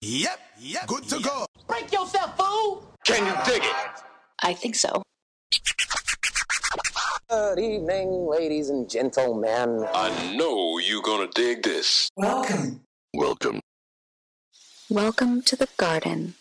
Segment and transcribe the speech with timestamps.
[0.00, 0.86] Yep, yep.
[0.86, 1.44] Good to go.
[1.68, 2.82] Break yourself, fool!
[3.04, 4.02] Can you dig it?
[4.42, 5.02] I think so.
[7.28, 9.84] Good evening, ladies and gentlemen.
[9.92, 12.08] I know you're gonna dig this.
[12.16, 12.80] Welcome.
[13.12, 13.60] Welcome.
[14.88, 16.36] Welcome to the garden.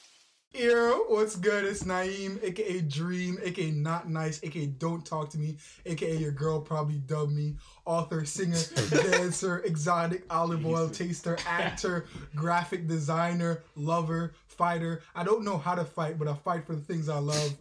[0.55, 1.65] Yo, what's good?
[1.65, 6.61] It's Naeem, aka Dream, aka Not Nice, aka Don't Talk to Me, aka Your Girl
[6.61, 8.55] Probably Dubbed Me, author, singer,
[8.89, 15.01] dancer, exotic olive oil taster, actor, graphic designer, lover, fighter.
[15.13, 17.53] I don't know how to fight, but I fight for the things I love.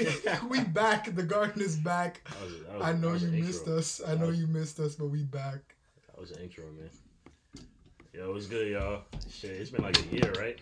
[0.50, 1.14] we back.
[1.14, 2.20] The garden is back.
[2.24, 3.78] That was, that was, I know you missed intro.
[3.78, 4.02] us.
[4.06, 5.74] I know you missed us, but we back.
[6.08, 6.90] That was an intro, man.
[8.12, 9.04] Yo, what's good, y'all?
[9.30, 10.58] Shit, it's been like a year, right?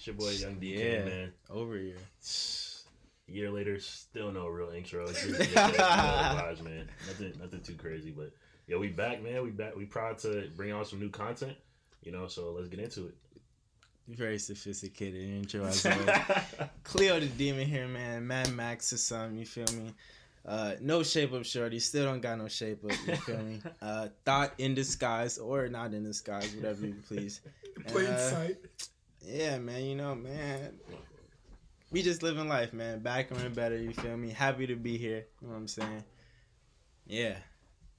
[0.00, 1.04] It's your boy Young DK, Yeah.
[1.04, 1.32] man.
[1.50, 1.96] Over here.
[3.28, 5.06] A year later, still no real intro.
[5.06, 6.88] It's just, yeah, vibes, man.
[7.06, 8.32] Nothing, nothing too crazy, but
[8.66, 9.42] yeah, we back, man.
[9.42, 9.76] We back.
[9.76, 11.52] We proud to bring on some new content.
[12.02, 13.14] You know, so let's get into it.
[14.08, 16.08] Very sophisticated intro as always.
[16.82, 18.26] Cleo the Demon here, man.
[18.26, 19.92] Mad Max or something, you feel me?
[20.46, 23.60] Uh, no shape up shorty, still don't got no shape up, you feel me?
[23.82, 27.42] Uh, thought in disguise or not in disguise, whatever you please.
[27.88, 28.56] Plain Uh, sight.
[29.22, 30.78] Yeah, man, you know, man.
[31.90, 33.00] We just living life, man.
[33.00, 34.30] Back and better, you feel me?
[34.30, 35.26] Happy to be here.
[35.40, 36.04] You know what I'm saying?
[37.06, 37.36] Yeah.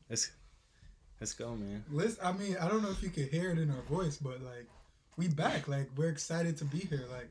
[0.10, 0.32] Let's
[1.20, 1.84] let's go, man.
[1.92, 4.42] Listen, I mean, I don't know if you could hear it in our voice, but
[4.42, 4.68] like,
[5.18, 5.68] we back.
[5.68, 7.06] Like, we're excited to be here.
[7.12, 7.30] Like,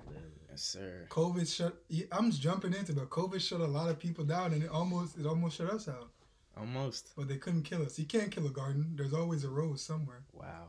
[0.50, 1.06] Yes, sir.
[1.10, 1.76] COVID shut.
[2.12, 5.16] I'm just jumping into, but COVID shut a lot of people down, and it almost
[5.18, 6.10] it almost shut us out.
[6.56, 7.12] Almost.
[7.16, 7.98] But they couldn't kill us.
[7.98, 8.92] You can't kill a garden.
[8.96, 10.22] There's always a rose somewhere.
[10.32, 10.68] Wow.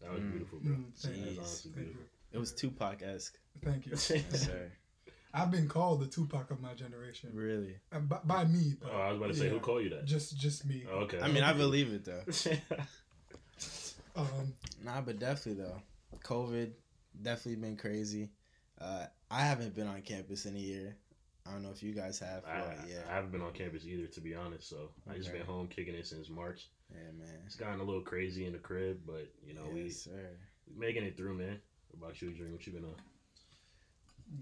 [0.00, 0.30] That was Mm.
[0.30, 0.72] beautiful, bro.
[0.76, 1.72] Mm, thank, That was you.
[1.72, 2.06] Thank beautiful.
[2.34, 3.38] It was Tupac esque.
[3.64, 3.92] thank you.
[3.92, 4.70] Yes, sir.
[5.32, 7.76] I've been called the Tupac of my generation Really.
[7.90, 8.74] Uh, by, by me.
[8.80, 10.04] But Oh, I was about to say, yeah, who called you that?
[10.04, 10.84] Just just me.
[10.92, 11.18] Oh, okay.
[11.20, 12.22] I mean, I believe it though.
[14.16, 15.80] Um, Nah, but definitely though,
[16.24, 16.70] COVID
[17.22, 18.30] definitely been crazy.
[18.80, 20.96] Uh, I haven't been on campus in a year.
[21.46, 22.44] I don't know if you guys have.
[22.46, 24.68] I, but yeah, I haven't been on campus either, to be honest.
[24.68, 26.68] So I just been home kicking it since March.
[26.92, 27.40] yeah, man.
[27.44, 30.10] It's gotten a little crazy in the crib, but you know we sir.
[30.68, 31.58] we making it through, man.
[31.98, 32.52] What about you, Dream?
[32.52, 32.94] What you been on?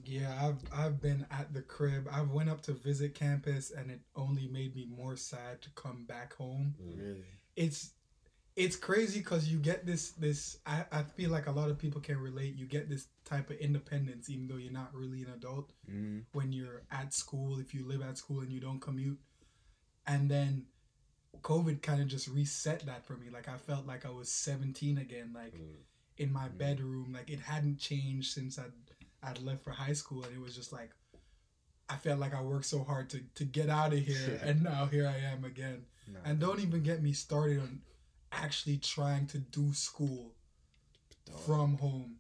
[0.04, 2.08] yeah, I've I've been at the crib.
[2.10, 6.04] I went up to visit campus, and it only made me more sad to come
[6.04, 6.74] back home.
[6.78, 7.24] Really.
[7.56, 7.90] it's
[8.54, 12.00] it's crazy because you get this this I, I feel like a lot of people
[12.00, 15.72] can relate you get this type of independence even though you're not really an adult
[15.88, 19.19] hmm when you're at school if you live at school and you don't commute
[20.06, 20.66] and then
[21.40, 24.98] covid kind of just reset that for me like i felt like i was 17
[24.98, 25.76] again like Mm.
[26.22, 26.59] In my Mm.
[26.59, 28.72] bedroom like it hadn't changed since i'd
[29.25, 30.91] i'd left for high school and it was just like
[31.88, 34.87] i felt like i worked so hard to to get out of here and now
[34.87, 37.81] here i am again Nah, and don't even get me started on
[38.32, 40.32] actually trying to do school
[41.27, 41.38] dog.
[41.47, 42.16] from home.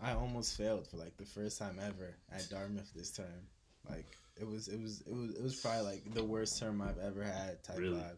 [0.00, 3.46] I almost failed for like the first time ever at Dartmouth this term.
[3.88, 4.06] Like
[4.40, 7.22] it was, it was, it was, it was probably like the worst term I've ever
[7.22, 7.62] had.
[7.62, 7.98] Type Really?
[8.00, 8.16] vibes.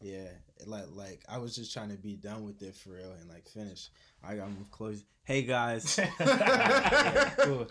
[0.00, 0.28] Yeah,
[0.66, 3.48] like like I was just trying to be done with it for real and like
[3.48, 3.88] finish.
[4.22, 5.02] I got move close.
[5.24, 5.98] Hey guys.
[6.20, 7.66] yeah, cool.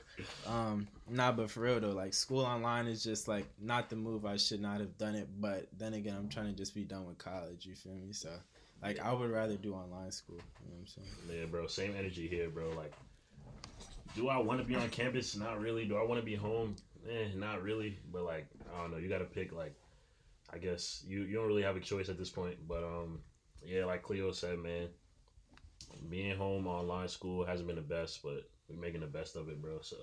[0.46, 4.26] Um, nah, but for real though, like school online is just like not the move.
[4.26, 7.06] I should not have done it, but then again, I'm trying to just be done
[7.06, 7.66] with college.
[7.66, 8.12] You feel me?
[8.12, 8.30] So,
[8.82, 10.36] like, I would rather do online school.
[10.36, 11.40] You know what I'm saying?
[11.40, 11.68] Yeah, bro.
[11.68, 12.72] Same energy here, bro.
[12.76, 12.94] Like,
[14.16, 15.36] do I want to be on campus?
[15.36, 15.86] Not really.
[15.86, 16.76] Do I want to be home?
[17.10, 17.98] Eh, not really.
[18.12, 18.98] But like, I don't know.
[18.98, 19.54] You got to pick.
[19.54, 19.74] Like,
[20.54, 22.56] I guess you you don't really have a choice at this point.
[22.68, 23.20] But um,
[23.64, 24.88] yeah, like Cleo said, man,
[26.10, 29.62] being home online school hasn't been the best, but we're making the best of it,
[29.62, 29.80] bro.
[29.82, 29.98] So.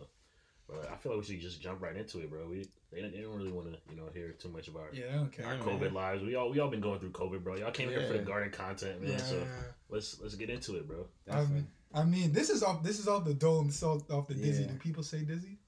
[0.68, 2.46] But I feel like we should just jump right into it, bro.
[2.48, 5.18] We they, don't- they don't really want to, you know, hear too much about Yeah,
[5.26, 5.42] okay.
[5.42, 6.22] our Yeah, COVID lives.
[6.22, 7.56] We all we all been going through COVID, bro.
[7.56, 8.24] Y'all came here for the Yeah.
[8.24, 9.10] garden content, man.
[9.10, 9.46] Yeah, So
[9.90, 11.06] let's let's get into it, bro.
[11.26, 11.64] Definitely.
[11.92, 12.82] I mean, this is off.
[12.82, 13.66] This is off the dome.
[13.66, 14.62] This is off, off the dizzy.
[14.62, 14.68] Yeah.
[14.70, 15.58] Do people say dizzy?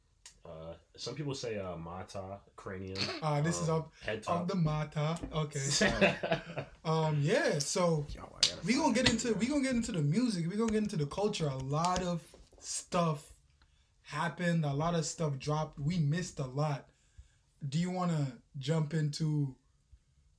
[0.95, 2.99] Uh, some people say uh, mata cranium.
[3.23, 4.49] Ah, this is um, off head off top.
[4.49, 5.19] the mata.
[5.35, 5.61] Okay.
[6.85, 7.19] Um.
[7.23, 7.59] Yeah.
[7.61, 8.29] So Yo,
[8.65, 9.13] we find gonna get it.
[9.25, 10.51] into we gonna get into the music.
[10.51, 11.47] We gonna get into the culture.
[11.49, 12.21] A lot of
[12.61, 13.25] stuff
[14.03, 14.65] happened.
[14.67, 15.79] A lot of stuff dropped.
[15.79, 16.87] We missed a lot.
[17.67, 18.27] Do you want to
[18.59, 19.55] jump into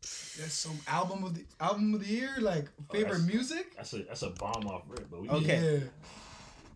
[0.01, 3.75] That's some album of the album of the year, like favorite that's- music?
[3.75, 5.79] That's a that's a bomb off rip, but we Okay.
[5.81, 5.87] Yeah.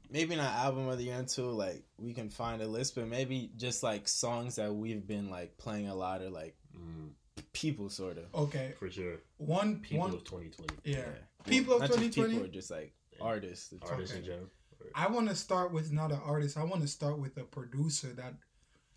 [0.10, 3.52] Maybe not album of the year until like we can find a list, but maybe
[3.58, 7.10] just like songs that we've been like playing a lot or like Mm,
[7.52, 8.26] people sort of.
[8.34, 8.74] Okay.
[8.78, 9.18] for sure.
[9.38, 11.04] One People one of 2020, yeah.
[11.48, 12.30] People of Not just 2020.
[12.34, 13.70] people, or just like artists.
[13.70, 14.48] The artists in general.
[14.96, 16.58] I want to start with not an artist.
[16.58, 18.34] I want to start with a producer that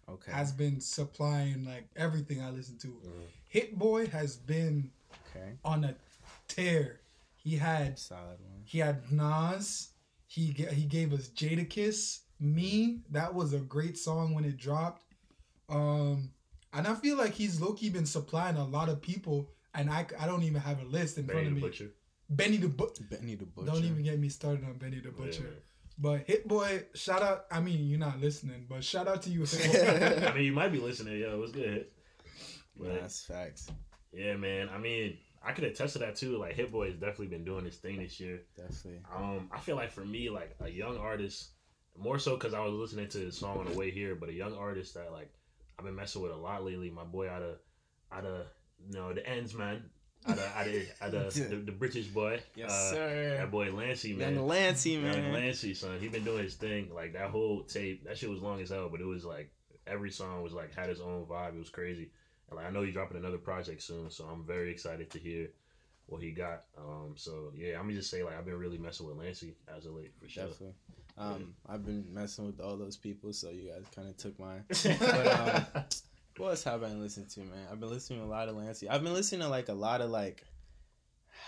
[0.09, 0.33] Okay.
[0.33, 2.89] has been supplying like everything I listen to.
[2.89, 3.23] Mhm.
[3.49, 4.91] Hit Boy has been
[5.31, 5.57] okay.
[5.65, 5.95] on a
[6.49, 7.01] tear.
[7.37, 8.63] He had Solid one.
[8.65, 9.89] he had Nas.
[10.35, 12.21] He ga- he gave us Jadakiss.
[12.41, 15.03] Me, that was a great song when it dropped.
[15.69, 16.31] Um,
[16.73, 20.07] and I feel like he's low key been supplying a lot of people, and I,
[20.19, 21.61] I don't even have a list in Benny front the of me.
[21.61, 21.91] Butcher.
[22.31, 23.05] Benny the Butcher.
[23.11, 23.67] Benny the Butcher.
[23.73, 25.43] Don't even get me started on Benny the Butcher.
[25.43, 25.53] man.
[25.99, 27.45] But Hit Boy, shout out.
[27.51, 29.45] I mean, you're not listening, but shout out to you,
[30.27, 31.21] I mean, you might be listening.
[31.21, 31.89] Yo, what's good?
[32.75, 33.71] But, Nah, that's facts.
[34.15, 34.71] yeah, man.
[34.75, 36.39] I mean, I could attest to that too.
[36.39, 38.43] Like Hit Boy has definitely been doing his thing this year.
[38.57, 39.01] Definitely.
[39.15, 41.51] Um, I feel like for me, like a young artist,
[41.99, 44.33] more so because I was listening to his song on the way here, but a
[44.33, 45.33] young artist that like
[45.79, 46.91] I've been messing with a lot lately.
[46.91, 47.57] My boy out of
[48.13, 48.47] out of
[48.89, 49.83] you know the ends man,
[50.27, 52.41] out of out of, out of the, the British boy.
[52.55, 53.37] Yes, uh, sir.
[53.39, 54.35] That boy Lancey, man.
[54.35, 55.33] Young Lancey, Young man.
[55.33, 55.99] Lancey, son.
[55.99, 56.91] He been doing his thing.
[56.95, 59.51] Like that whole tape, that shit was long as hell, but it was like
[59.87, 61.55] every song was like had its own vibe.
[61.55, 62.13] It was crazy.
[62.55, 65.49] Like I know he's dropping another project soon, so I'm very excited to hear
[66.07, 66.65] what he got.
[66.77, 69.87] Um, so yeah, I'm gonna just say like I've been really messing with Lancey as
[69.87, 70.47] of late for sure.
[70.47, 70.75] Definitely.
[71.19, 74.65] Um, I've been messing with all those people, so you guys kind of took mine.
[74.99, 75.27] But,
[75.75, 75.85] um,
[76.39, 77.67] What else have I been listening to, man?
[77.71, 78.89] I've been listening to a lot of Lancey.
[78.89, 80.43] I've been listening to like a lot of like,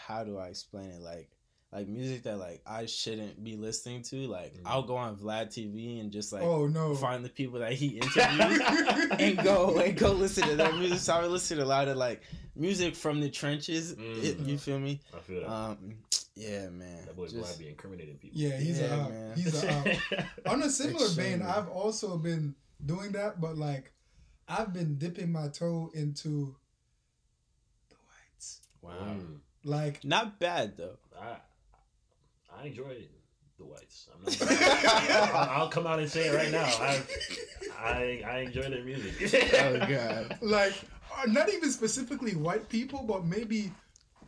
[0.06, 1.00] how do I explain it?
[1.00, 1.30] Like,
[1.74, 4.26] like music that like I shouldn't be listening to.
[4.28, 4.62] Like, Mhm.
[4.64, 6.94] I'll go on Vlad TV and just like oh no.
[6.94, 10.98] find the people that he interviews and go and go listen to their music.
[11.00, 12.22] So I would listen to a lot of like
[12.54, 13.94] music from the trenches.
[13.96, 14.24] Mm.
[14.24, 15.00] It, you feel me?
[15.12, 15.50] I feel that.
[15.52, 15.96] Um,
[16.36, 17.06] yeah, man.
[17.06, 18.38] that boy Just- Vlad be incriminating people.
[18.40, 19.10] Yeah, he's Yeah, a out.
[19.10, 19.36] man.
[19.36, 19.86] He's a out.
[20.52, 22.54] On a similar vein, I've also been
[22.84, 23.92] doing that, but like
[24.46, 26.54] I've been dipping my toe into
[27.88, 28.60] the whites.
[28.82, 28.92] wow.
[29.16, 29.38] Mm.
[29.64, 30.98] Like Not bad though.
[31.20, 31.36] I
[32.64, 32.96] I enjoy
[33.58, 34.08] the whites.
[34.12, 34.42] I'm not.
[35.34, 36.64] I'll, I'll come out and say it right now.
[36.64, 37.00] I
[37.78, 39.32] I, I enjoy their music.
[39.54, 40.38] Oh god.
[40.40, 40.74] like
[41.16, 43.70] uh, not even specifically white people, but maybe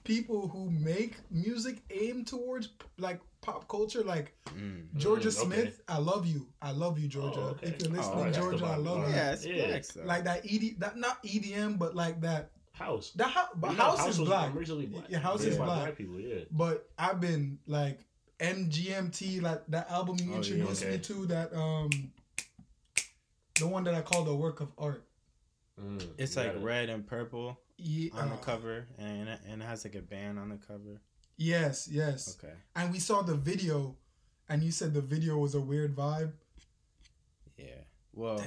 [0.05, 2.69] people who make music aim towards
[2.99, 4.87] like pop culture, like Mm.
[4.97, 5.31] Jorja Mm, okay.
[5.31, 5.81] Smith.
[5.89, 6.47] I love you.
[6.63, 7.37] I love you, Jorja.
[7.37, 7.67] Oh, okay.
[7.69, 8.85] If you're Oh, listening, that's the Jorja, I vibe.
[8.85, 9.11] love Alright.
[9.11, 9.17] you.
[9.17, 9.71] Yeah, it's Yeah.
[9.73, 10.05] facts, though.
[10.05, 12.51] Like that ED, that not EDM, but like that.
[12.73, 13.11] House.
[13.17, 14.55] That house, but You know, house, is black.
[14.55, 15.05] Originally black.
[15.09, 15.97] Yeah, house Made is by black.
[15.97, 16.21] people.
[16.21, 16.45] Yeah.
[16.51, 18.01] But I've been like
[18.41, 20.37] MGMT, like that album you Oh, yeah.
[20.37, 21.91] introduced me to, that um,
[23.59, 25.05] the one that I call the work of art.
[25.81, 29.63] Mm, It's like gotta- red and purple Yeah, on the uh, cover, and it, and
[29.63, 31.01] it has like a band on the cover.
[31.37, 32.37] Yes, yes.
[32.43, 32.55] Okay.
[32.75, 33.97] And we saw the video,
[34.49, 36.33] and you said the video was a weird vibe.
[37.59, 37.67] Yeah.
[38.15, 38.47] Well, Damn.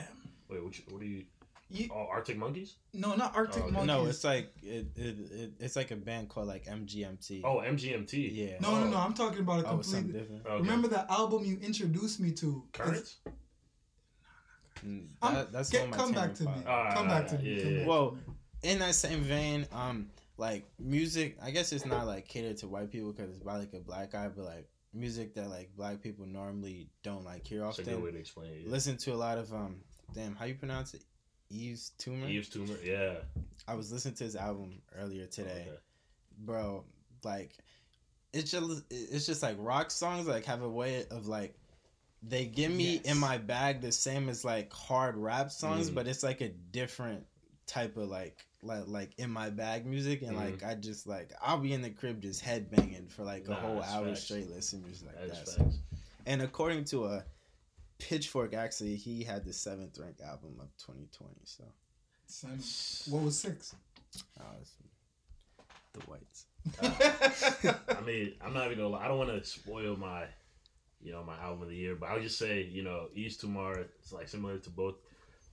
[0.49, 1.23] Wait, which, what do you?
[1.71, 2.77] You, Oh, Arctic Monkeys?
[2.93, 3.73] no, not Arctic Oh, okay.
[3.73, 3.87] Monkeys.
[3.87, 7.41] no, it's like it, it, it it's like a band called like MGMT.
[7.43, 8.29] Oh, MGMT.
[8.35, 8.57] yeah.
[8.59, 8.97] no, no, no.
[8.97, 10.13] I'm talking about a Oh, completely.
[10.13, 10.45] different.
[10.47, 10.61] Okay.
[10.61, 12.63] Remember that album you introduced me to?
[12.73, 13.17] Currents?
[14.85, 16.51] Mm, That, that's get- come back to me.
[16.53, 16.63] Five.
[16.67, 17.55] Ah, Come back to me.
[17.57, 17.85] yeah, come yeah.
[17.87, 18.17] Well,
[18.63, 22.89] in that same vein, um, like music, I guess it's not like catered to white
[22.91, 26.25] people because it's by like a black guy, but like music that like black people
[26.25, 28.13] normally don't like hear That's a good way often.
[28.13, 28.61] to explain it.
[28.65, 28.71] yeah.
[28.71, 29.81] Listen to a lot of um,
[30.15, 31.03] damn, how you pronounce it?
[31.49, 32.27] Yves Tumor.
[32.27, 32.75] Yves Tumor.
[32.83, 33.15] Yeah.
[33.67, 35.77] I was listening to his album earlier today, Okay.
[36.39, 36.83] bro.
[37.23, 37.51] Like,
[38.33, 41.55] it's just it's just like rock songs like have a way of like
[42.21, 43.05] they give me Yes.
[43.05, 45.95] in my bag the same as like hard rap songs, Mhm.
[45.95, 47.25] but it's like a different
[47.65, 51.59] type of like like like in my bag music, and like I just like I'll
[51.59, 54.23] be in the crib just headbanging for like a Nah, whole hour facts.
[54.23, 55.71] straight listening to music like That's that.
[55.71, 55.73] So-
[56.25, 57.25] And according to a
[57.99, 61.33] Pitchfork, actually, he had the seventh ranked album of 2020.
[61.43, 61.63] So,
[62.25, 62.59] Son,
[63.13, 63.75] what was six?
[64.39, 64.73] uh, it's
[65.93, 66.45] the whites.
[67.97, 69.05] I mean, I'm not even gonna lie.
[69.05, 70.25] I don't want to spoil my,
[71.01, 73.79] you know, my album of the year, but I'll just say, you know, Yves Tumor.
[73.99, 74.95] It's like similar to both,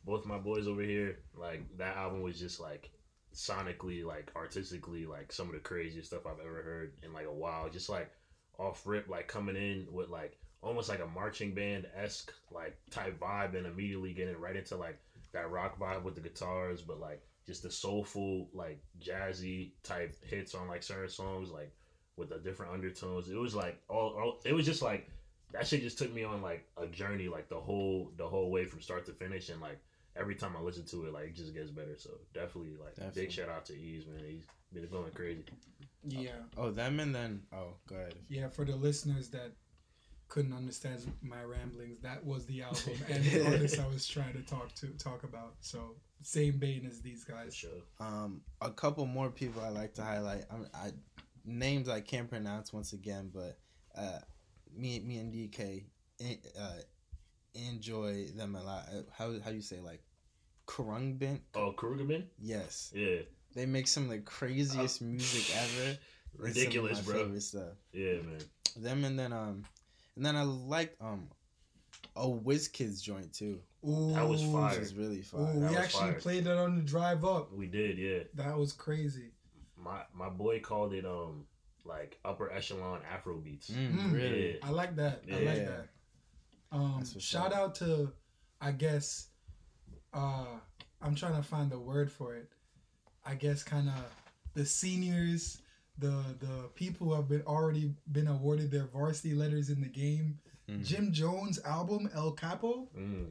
[0.04, 1.18] both my boys over here.
[1.34, 2.90] Like that album was just like
[3.34, 7.32] sonically, like artistically, like some of the craziest stuff I've ever heard in like a
[7.32, 7.68] while.
[7.68, 8.10] Just like
[8.58, 13.18] off rip, like coming in with like almost like a marching band esque like type
[13.20, 14.98] vibe, and immediately getting right into like
[15.32, 20.54] that rock vibe with the guitars, but like just the soulful, like jazzy type hits
[20.54, 21.72] on like certain songs, like
[22.16, 23.28] with the different undertones.
[23.28, 25.08] It was like all, all it was just like
[25.52, 28.64] that shit just took me on like a journey, like the whole the whole way
[28.64, 29.78] from start to finish, and like
[30.16, 31.94] every time I listen to it, like it just gets better.
[31.98, 33.22] So definitely, like Definitely.
[33.22, 34.25] big shout out to Yves, man.
[34.26, 35.44] He's been going crazy.
[36.08, 38.14] yeah, Oh, them and then oh, go ahead.
[38.28, 38.48] yeah.
[38.48, 39.52] For the listeners that
[40.28, 44.42] couldn't understand my ramblings, that was the album and the artist I was trying to
[44.42, 45.54] talk to talk about.
[45.61, 47.54] So same vein as these guys.
[47.54, 47.71] sure.
[48.00, 50.45] Um, a couple more people I like to highlight.
[50.50, 50.90] I, I
[51.45, 53.59] names I can't pronounce once again, but
[53.97, 54.18] uh,
[54.76, 55.85] me, me and DK
[56.61, 56.68] uh,
[57.54, 58.87] enjoy them a lot.
[58.92, 60.02] Uh, How how you say like
[60.66, 61.40] Khruangbin?
[61.54, 62.25] Oh, Krugerman?
[62.40, 63.21] Yes, Yeah.
[63.54, 65.99] they make some of the craziest music ever.
[66.37, 67.23] Ridiculous, some of my bro.
[67.25, 67.73] favorite stuff.
[67.92, 68.40] Yeah, man.
[68.76, 69.64] Them and then um,
[70.16, 71.28] and then I liked um,
[72.16, 74.80] a WizKid's joint too, Ooh, That was which fire.
[74.80, 75.54] is really Ooh, fire.
[75.61, 76.20] That we actually fire.
[76.20, 77.52] played that on the drive up.
[77.52, 78.20] We did, yeah.
[78.35, 79.32] That was crazy.
[79.76, 81.44] My my boy called it um
[81.85, 83.70] like upper echelon Afro beats.
[83.70, 84.12] Mm, Mm.
[84.12, 84.52] really?
[84.54, 84.56] Yeah.
[84.66, 85.23] I like that.
[85.32, 85.87] I like that.
[86.73, 87.58] Um, shout up.
[87.58, 88.11] out to,
[88.61, 89.28] I guess,
[90.12, 90.46] uh,
[91.00, 92.50] I'm trying to find the word for it.
[93.25, 93.94] I guess kind of
[94.54, 95.58] the seniors,
[95.98, 100.38] the the people who have been already been awarded their varsity letters in the game.
[100.68, 100.84] Mhm.
[100.84, 103.30] Jim Jones' album El Capo, Mm.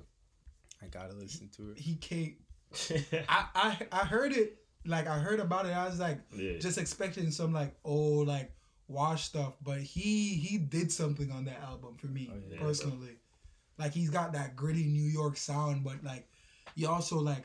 [0.81, 1.77] I gotta listen to it.
[1.79, 2.37] he came.
[3.29, 5.69] I, I I heard it like I heard about it.
[5.73, 6.57] I was like yeah.
[6.59, 8.51] just expecting some like old like
[8.87, 12.59] wash stuff, but he he did something on that album for me Oh, yeah.
[12.59, 13.17] personally.
[13.77, 16.27] Like he's got that gritty New York sound, but like
[16.75, 17.43] he also like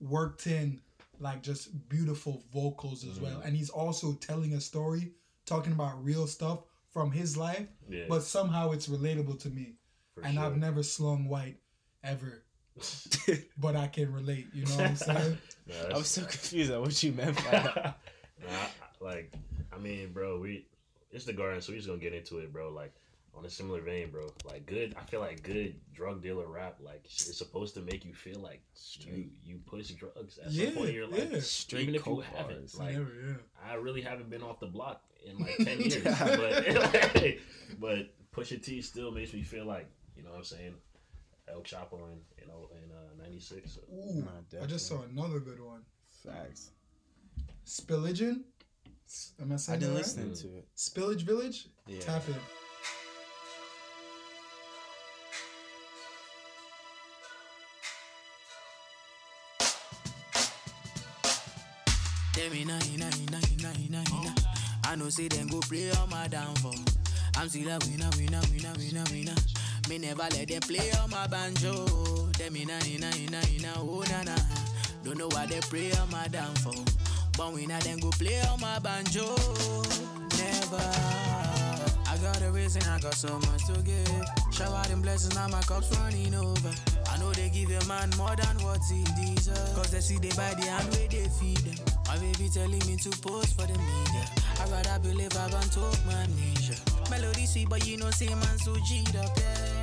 [0.00, 0.80] worked in
[1.22, 3.46] like just beautiful vocals as well, Mhm.
[3.46, 5.12] and he's also telling a story,
[5.46, 8.04] talking about real stuff from his life, yeah.
[8.08, 9.76] but somehow it's relatable to me.
[10.14, 10.44] for and sure.
[10.44, 11.58] I've never slung white
[12.04, 12.42] ever,
[13.58, 14.46] but I can relate.
[14.52, 15.38] You know what I'm saying?
[15.66, 17.98] Nah, I that's- was so confused at what you meant by that.
[18.42, 18.66] Nah,
[19.00, 19.32] like,
[19.72, 20.66] I mean, bro, we
[21.12, 22.70] it's the garden, so we just gonna get into it, bro.
[22.70, 22.92] Like,
[23.34, 24.30] on a similar vein, bro.
[24.44, 24.94] Like, good.
[25.00, 28.62] I feel like good drug dealer rap, like, it's supposed to make you feel like
[29.00, 31.40] you you push drugs at Yeah, some point in your life, yeah.
[31.40, 32.58] Straight even if you haven't.
[32.60, 32.78] bars.
[32.78, 33.34] Like, Never, yeah.
[33.70, 37.08] I really haven't been off the block in like ten years, Yeah.
[37.14, 37.36] but
[37.80, 37.98] but
[38.32, 40.74] Pusha T still makes me feel like you know what I'm saying.
[41.48, 43.78] El Chapo in you know in uh, '96.
[43.92, 45.80] Ooh, Nah, I just saw another good one.
[46.24, 46.70] Facts.
[47.66, 48.42] Spillagin.
[49.06, 50.40] S- Am I saying I didn't that listen Mm.
[50.42, 50.68] to it.
[50.76, 51.68] Spillage Village.
[51.86, 52.00] Yeah.
[52.00, 52.34] Tap in.
[62.42, 64.34] Them inna inna inna inna inna inna.
[64.88, 66.74] I know say them go play on my downfall.
[67.36, 69.34] I'm still a winner, winner, winner, winner, winner.
[69.88, 71.86] Me never let them play on my banjo.
[72.36, 74.34] Them inna inna inna inna oh na na.
[75.04, 76.84] Don't know why they play on my downfall.
[77.38, 79.36] But winner them go play on my banjo.
[80.36, 80.82] Never.
[82.10, 84.24] I got a reason, I got so much to give.
[84.50, 86.74] Shower them blessings, now my cup's running over.
[87.08, 89.74] I know they give a man more than what he deserves.
[89.76, 91.91] Cause they see they buy the hand where they feed them.
[92.12, 94.24] My baby telling me to post for the media.
[94.60, 96.76] I rather believe I can talk my measure.
[97.08, 99.34] Melody sweet, but you know, say man so G'd up.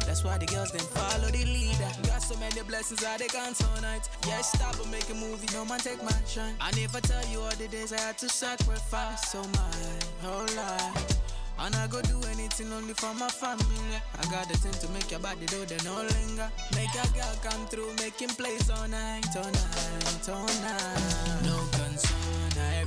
[0.05, 1.89] That's why the girls then follow the leader.
[2.05, 4.07] Got so many blessings I they can't tonight.
[4.27, 6.53] Yeah, stop and make a movie, no man take my shine.
[6.61, 9.73] I never tell you all the days I had to sacrifice so my
[10.21, 11.19] whole life.
[11.61, 13.97] And I go do anything only for my family.
[14.17, 16.49] I got the thing to make your body do the no linger.
[16.75, 21.43] Make a girl come through, making plays all night, all night, all night.
[21.43, 21.58] No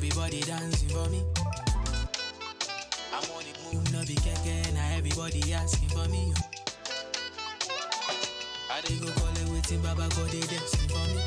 [0.04, 1.22] everybody dancing for me.
[3.14, 6.34] I'm on the move, no be keke, now everybody asking for me.
[8.68, 11.22] I they go call it waiting, Baba God they dancing for me.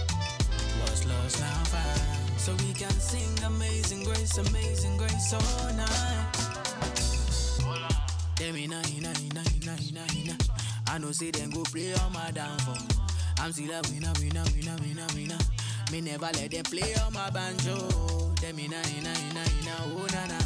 [0.82, 2.02] Lost, lost, now found.
[2.38, 6.36] So we can sing amazing grace, amazing grace all night.
[8.38, 10.38] Them inna inna inna inna inna inna.
[10.90, 12.76] I know say them go play on my downfall.
[13.40, 15.40] I'm still a winner, winner, winner, winner, winner.
[15.94, 18.25] Me never let them play on my banjo.
[18.42, 20.40] Them inna inna inna inna oh na na.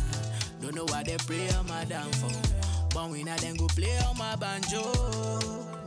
[0.61, 2.31] Don't know why they play on my downfall.
[2.93, 4.83] But we winner then go play on my banjo.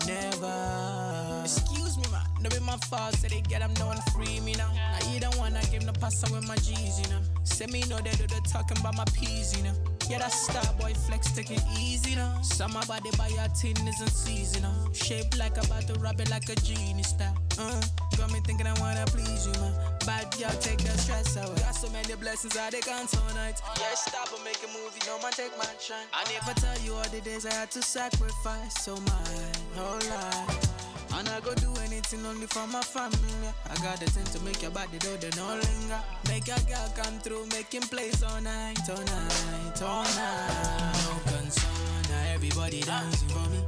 [0.06, 1.42] Never.
[1.44, 2.24] Excuse me, man.
[2.40, 3.14] No be my fault.
[3.14, 4.70] Say they get them no one free me now.
[4.74, 7.20] I either one I give no pass with my G's, you know.
[7.44, 9.74] Say me know they do the talking about my peas, you know.
[10.12, 12.38] Yeah, that star boy flex take it easy now.
[12.60, 14.92] About they buy a tin isn't seasonal.
[14.92, 17.34] Shaped like about to rub it like a genie style.
[17.58, 17.80] Uh,
[18.18, 19.72] got me thinking I wanna please you, man.
[20.04, 21.56] Bad girl, take the stress away.
[21.56, 23.62] Got so many blessings that they can't tonight.
[23.80, 26.04] Yeah, stop and make a movie, no man take my shine.
[26.12, 30.71] I never tell you all the days I had to sacrifice so my whole life.
[31.14, 33.52] And I go do anything only for my family.
[33.70, 36.00] I got the thing to make your body do the no linger.
[36.28, 40.92] Make a girl come through, making plays all night, all night, all night.
[41.04, 43.60] No concern, now everybody dancing for me.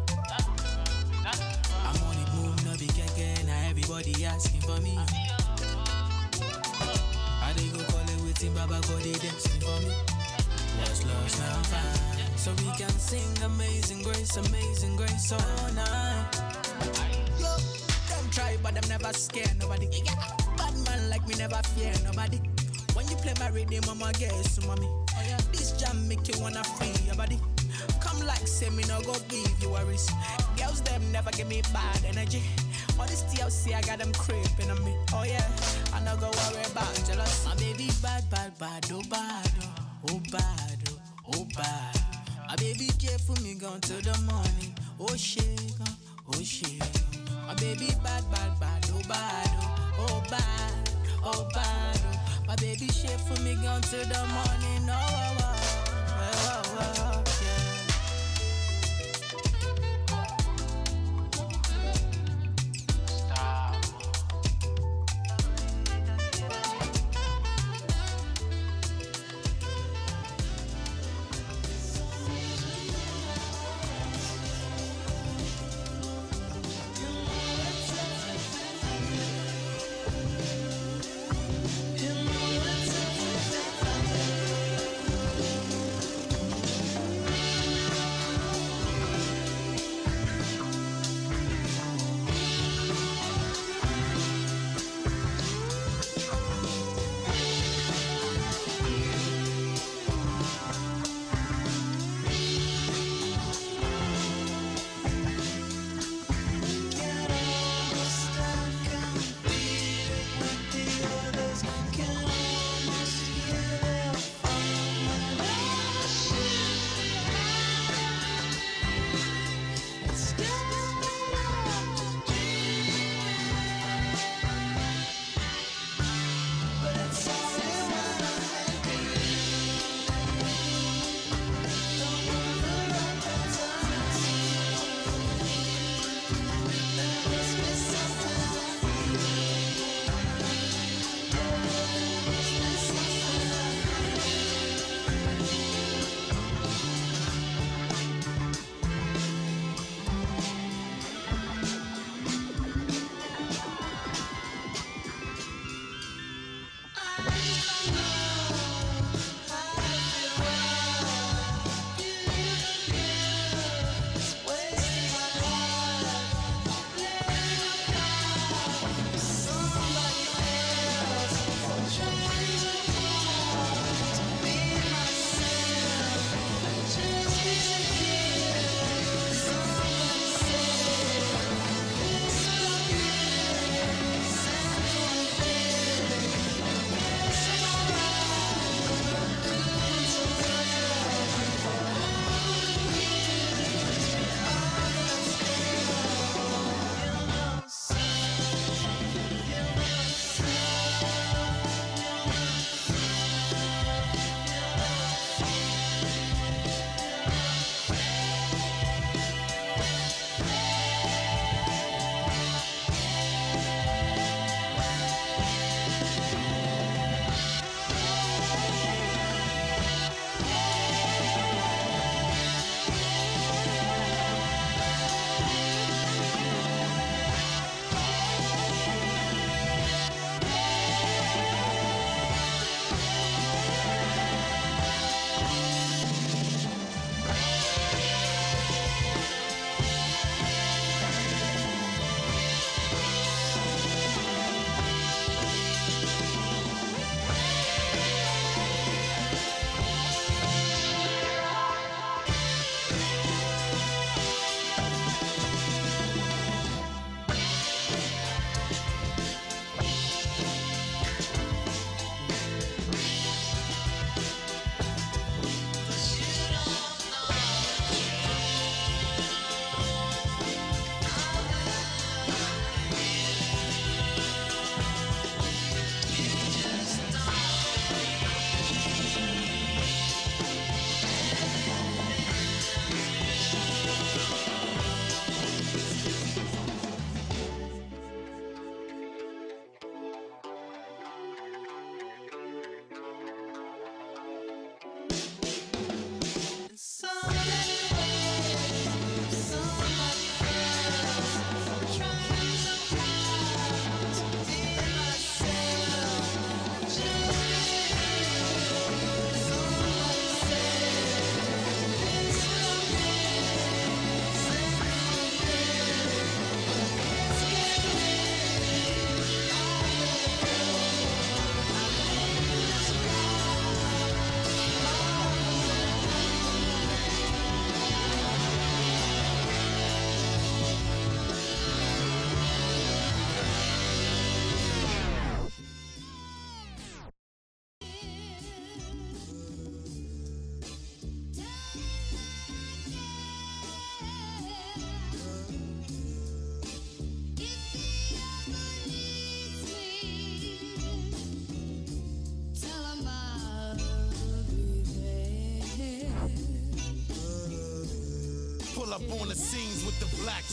[1.85, 4.99] I'm on the move, no be keke, now everybody asking for me.
[7.43, 9.95] I they go call it waiting, Baba God they dancing for me.
[10.81, 12.39] Lost, lost, now found.
[12.39, 16.63] So we can sing amazing grace, amazing grace all night.
[18.35, 19.87] Try, but them never scare nobody.
[20.05, 20.14] Yeah,
[20.57, 22.38] bad man like me never fear nobody.
[22.95, 24.88] When you play my rhythm, I'ma guess mommy.
[25.53, 27.38] This jam make you wanna free your body.
[28.00, 30.11] Come like say me no go give you worries.
[30.57, 32.43] Girls them never give me bad energy.
[32.99, 34.97] All this TLC I got them creeping on me.
[35.12, 35.47] Oh yeah,
[35.93, 37.47] I no go worry about jealous.
[37.47, 39.75] My baby bad, bad, bad, oh bad, oh,
[40.11, 40.91] oh bad,
[41.35, 42.00] oh bad.
[42.49, 47.03] My baby care for me gone till the morning, oh shit, uh, oh shit.
[47.47, 50.91] My baby bad, bad, bad, oh bad, oh, oh bad,
[51.25, 52.01] oh bad.
[52.05, 52.45] oh.
[52.47, 55.57] My baby shit for me gone till the morning, oh, oh,
[56.09, 57.24] oh, oh, oh, oh.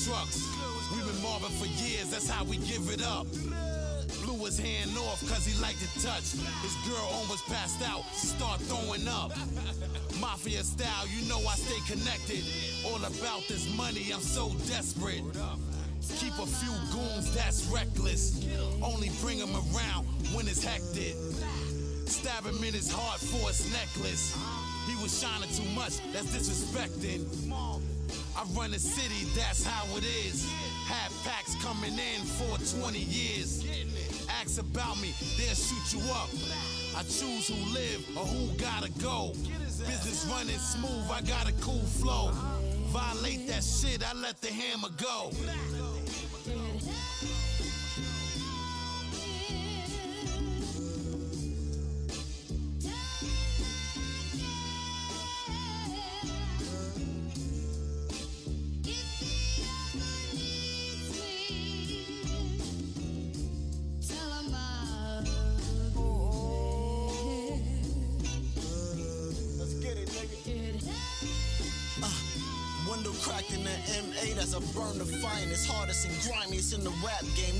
[0.06, 0.48] Trucks.
[0.92, 3.28] We've been mobbing for years, that's how we give it up.
[4.24, 6.34] Blew his hand off cause he liked to touch.
[6.62, 9.32] His girl almost passed out, start throwing up.
[10.20, 12.44] Mafia style, you know I stay connected.
[12.86, 15.24] All about this money, I'm so desperate.
[16.18, 18.46] Keep a few goons, that's reckless.
[18.82, 21.16] Only bring them around when it's hectic.
[22.08, 24.36] Stab him in his heart for his necklace.
[24.88, 27.26] He was shining too much, that's disrespecting.
[28.42, 30.50] I run the city, that's how it is.
[30.88, 33.64] Had packs coming in for 20 years.
[34.42, 36.28] Ask about me, they'll shoot you up.
[36.98, 39.34] I choose who live or who gotta go.
[39.86, 42.32] Business running smooth, I got a cool flow.
[42.88, 45.30] Violate that shit, I let the hammer go.
[77.04, 77.51] Rap game,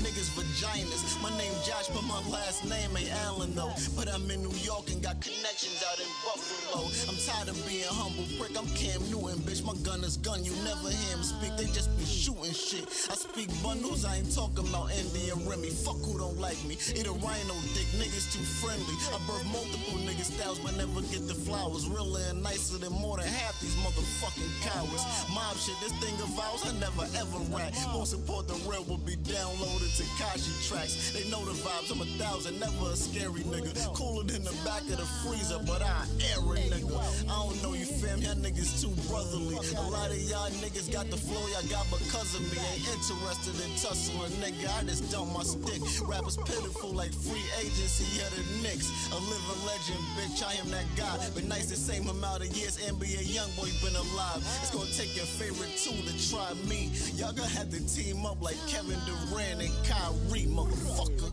[0.72, 1.20] vaginas.
[1.22, 3.72] My name Josh, but my last name ain't Allen though.
[3.96, 6.88] But I'm in New York and got connections out in Buffalo.
[7.08, 8.56] I'm tired of being humble, prick.
[8.56, 9.64] I'm Cam Newton, bitch.
[9.64, 10.44] My gun is gun.
[10.44, 12.84] You never hear him speak, they just be shooting shit.
[13.10, 15.70] I speak bundles, I ain't talking about Andy and Remy.
[15.70, 16.76] Fuck who don't like me.
[16.94, 18.94] Eat a rhino dick, niggas too friendly.
[19.12, 21.88] I birth multiple niggas styles, but never get the flowers.
[21.88, 25.04] Realer and nicer than more than half these motherfucking cowards.
[25.34, 27.72] Mob shit, this thing of ours, I never ever rap.
[27.94, 31.10] Won't support the real, will be downloaded to Kashi tracks.
[31.12, 33.74] They know the vibes, I'm a thousand, never a scary nigga.
[33.94, 36.94] Cooler than the back of the freezer, but I air a nigga.
[37.26, 39.58] I don't know you fam, y'all niggas too brotherly.
[39.58, 42.58] A lot of y'all niggas got the flow y'all got because of me.
[42.72, 44.70] Ain't interested in tussling, nigga.
[44.78, 45.82] I just dump my stick.
[46.06, 48.86] Rappers pitiful like free agency of the Knicks.
[49.10, 50.42] A living legend, bitch.
[50.46, 51.18] I am that guy.
[51.34, 54.40] Been nice the same amount of years NBA YoungBoy been alive.
[54.62, 56.90] It's gonna take your favorite two to try me.
[57.16, 61.32] Y'all gonna have to team up like Kevin Durant and Kyrie, motherfucker.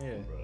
[0.00, 0.18] Yeah.
[0.26, 0.36] Bro,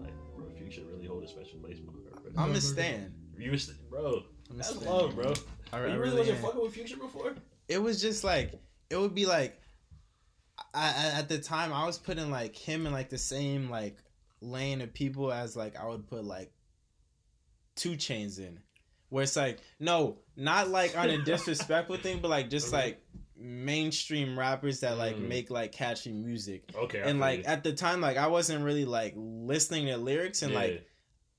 [0.00, 2.42] like, bro, Future really hold a special place in my heart, bro.
[2.42, 3.14] I'm a stan.
[3.38, 4.22] You was, bro.
[4.50, 4.88] I'm a That's stan.
[4.88, 5.32] love, bro.
[5.72, 6.42] I, I you really, really wasn't am.
[6.44, 7.34] fucking with Future before?
[7.68, 8.52] it was just like
[8.90, 9.60] it would be like
[10.76, 13.96] I, at the time I was putting like him in like the same like
[14.40, 16.52] lane of people as like I would put like
[17.76, 18.60] 2 Chainz in
[19.08, 23.00] where it's like no not like on a disrespectful thing but like just like
[23.38, 25.28] mainstream rappers that like Mm.
[25.28, 27.02] make like catchy music Okay.
[27.04, 27.44] And like you.
[27.44, 30.58] at the time like I wasn't really like listening to lyrics and Yeah.
[30.58, 30.86] like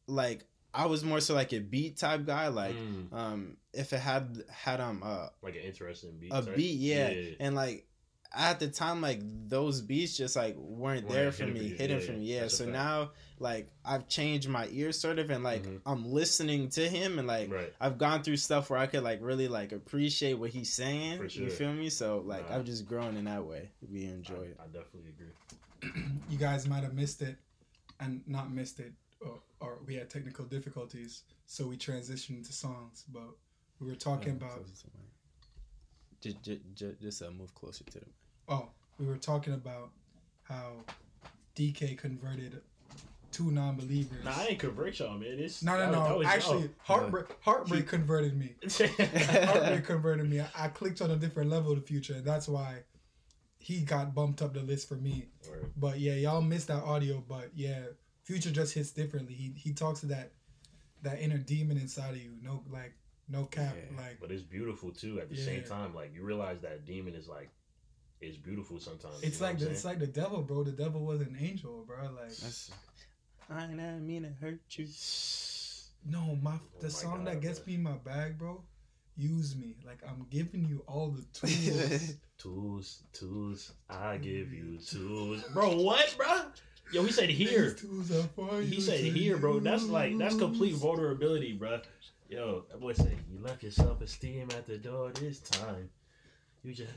[0.08, 3.14] like I was more so like a beat type guy like Mm.
[3.14, 6.32] um if it had had um uh like an interesting beat.
[6.34, 6.56] a type.
[6.56, 7.14] beat, yeah.
[7.40, 7.87] And like
[8.38, 9.20] at the time, like
[9.50, 12.42] those beats just like weren't, Weren't there for me, hidden Yeah, for me, yeah.
[12.42, 12.74] That's So fact.
[12.74, 15.82] now, like I've changed my ear sort of, and like Mhm.
[15.86, 17.74] I'm listening to him, and like Right.
[17.82, 21.18] I've gone through stuff where I could like really like appreciate what he's saying.
[21.18, 21.90] For You feel me?
[21.90, 22.58] So like Nah.
[22.58, 23.72] I've just grown in that way.
[23.92, 24.58] We enjoy it.
[24.60, 26.12] I, I definitely agree.
[26.30, 27.38] you guys might have missed it
[28.00, 33.04] and not missed it or, or we had technical difficulties so we transitioned to songs
[33.12, 33.30] but
[33.80, 35.04] we were talking Yeah, about closer to mine.
[36.22, 38.10] Just, just, just, just uh, move closer to them.
[38.48, 39.90] Oh we were talking about
[40.44, 40.74] how
[41.56, 42.62] dk converted
[43.32, 45.38] two non-believers Nah, I ain't convert y'all, man.
[45.38, 46.70] It's no no no that was actually y'all.
[46.80, 51.80] heartbreak heartbreak converted me heartbreak converted me I, I clicked on a different level of
[51.80, 52.84] the future and that's why
[53.60, 55.72] he got bumped up the list for me Word.
[55.76, 57.22] But yeah, y'all missed that audio.
[57.28, 57.82] But yeah,
[58.24, 59.34] Future just hits differently.
[59.34, 60.32] He he talks to that
[61.02, 62.32] that inner demon inside of you.
[62.42, 62.94] No like
[63.28, 63.76] no cap.
[63.76, 64.02] Yeah.
[64.02, 65.20] Like But it's beautiful too.
[65.20, 67.50] At the same time, like you realize that demon is like,
[68.22, 69.22] it's beautiful sometimes.
[69.22, 70.64] it's like the, it's like the devil, bro.
[70.64, 71.98] The devil was an angel, bro.
[72.16, 72.72] Like That's.
[73.50, 74.88] I didn't mean to hurt you.
[76.06, 77.68] no, my oh the my song God, that gets bro.
[77.68, 78.62] me in my bag, bro.
[79.16, 79.76] Use me.
[79.86, 82.14] Like I'm giving you all the tools.
[82.38, 83.74] tools, tools.
[83.90, 85.78] I give you tools, bro.
[85.78, 86.42] What, bro?
[86.92, 87.72] Yo, he said here.
[87.72, 89.60] These tools are for He you said to here, bro.
[89.60, 91.82] That's like that's complete vulnerability, bro.
[92.30, 95.90] Yo, that boy said you left your self esteem at the door this time.
[96.68, 96.92] You just,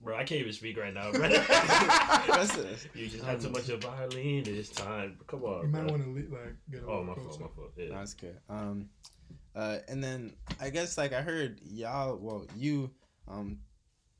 [0.00, 0.14] bro.
[0.14, 1.28] I can't even speak right now, bro.
[1.28, 2.88] That's it.
[2.94, 5.18] you just had too much of violin this time.
[5.26, 5.90] Come on, You might bro.
[5.90, 7.30] want to like get a Oh my closer.
[7.30, 7.72] fault, my fault.
[7.76, 7.86] Yeah.
[7.90, 8.36] That's good.
[8.48, 8.88] Um,
[9.56, 12.92] uh, and then I guess like I heard y'all, well, you,
[13.26, 13.58] um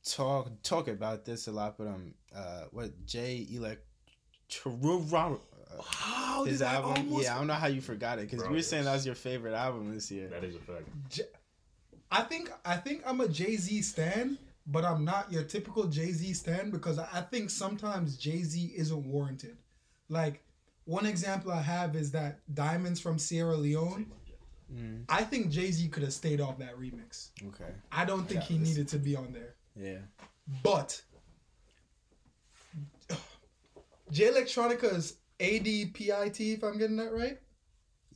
[0.05, 3.85] talk talk about this a lot, but um uh what Jay Elect
[5.85, 6.91] How his did I album.
[7.05, 9.07] almost- Yeah, I don't know how you forgot it because you were saying that was
[9.07, 10.29] your favorite album this year.
[10.29, 10.89] That is a fact.
[11.09, 11.23] J-
[12.11, 14.39] I think I think I'm a Jay Z stan,
[14.71, 19.05] but I'm not your typical Jay Z stan because I think sometimes Jay Z isn't
[19.07, 19.57] warranted.
[20.09, 20.43] Like
[20.85, 24.11] one example I have is that Diamonds from Sierra Leone.
[24.75, 27.31] Mm, I think Jay Z could have stayed off that remix.
[27.49, 27.73] okay.
[27.91, 29.55] I don't think he this- needed to be on there.
[29.75, 29.99] Yeah.
[30.63, 31.01] But
[34.11, 37.39] Jay Electronica's ADPIT, if I'm getting that right,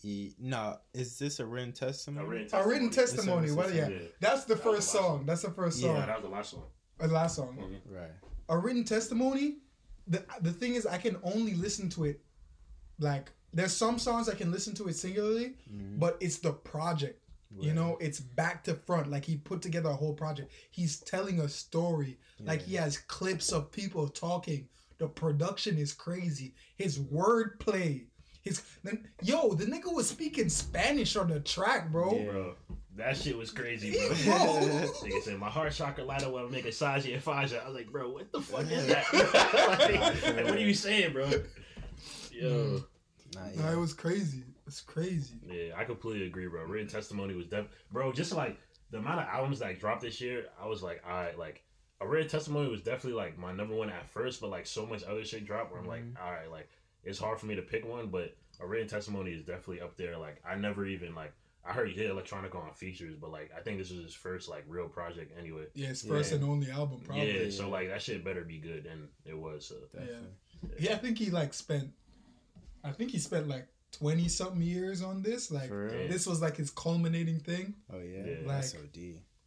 [0.02, 2.26] He, no, is this a written testimony?
[2.26, 3.46] A written a written testimony.
[3.46, 3.66] This What?
[3.66, 3.98] is- Yeah, yeah.
[4.20, 5.26] that's the That first the last song.
[5.26, 5.94] That's the first song.
[5.94, 6.64] Yeah, that was the last one.
[6.98, 7.56] Or the last song.
[7.56, 7.94] Mhm.
[7.94, 8.10] Right.
[8.48, 9.58] a written testimony
[10.08, 12.20] the the thing is i can only listen to it
[12.98, 15.98] like there's some songs i can listen to it singularly Mhm.
[16.00, 17.22] but it's the project
[17.58, 21.38] you know it's back to front like he put together a whole project he's telling
[21.40, 28.04] a story like he has clips of people talking the production is crazy his wordplay
[28.42, 32.54] his then yo the nigga was speaking spanish on the track bro Bro,
[32.96, 34.08] that shit was crazy, bro.
[34.08, 34.44] Bro.
[35.00, 37.62] Nigga said my heart chakra light up when I make a Saji and Faja.
[37.64, 39.10] I was like, bro, what the fuck is that?
[39.80, 41.26] like, like, what are you saying, bro?
[42.30, 42.50] Yo.
[42.50, 42.84] Mm.
[43.34, 43.72] Nah, Nah, yeah.
[43.72, 46.64] it was crazy it's crazy Yeah, I completely agree, bro.
[46.64, 48.58] Written testimony was def bro, just like
[48.90, 51.62] the amount of albums that dropped this year, I was like, all right, like
[52.00, 55.02] a written testimony was definitely like my number one at first, but like so much
[55.04, 56.22] other shit dropped where I'm like, mm-hmm.
[56.24, 56.68] all right, like
[57.04, 60.16] it's hard for me to pick one, but a written testimony is definitely up there.
[60.18, 61.32] Like I never even like
[61.64, 64.48] I heard he hit electronica on features, but like I think this was his first
[64.48, 65.66] like real project anyway.
[65.74, 66.38] yeah his first Yeah.
[66.38, 69.66] and only album probably yeah, so like that shit better be good, and it was.
[69.66, 69.76] So.
[69.92, 70.28] Definitely.
[70.78, 71.90] Yeah, I think he like spent.
[72.84, 75.50] I think he spent like twenty something years on this.
[75.50, 77.74] Like this was like his culminating thing.
[77.92, 78.24] Oh yeah.
[78.26, 78.34] Yeah.
[78.46, 78.96] That's Like- OD.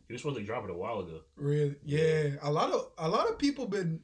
[0.07, 1.21] He was supposed to drop it a while ago.
[1.35, 2.35] Really, yeah.
[2.43, 4.01] A lot of a lot of people been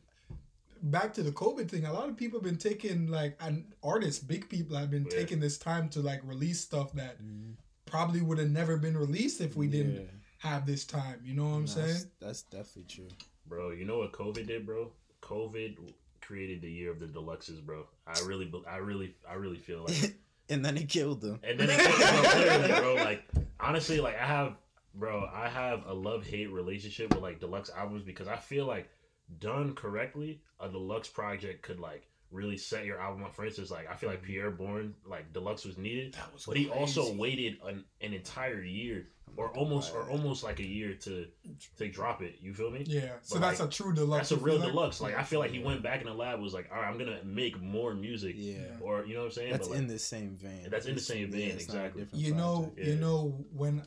[0.84, 1.86] back to the COVID thing.
[1.86, 5.17] A lot of people have been taking like and artists, big people have been Yeah.
[5.17, 7.56] taking this time to like release stuff that Mhm.
[7.86, 10.08] probably would have never been released if we didn't Yeah.
[10.39, 11.22] have this time.
[11.24, 11.88] You know what I'm Nah, saying?
[12.20, 13.08] That's, that's definitely true.
[13.46, 14.91] Bro, you know what COVID did, bro?
[15.22, 15.78] COVID
[16.22, 17.88] created the year of the deluxes, bro.
[18.08, 20.15] I really, I really, I really feel like,
[20.50, 21.39] and then he killed them.
[21.44, 23.24] and then it, bro, literally, bro, like
[23.60, 24.56] honestly, like I have,
[24.96, 28.89] bro, I have a love hate relationship with like deluxe albums because I feel like
[29.39, 33.36] done correctly, a deluxe project could like really set your album up.
[33.36, 34.32] For instance, like I feel like mm-hmm.
[34.32, 38.62] Pi'erre Bourne, like deluxe was needed, That was but he also waited an, an entire
[38.62, 41.26] year or almost or almost like a year to
[41.78, 42.36] to drop it.
[42.41, 42.84] You feel me?
[42.86, 43.10] Yeah.
[43.22, 44.30] So that's like, a true deluxe.
[44.30, 44.74] That's a real feel like?
[44.74, 45.02] deluxe.
[45.02, 46.98] Like I feel like he went back in the lab was like, all right, I'm
[46.98, 48.60] gonna make more music, Yeah.
[48.82, 49.52] or you know what I'm saying?
[49.52, 50.67] That's But, like, in the same vein.
[50.70, 52.04] That's in the same vein, it's not exactly.
[52.04, 52.72] different you know.
[52.78, 52.86] Yeah.
[52.86, 53.84] you know when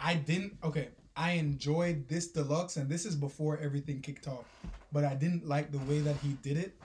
[0.00, 4.44] i didn't okay i enjoyed this deluxe and this is before everything kicked off
[4.92, 6.76] but i didn't like the way that he did it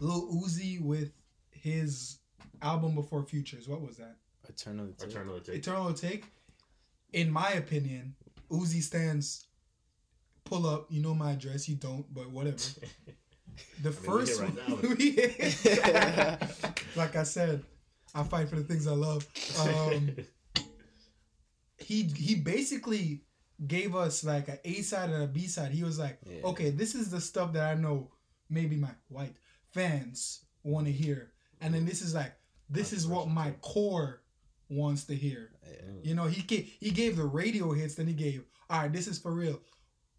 [0.00, 1.12] lil uzi with
[1.50, 2.18] his
[2.62, 4.16] album before futures what was that
[4.48, 4.86] Eternal.
[4.96, 5.08] Take.
[5.08, 5.54] Eternal Atake.
[5.54, 6.24] eternal take
[7.12, 8.14] in my opinion
[8.50, 9.46] uzi stands
[10.44, 12.56] pull up you know my address you don't but whatever
[13.82, 17.62] the we first here right one like i said
[18.14, 19.26] i fight for the things i love
[19.60, 20.10] um
[21.78, 23.22] he he basically
[23.66, 25.72] gave us like a A side and a B side.
[25.72, 26.42] He was like, Yeah.
[26.44, 28.10] okay, this is the stuff that I know
[28.50, 29.36] maybe my white
[29.72, 32.32] fans want to hear, and then this is like
[32.68, 34.22] this is what my core
[34.68, 35.50] wants to hear.
[36.02, 39.06] You know, he gave he gave the radio hits, then he gave all right, this
[39.06, 39.60] is for real.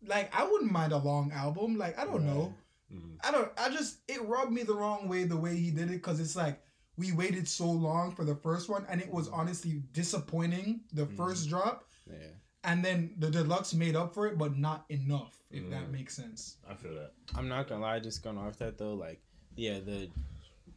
[0.05, 1.77] Like I wouldn't mind a long album.
[1.77, 2.53] Like I don't know.
[2.93, 3.17] Mhm.
[3.23, 3.51] I don't.
[3.57, 6.35] I just it rubbed me the wrong way the way he did it because it's
[6.35, 6.61] like
[6.97, 11.49] we waited so long for the first one and it was honestly disappointing the first
[11.49, 12.29] drop Yeah.
[12.67, 15.91] And then the deluxe made up for it but not enough if that Mhm.
[15.91, 16.57] makes sense.
[16.67, 17.13] I feel that.
[17.33, 19.21] I'm not gonna lie, just going off that though, like
[19.55, 20.09] yeah, the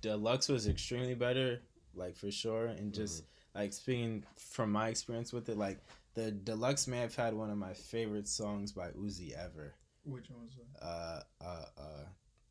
[0.01, 1.61] deluxe was extremely better,
[1.95, 2.67] like for sure.
[2.67, 3.25] And just
[3.55, 5.79] like speaking from my experience with it, like
[6.15, 9.75] the deluxe may have had one of my favorite songs by Uzi ever.
[10.05, 10.83] Which one was that?
[10.85, 12.05] Uh uh uh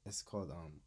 [0.06, 0.82] it's called um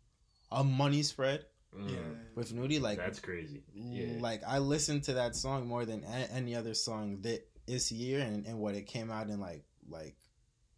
[0.50, 1.90] A Money Spread Mm.
[1.90, 1.98] Yeah.
[2.34, 2.78] with Nudy.
[2.78, 3.62] Like That's crazy.
[3.72, 4.20] Yeah.
[4.20, 8.20] like I listened to that song more than a- any other song that this year
[8.20, 10.16] and, and what it came out in like like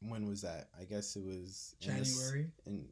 [0.00, 0.68] when was that?
[0.78, 2.50] I guess it was January.
[2.66, 2.86] in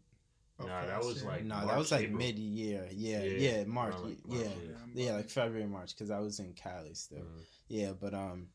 [0.58, 2.86] of Nah, that was like- no, that was like mid year.
[2.92, 3.94] Yeah, Yeah, yeah, March.
[3.94, 4.48] around, like, yeah, March,
[4.94, 5.10] yeah, yeah.
[5.10, 7.18] I'm like February, March, because I was in Cali still.
[7.18, 7.44] Mhm.
[7.68, 8.48] Yeah, but um,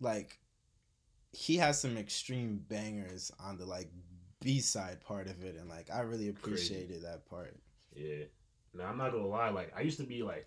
[0.00, 0.38] like
[1.32, 3.90] he has some extreme bangers on the like
[4.40, 7.56] B side part of it, and like I really appreciated that part.
[7.94, 8.24] Yeah.
[8.74, 9.48] Now I'm not gonna lie.
[9.50, 10.46] Like I used to be like,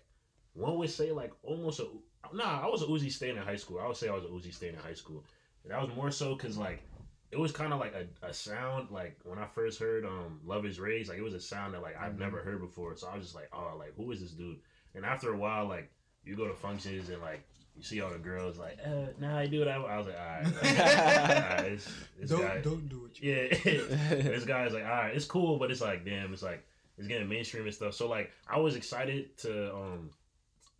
[0.54, 1.86] one would say like almost a.
[2.32, 3.80] Nah, I was a Uzi stan in high school.
[3.80, 5.24] I would say I was a Uzi stan in high school.
[5.64, 6.82] And that was more so because like
[7.30, 10.64] it was kind of like a, a sound like when I first heard um Luv
[10.66, 12.18] Is Rage, like it was a sound that like I've Mhm.
[12.20, 12.96] never heard before.
[12.96, 14.58] So I was just like, oh, like who is this dude?
[14.94, 15.90] And after a while, like
[16.24, 17.42] you go to functions and like
[17.76, 19.68] you see all the girls like, uh, nah, I do it.
[19.68, 21.88] I was like, all right, like, all right this,
[22.20, 23.18] this don't guy, don't do it.
[23.64, 26.66] yeah, this guy's like, all right, it's cool, but it's like, damn, it's like
[26.98, 27.94] it's getting mainstream and stuff.
[27.94, 30.10] So like, I was excited to um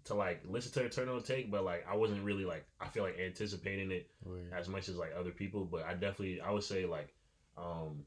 [0.04, 3.18] to like listen to Eternal Atake, but like I wasn't really like I feel like
[3.18, 4.52] anticipating it Word.
[4.56, 5.64] as much as like other people.
[5.64, 7.14] But I definitely I would say like
[7.56, 8.04] um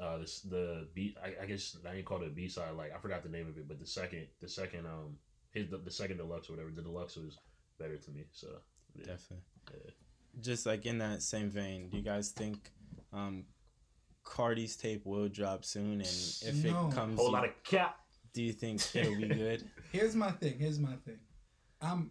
[0.00, 2.92] uh this the beat I, I guess now you call it a B side like
[2.94, 5.16] I forgot the name of it, but the second the second um
[5.52, 7.38] his the, the second deluxe or whatever the deluxe was
[7.78, 8.24] better to me.
[8.32, 8.48] So
[8.94, 9.04] yeah.
[9.06, 9.44] Definitely.
[9.72, 9.90] Yeah.
[10.40, 12.70] Just like in that same vein, do you guys think
[13.12, 13.44] um,
[14.24, 15.94] Cardi's tape will drop soon?
[15.94, 16.88] And if No.
[16.88, 17.98] it comes, whole lot of cap.
[18.32, 19.64] Do you think it'll be good?
[19.92, 20.58] Here's my thing.
[20.58, 21.18] Here's my thing.
[21.80, 22.10] I'm,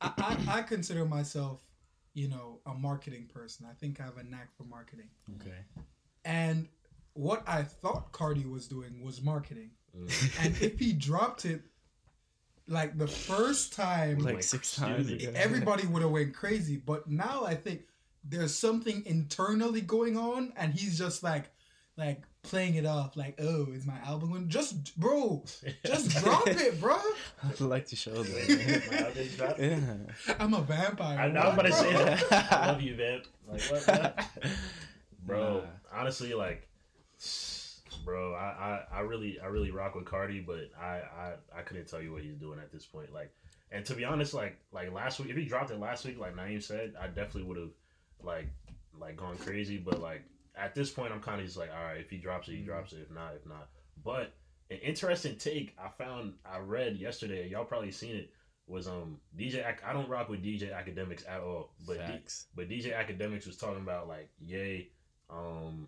[0.00, 1.62] I, I, I consider myself,
[2.14, 3.66] you know, a marketing person.
[3.70, 5.08] I think I have a knack for marketing.
[5.40, 5.56] Okay.
[6.24, 6.68] And
[7.14, 9.70] what I thought Cardi was doing was marketing.
[9.96, 10.44] Mm.
[10.44, 11.62] And if he dropped it,
[12.66, 15.10] like the first time, Like Like, six times.
[15.10, 15.32] ago.
[15.34, 16.76] everybody would have went crazy.
[16.76, 17.82] But now I think
[18.22, 21.50] there's something internally going on, and he's just like,
[21.96, 24.48] like playing it off, like, oh, is my album going?
[24.48, 25.44] Just, bro,
[25.86, 26.96] just drop it, bro.
[27.44, 29.58] I'd like to show My album drop.
[29.58, 29.94] yeah.
[30.38, 31.18] I'm a vampire.
[31.18, 31.92] I know I'm about to What, say
[32.30, 32.52] that.
[32.52, 33.24] I love you, Vamp.
[33.46, 34.26] Like what, what?
[35.26, 35.58] bro?
[35.60, 36.00] Nah.
[36.00, 36.68] Honestly, like,
[38.04, 41.88] bro, I, I, I really, I really rock with Cardi, but I, I, I couldn't
[41.88, 43.12] tell you what he's doing at this point.
[43.12, 43.30] Like,
[43.70, 46.34] and to be honest, like, like last week, if he dropped it last week, like
[46.34, 47.70] Naeem said, I definitely would have,
[48.22, 48.48] like,
[49.00, 49.76] like gone crazy.
[49.76, 50.24] But like
[50.58, 52.62] at this point, I'm kind of just like, all right, if he drops it, he
[52.62, 53.00] drops it.
[53.02, 53.68] If not, if not.
[54.04, 54.32] But
[54.70, 57.48] an interesting take I found, I read yesterday.
[57.48, 58.30] Y'all probably seen it.
[58.66, 59.66] Was um DJ?
[59.66, 62.20] Ac- I don't rock with DJ Akademiks at all, but D-
[62.54, 64.90] but DJ Akademiks was talking about like yay,
[65.30, 65.86] um,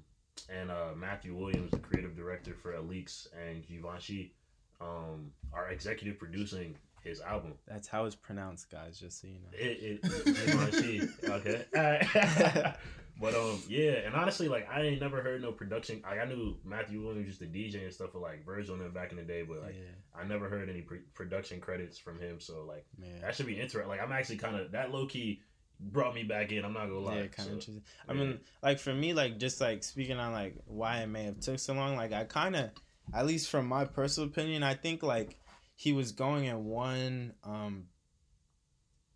[0.48, 4.33] and uh, Matthew Williams, the creative director for Alyx, and Givenchy,
[4.80, 7.52] um, are executive producing his album.
[7.68, 8.98] That's how it's pronounced, guys.
[8.98, 9.50] Just so you know.
[9.52, 12.72] It, it Givenchy, okay.
[13.20, 16.00] But um, yeah, and honestly, like I ain't never heard no production.
[16.02, 19.11] Like I knew Matthew Williams just the DJ and stuff for like Virgil and back
[19.11, 22.40] in the day, but like yeah, I never heard any pre- production credits from him.
[22.40, 23.20] So like man.
[23.20, 23.88] that should be interesting.
[23.88, 25.42] Like I'm actually kind of that low key
[25.78, 26.64] brought me back in.
[26.64, 27.16] I'm not gonna lie.
[27.20, 27.83] Yeah, kind of So, interesting.
[28.09, 28.18] I yeah.
[28.20, 31.59] mean, like for me, like just like speaking on like why it may have took
[31.59, 31.96] so long.
[31.96, 32.70] Like I kind of,
[33.12, 35.37] at least from my personal opinion, I think like
[35.76, 37.85] he was going in one um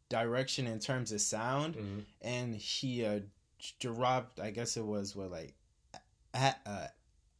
[0.09, 2.05] direction in terms of sound, Mhm.
[2.21, 3.21] and he uh
[3.81, 4.41] dropped.
[4.41, 5.55] I guess it was what like
[6.33, 6.87] at uh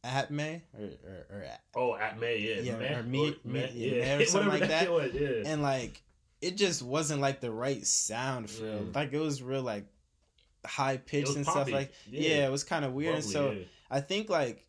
[0.03, 3.71] at May or or, or Oh, at May, yeah, Yeah, May, or me- or me-
[3.73, 4.91] yeah, or something like that.
[4.91, 5.43] was, yeah.
[5.51, 6.01] and like
[6.41, 8.63] it just wasn't like the right sound for.
[8.63, 8.93] Mm.
[8.95, 9.85] Like it was real like
[10.65, 11.71] high It pitched and poppy.
[11.71, 12.45] stuff like yeah.
[12.47, 13.63] it was kind of weird and so yeah.
[13.89, 14.65] I think like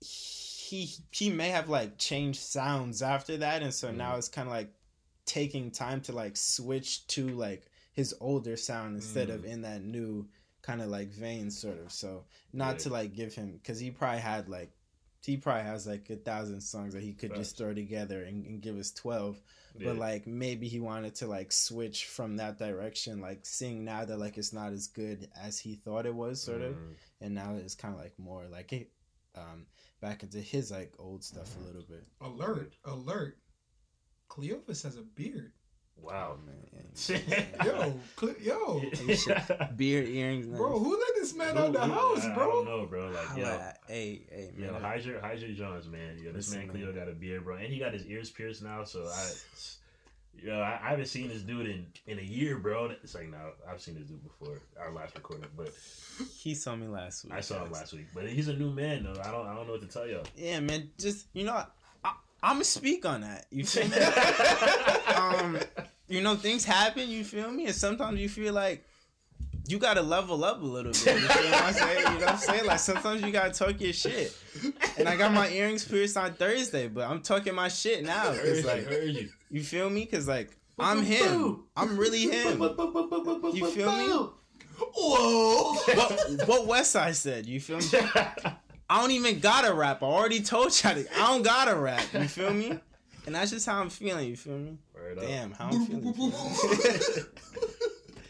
[0.00, 4.18] he he may have like changed sounds after that and so now Mhm.
[4.18, 4.70] it's kind of like
[5.24, 9.44] taking time to like switch to like his older sound instead of Mm.
[9.46, 10.28] in that new
[10.68, 12.78] kind of like vein sort of so not Yeah.
[12.84, 14.70] to like give him because he probably had like
[15.24, 18.60] he probably has like a thousand songs that he could just throw together and, and
[18.60, 19.40] give us 12
[19.78, 19.86] Yeah.
[19.86, 24.18] but like maybe he wanted to like switch from that direction like seeing now that
[24.18, 26.94] like it's not as good as he thought it was sort of Mhm.
[27.22, 28.90] and now it's kind of like more like it
[29.36, 29.66] um
[30.00, 33.38] back into his like old stuff a little bit Alert, alert.
[34.28, 35.52] Cleophas has a beard.
[36.02, 36.54] Wow, Oh, man.
[37.28, 38.82] man Yo, Cle- yo,
[39.76, 40.56] beard earrings nice.
[40.58, 42.50] bro, who let this man out the Who- house, I, I bro?
[42.52, 43.08] don't know, bro.
[43.10, 46.16] Like, Holla yo, at- hey hey man yo, Hyzer, Hyzer Jones, man.
[46.18, 46.94] Yo, this Listen, man Cleo man.
[46.96, 48.82] got a beard, bro, and he got his ears pierced now.
[48.84, 49.30] So I,
[50.42, 52.86] yo, I, I haven't seen this dude in in a year, bro.
[53.02, 53.38] It's like, no,
[53.70, 55.72] I've seen this dude before our last recording, but
[56.36, 58.06] he saw me last week I saw him last week.
[58.12, 59.20] But he's a new man, though.
[59.22, 60.24] I don't, I don't know what to tell y'all.
[60.36, 61.62] yeah man just you know
[62.04, 62.12] I,
[62.42, 63.96] i'm gonna speak on that you feel me
[65.14, 65.58] um
[66.08, 68.84] you know things happen you feel me and sometimes you feel like
[69.68, 71.06] you gotta level up a little bit.
[71.06, 71.98] You feel what I'm saying?
[71.98, 72.66] You know what I'm saying?
[72.66, 74.34] Like sometimes you gotta talk your shit.
[74.96, 78.30] And I got my earrings pierced on Thursday, but I'm talking my shit now.
[78.32, 79.28] It's you, like you.
[79.50, 80.06] you feel me?
[80.06, 81.64] Cause like I'm him.
[81.76, 82.62] I'm really him.
[83.52, 84.08] You feel me?
[84.80, 85.74] Whoa.
[85.74, 87.46] What, what West Side said?
[87.46, 87.84] You feel me?
[88.90, 90.02] I don't even gotta rap.
[90.02, 90.92] I already told y'all.
[90.92, 92.02] I don't gotta rap.
[92.14, 92.78] You feel me?
[93.26, 94.30] And that's just how I'm feeling.
[94.30, 94.78] You feel me?
[94.98, 95.24] Word up.
[95.24, 96.04] Damn, how I'm feeling.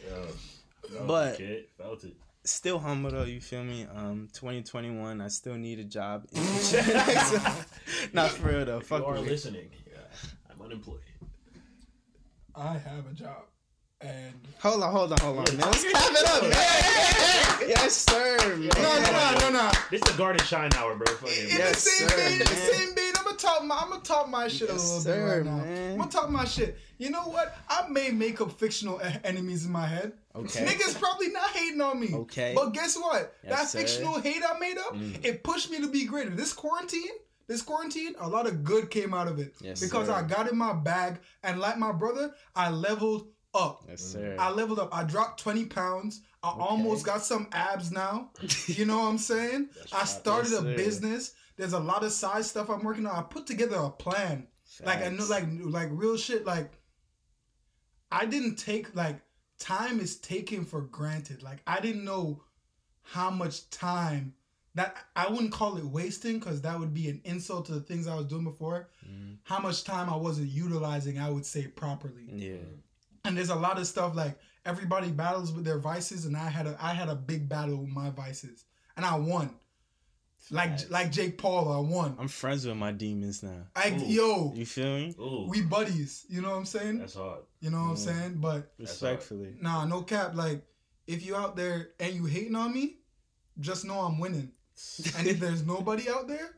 [0.08, 0.26] Yo,
[0.94, 2.14] yo, But- kid, felt it.
[2.44, 3.24] Still humble though.
[3.24, 3.86] You feel me?
[3.94, 5.20] Um, 2021.
[5.20, 6.26] I still need a job.
[8.14, 8.78] Not for real though.
[8.78, 9.30] If Fuck you are with it.
[9.30, 9.98] listening, yeah,
[10.50, 11.00] I'm unemployed.
[12.54, 13.42] I have a job,
[14.00, 15.66] and Hold on, hold on, hold on, man.
[15.66, 17.68] Let's clap it up, man.
[17.68, 18.38] Yes, sir.
[18.38, 18.68] sir, man.
[18.76, 19.70] No, no, no, no, no.
[19.90, 21.06] This is the Garden Shine Hour, bro.
[21.16, 21.66] Fuck it, In bro.
[21.68, 22.54] the same sir, vein, in the man.
[22.72, 23.07] same vein, I'm gonna
[23.39, 25.62] talk my, I'm gonna talk my shit Yes, a little sir, bit right now.
[25.93, 26.78] I'm gonna talk my shit.
[26.99, 27.57] You know what?
[27.68, 30.12] I may make up fictional enemies in my head.
[30.34, 30.64] Okay.
[30.66, 32.09] Niggas probably not hating on me.
[32.12, 32.53] Okay.
[32.55, 33.34] But guess what?
[33.45, 33.78] Yes, that sir.
[33.78, 35.24] fictional hate I made up, Mm.
[35.24, 36.30] it pushed me to be greater.
[36.30, 37.14] This quarantine,
[37.47, 39.55] this quarantine, a lot of good came out of it.
[39.61, 40.12] Yes, because sir.
[40.14, 43.84] I got in my bag and like my brother, I leveled up.
[43.89, 44.36] Yes, sir.
[44.39, 44.95] I leveled up.
[44.95, 46.20] I dropped 20 pounds.
[46.43, 48.30] I almost got some abs now.
[48.66, 49.70] You know what I'm saying?
[49.93, 51.32] I started Yes, a business.
[51.59, 53.14] There's a lot of side stuff I'm working on.
[53.14, 54.46] I put together a plan.
[54.84, 56.72] Like I know like like real shit like
[58.11, 59.20] I didn't take like
[59.59, 61.42] time is taken for granted.
[61.42, 62.42] Like I didn't know
[63.02, 64.34] how much time
[64.74, 68.06] that I wouldn't call it wasting because that would be an insult to the things
[68.06, 68.90] I was doing before.
[69.04, 69.38] Mm.
[69.42, 72.28] How much time I wasn't utilizing, I would say properly.
[72.32, 72.56] Yeah.
[73.24, 76.66] And there's a lot of stuff like everybody battles with their vices, and I had
[76.66, 78.64] a I had a big battle with my vices,
[78.96, 79.54] and I won.
[80.51, 80.90] Like Facts.
[80.90, 82.16] like Jake Paul, I won.
[82.18, 83.66] I'm friends with my demons now.
[83.76, 84.05] I Ooh.
[84.07, 85.14] yo, You feel me?
[85.20, 86.24] Ooh, we buddies.
[86.28, 86.99] You know what I'm saying?
[86.99, 87.40] that's hard.
[87.61, 87.99] You know what I'm Mm.
[87.99, 88.34] saying?
[88.40, 89.57] But Respectfully.
[89.61, 90.34] nah, no cap.
[90.34, 90.64] Like
[91.07, 92.96] if you out there and you hating on me,
[93.61, 94.53] just know I'm winning.
[95.16, 96.51] And if there's nobody out there,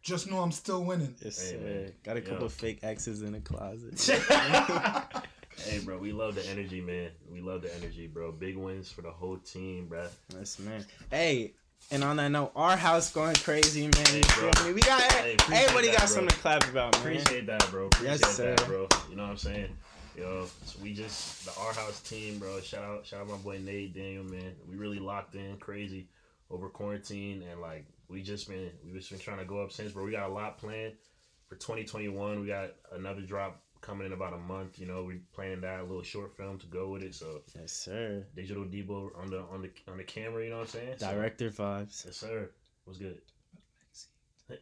[0.00, 1.14] just know I'm still winning.
[1.22, 1.92] Yes, Hey, man.
[2.04, 2.46] Got a couple Yo.
[2.46, 3.98] of fake exes in the closet.
[5.64, 7.10] hey, bro, we love the energy, man.
[7.30, 8.32] We love the energy, bro.
[8.32, 10.06] Big wins for the whole team, bro.
[10.36, 10.84] Yes, man.
[11.10, 11.54] Hey,
[11.90, 13.94] and on that note, our house going crazy, man.
[14.06, 14.64] Hey, feel bro.
[14.66, 14.72] me?
[14.74, 16.06] We got Hey, everybody that, got bro.
[16.06, 17.00] something to clap about, man.
[17.16, 17.86] Appreciate that, bro.
[17.86, 18.66] Appreciate Yes, that, sir.
[18.66, 18.88] bro.
[19.10, 19.76] You know what I'm saying?
[20.16, 22.60] Yo, so we just the our house team, bro.
[22.60, 24.54] Shout out, shout out my boy Nate Daniel, man.
[24.68, 26.08] We really locked in crazy
[26.50, 29.92] over quarantine, and like we just been we just been trying to go up since,
[29.92, 30.04] bro.
[30.04, 30.94] We got a lot planned
[31.46, 32.40] for 2021.
[32.40, 34.78] We got another drop coming in about a month.
[34.78, 37.14] You know, we're planning that a little short film to go with it.
[37.14, 38.26] So Yes, sir.
[38.34, 40.44] digital Debo on the on the on the camera.
[40.44, 40.94] You know what I'm saying?
[40.98, 42.04] So- Director vibes.
[42.06, 42.50] Yes, sir.
[42.84, 43.20] What's good?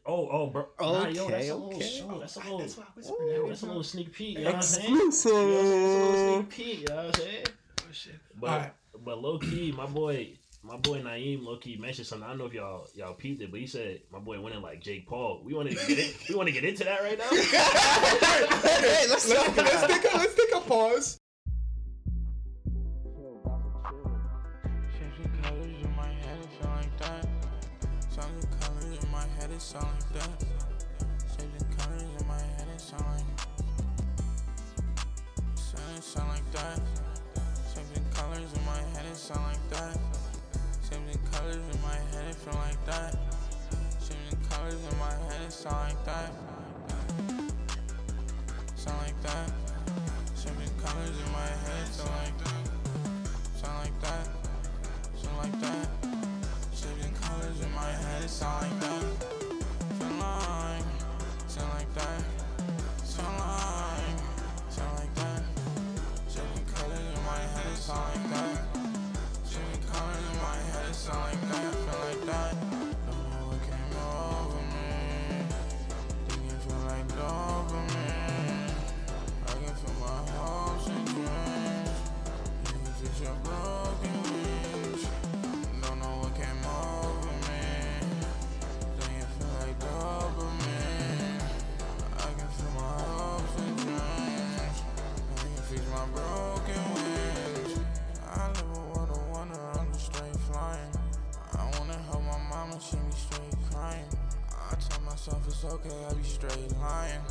[0.05, 0.67] Oh, oh, bro.
[0.81, 1.99] Nah, yo, that's Okay, a little, okay.
[2.01, 4.39] yo, that's a little, That's I whispered Ooh, that's a little sneak peek.
[4.39, 4.95] You know what I'm saying?
[4.99, 6.35] That's a little Exclusive.
[6.35, 6.81] sneak peek.
[6.81, 7.45] You know what I'm saying?
[7.79, 8.14] Oh, shit.
[8.41, 8.73] But, Alright.
[9.05, 12.27] but low key, my boy, my boy Naeem, low key mentioned something.
[12.27, 14.62] I don't know if y'all y'all peeped it, but he said my boy went in
[14.62, 15.43] like Jake Paul.
[15.45, 16.17] We want to get it.
[16.29, 17.27] We want to get into that right now.
[19.29, 21.18] let's Let's, let's take a a pause.
[21.18, 24.45] Like that.
[24.99, 27.27] Changing colors in my head, like that.
[28.14, 30.12] Changing colors in my head, it sound like.
[30.12, 30.45] That.
[38.14, 39.99] Colors in my head, it sound like that.
[41.33, 43.16] Colors in my head, it feel like that.
[44.51, 46.56] Colors in my head, it sound like that.
[48.87, 49.51] Sound like that.
[50.37, 52.62] Changing colors in my head, sound like that.
[53.57, 54.28] Sound like that.
[55.20, 55.89] Sound like that.
[57.20, 59.03] Colors in my head, sound like that.
[60.20, 60.84] Like,
[61.49, 62.22] sound like that.
[63.03, 64.18] Sound like,
[64.70, 65.43] sound like that.
[66.74, 68.26] Colors in my head, sound
[83.27, 85.03] your broken wings.
[86.37, 87.66] Came over me.
[88.99, 91.43] It feel like dopamine.
[92.14, 94.77] I can feel my hopes and dreams.
[95.37, 97.81] Can fix my broken wings.
[98.31, 100.93] I live a world of wonder, I'm just straight flying.
[101.53, 104.11] I wanna help my mama, she be straight crying.
[104.70, 107.22] I tell myself it's okay, I be straight lying.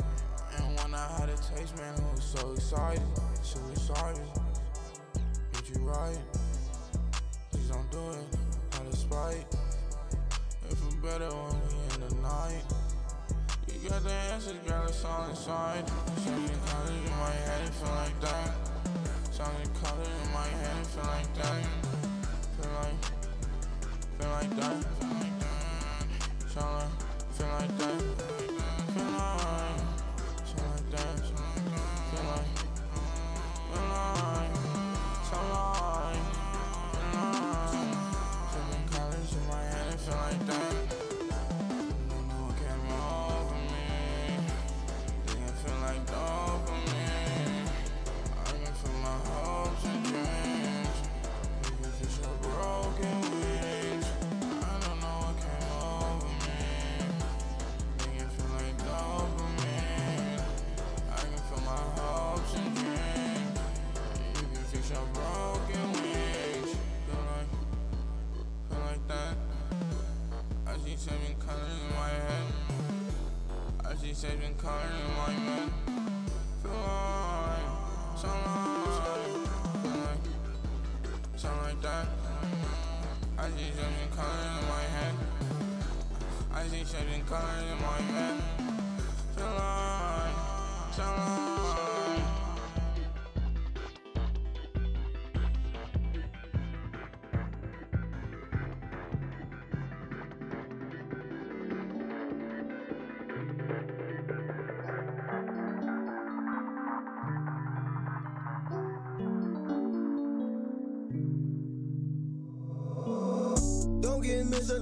[0.58, 3.04] And when I had a taste, man, I was so excited.
[3.36, 4.45] Get you
[5.86, 6.18] right.
[7.52, 8.38] Please don't do it,
[8.76, 9.46] out of spite.
[10.70, 12.64] It feel better when we in the night.
[13.84, 15.86] You got the answers, girl, it's all inside.
[16.26, 18.52] Changing colors in my head, it feel like that.
[19.26, 21.66] Changing colors in my head, it feel like that.
[22.58, 23.02] Feel like,
[24.18, 24.78] feel like that.
[24.98, 26.10] Feel like that.
[26.50, 26.94] Feel like,
[27.36, 28.02] feel like that.
[28.94, 29.65] Feel like,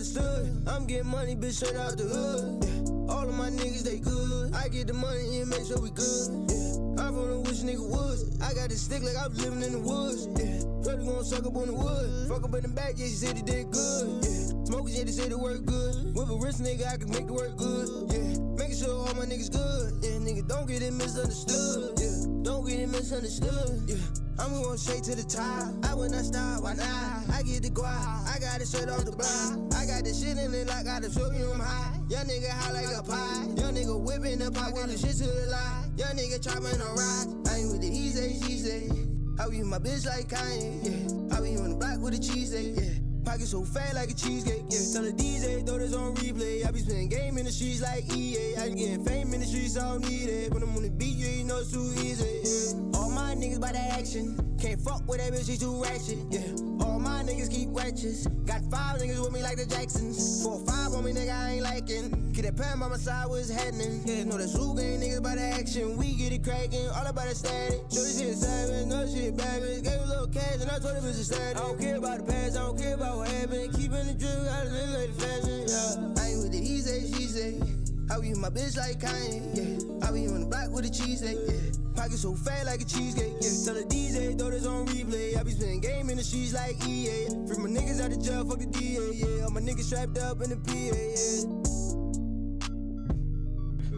[0.03, 0.67] get misunderstood.
[0.67, 2.63] I'm getting money, bitch, straight out the hood.
[2.63, 3.13] Yeah.
[3.13, 4.53] All of my niggas, they good.
[4.53, 6.29] I get the money and make sure we good.
[6.49, 7.03] Yeah.
[7.03, 8.39] I'm from the wish nigga woods.
[8.41, 10.27] I got this stick like I was living in the woods.
[10.35, 10.59] Yeah.
[10.83, 12.27] Shorty gon' suck up on the wood.
[12.27, 14.23] Fuck up in the back, yeah, she said it did good.
[14.23, 14.65] Yeah.
[14.65, 16.15] Smokers, yeah, they said it work good.
[16.15, 17.87] With a rich nigga, I can make the work good.
[18.11, 18.39] Yeah.
[18.59, 20.03] Making sure all my niggas good.
[20.03, 21.95] Yeah, nigga, don't get it misunderstood.
[21.99, 22.27] Yeah.
[22.43, 23.87] Don't get it misunderstood.
[23.87, 24.03] Yeah.
[24.39, 25.71] I'm going straight to the top.
[25.87, 27.29] I will not stop, why not?
[27.31, 28.27] I get the guap.
[28.27, 29.72] I got it straight off the block.
[29.93, 31.93] Got the shit in it like I gotta show you I'm high.
[32.09, 33.45] Young nigga high like a pie.
[33.61, 35.85] Young nigga whipping the pot with the shit to the lie.
[35.97, 37.29] Young nigga chopping a ride.
[37.45, 38.89] I ain't with the he say, she say.
[39.37, 41.37] I be my bitch like Kanye, yeah.
[41.37, 42.89] I be on the block with a cheese, yeah.
[43.23, 44.81] Pocket so fat like a cheesecake, yeah.
[44.93, 46.65] Tell the DJ, throw this on replay.
[46.65, 48.57] I be spending game in the streets like EA.
[48.57, 50.51] I be getting fame in the streets, I don't need it.
[50.51, 52.97] When I'm on the beat, you ain't know it's too easy, yeah.
[52.99, 54.57] All my niggas by that action.
[54.59, 56.49] Can't fuck with that bitch, she too ratchet, yeah.
[56.83, 58.25] All my niggas keep ratchets.
[58.73, 60.43] Five niggas with me like the Jacksons.
[60.43, 62.31] Four five on me, nigga, I ain't liking.
[62.33, 64.01] Get that pan by my side, what's happening?
[64.03, 65.95] Yeah, know the zoo gang niggas by the action.
[65.95, 67.77] We get it cracking, all about the static.
[67.93, 69.83] Show this shit savage, no shit bad, bitch.
[69.83, 71.57] Gave a little cash and I told the bitch to static.
[71.57, 73.73] I don't care about the past, I don't care about what happened.
[73.77, 76.23] Keeping the drip, I live like the fashion, yeah.
[76.23, 77.82] I ain't with the he say, she say.
[78.13, 80.07] I be my bitch like Kanye, yeah.
[80.07, 81.71] I be on the block with a cheesesteak, yeah.
[81.95, 83.49] Pocket so fat like a cheesecake, yeah.
[83.65, 85.35] Tell the DJ, throw this on replay.
[85.35, 87.25] I be spending game in the streets like EA.
[87.47, 89.45] Free my niggas out the jail, fuck the DA, yeah.
[89.45, 91.45] All my niggas strapped up in the PA, yeah.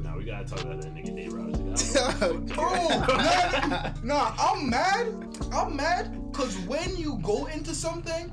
[0.02, 1.98] Nah, we gotta talk about that nigga Dave Rogers.
[2.58, 5.08] Oh, nah, nah, I'm mad.
[5.52, 8.32] I'm mad because when you go into something,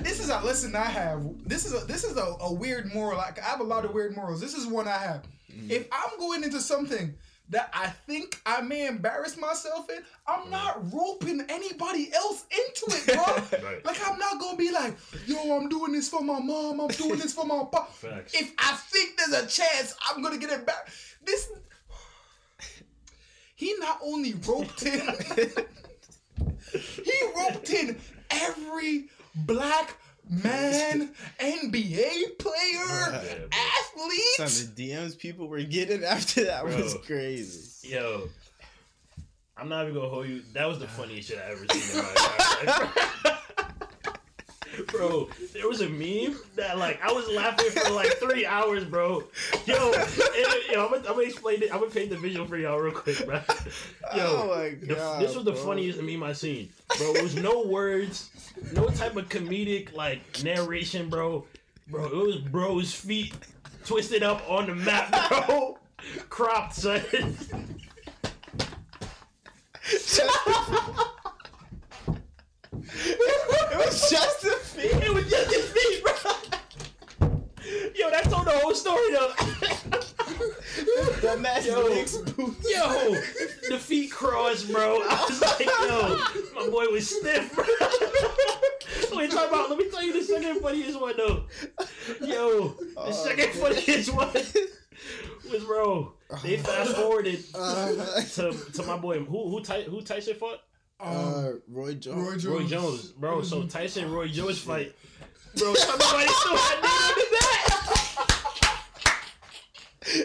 [0.00, 1.22] this is a lesson I have.
[1.46, 3.18] This is a this is a, a weird moral.
[3.18, 4.40] Like I have a lot of weird morals.
[4.40, 5.22] This is one I have.
[5.52, 5.70] Mm-hmm.
[5.70, 7.14] If I'm going into something
[7.50, 10.50] that I think I may embarrass myself in, I'm mm-hmm.
[10.50, 13.68] not roping anybody else into it, bro.
[13.68, 13.84] Right.
[13.84, 16.80] Like I'm not gonna be like, yo, I'm doing this for my mom.
[16.80, 17.92] I'm doing this for my pop.
[17.94, 18.34] Facts.
[18.34, 21.50] If I think there's a chance I'm gonna get embarrassed, this
[23.54, 25.00] he not only roped in,
[26.72, 27.98] he roped in
[28.30, 29.08] every
[29.46, 29.96] black
[30.30, 31.10] man,
[31.40, 33.14] NBA player,
[33.52, 34.22] athlete.
[34.36, 34.76] Son, athlete.
[34.76, 37.88] the DMs people were getting after that was crazy.
[37.88, 38.28] Yo,
[39.56, 40.42] I'm not even gonna hold you.
[40.52, 42.90] That was the funniest shit I ever seen in my
[43.24, 43.47] life.
[44.86, 49.24] Bro, there was a meme that like I was laughing for like three hours, bro.
[49.66, 51.72] Yo, yo, I'm gonna, I'm gonna explain it.
[51.72, 53.40] I'm gonna paint the visual for y'all real quick, bro.
[54.14, 55.64] Yo, Oh my the- God, this was the bro.
[55.64, 56.68] funniest meme I seen,
[56.98, 57.14] bro.
[57.14, 58.30] It was no words,
[58.72, 61.44] no type of comedic like narration, bro.
[61.88, 63.34] Bro, it was bro's feet
[63.84, 65.10] twisted up on the map,
[65.46, 65.78] bro.
[66.28, 67.02] Cropped, son.
[73.72, 74.94] It was just a feet.
[75.02, 76.12] It was just his feet, bro.
[77.94, 79.32] Yo, that told the whole story though.
[81.20, 81.82] Dumbass Yo.
[81.82, 82.14] Boots.
[82.70, 83.14] Yo,
[83.68, 85.00] the feet crossed, bro.
[85.02, 86.18] I was like, yo,
[86.54, 87.64] my boy was stiff, bro.
[89.18, 89.68] Wait, talk about.
[89.70, 91.44] Let me tell you the second funniest one though.
[92.24, 94.28] Yo, the Oh, second funniest one
[95.50, 96.12] was bro.
[96.42, 100.60] They fast forwarded Uh, to to my boy who who Ty, who Tyson fought.
[101.00, 102.16] Uh, Roy Jones.
[102.16, 102.44] Roy Jones.
[102.46, 103.42] Roy Jones, bro.
[103.42, 104.94] So Tyson and Roy Jones fight.
[105.56, 107.44] Bro, somebody still had nigga on the map.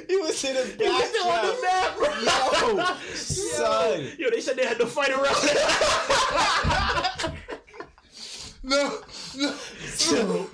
[0.10, 1.62] He was in a He was still on the backtrap.
[1.62, 2.08] map, bro.
[2.78, 4.08] Yo, son.
[4.18, 5.58] Yo, they said they had to fight around it.
[8.66, 8.98] No,
[9.36, 9.50] no,
[10.12, 10.48] no,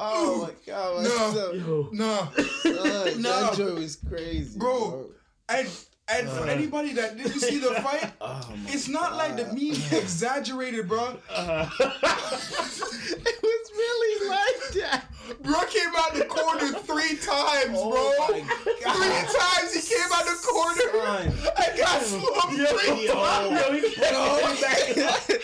[0.00, 1.32] Oh my god, No.
[1.32, 1.54] son.
[1.60, 2.28] Yo, no.
[2.62, 3.30] Son, No.
[3.46, 4.78] That joke was crazy, Bro.
[4.90, 5.06] bro.
[5.50, 5.68] And
[6.10, 6.46] and for uh.
[6.46, 11.16] anybody that didn't see the fight, Oh it's not like the meme exaggerated, bro.
[11.30, 11.68] Uh.
[11.80, 15.04] it was really like that.
[15.42, 18.34] Bro came out the corner three times, Oh bro.
[18.34, 21.26] Three times he came out the corner Son.
[21.66, 23.14] and got slumped three Yo.
[23.14, 24.96] times.
[24.96, 25.38] yo,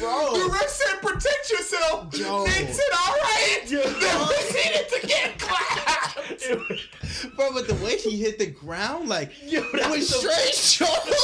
[0.00, 0.32] Bro.
[0.32, 2.10] The ref said, protect yourself.
[2.10, 3.60] Joe Nick said, all right.
[3.68, 7.36] Then proceeded to get clapped.
[7.36, 10.18] Bro, but the way he hit the ground, like, Yo, that was so...
[10.18, 11.16] straight shoulder.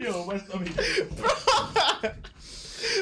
[0.00, 0.74] Yo, I mean,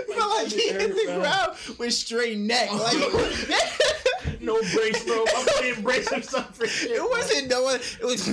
[0.07, 0.29] Bro.
[0.29, 5.25] Like he hit the ground with straight neck, like no brace, bro.
[5.37, 6.93] I'm gonna brace himself for shit.
[6.93, 7.81] It wasn't no one.
[8.01, 8.29] It was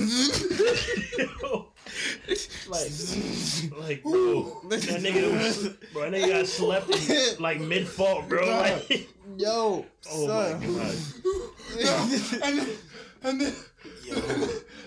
[2.68, 2.90] like,
[3.78, 8.46] like, bro, that nigga, was, bro, that nigga got slept in, like mid fall, bro.
[8.46, 10.60] Like, yo, oh son.
[10.60, 12.42] my god.
[12.42, 12.68] and then,
[13.22, 13.54] and then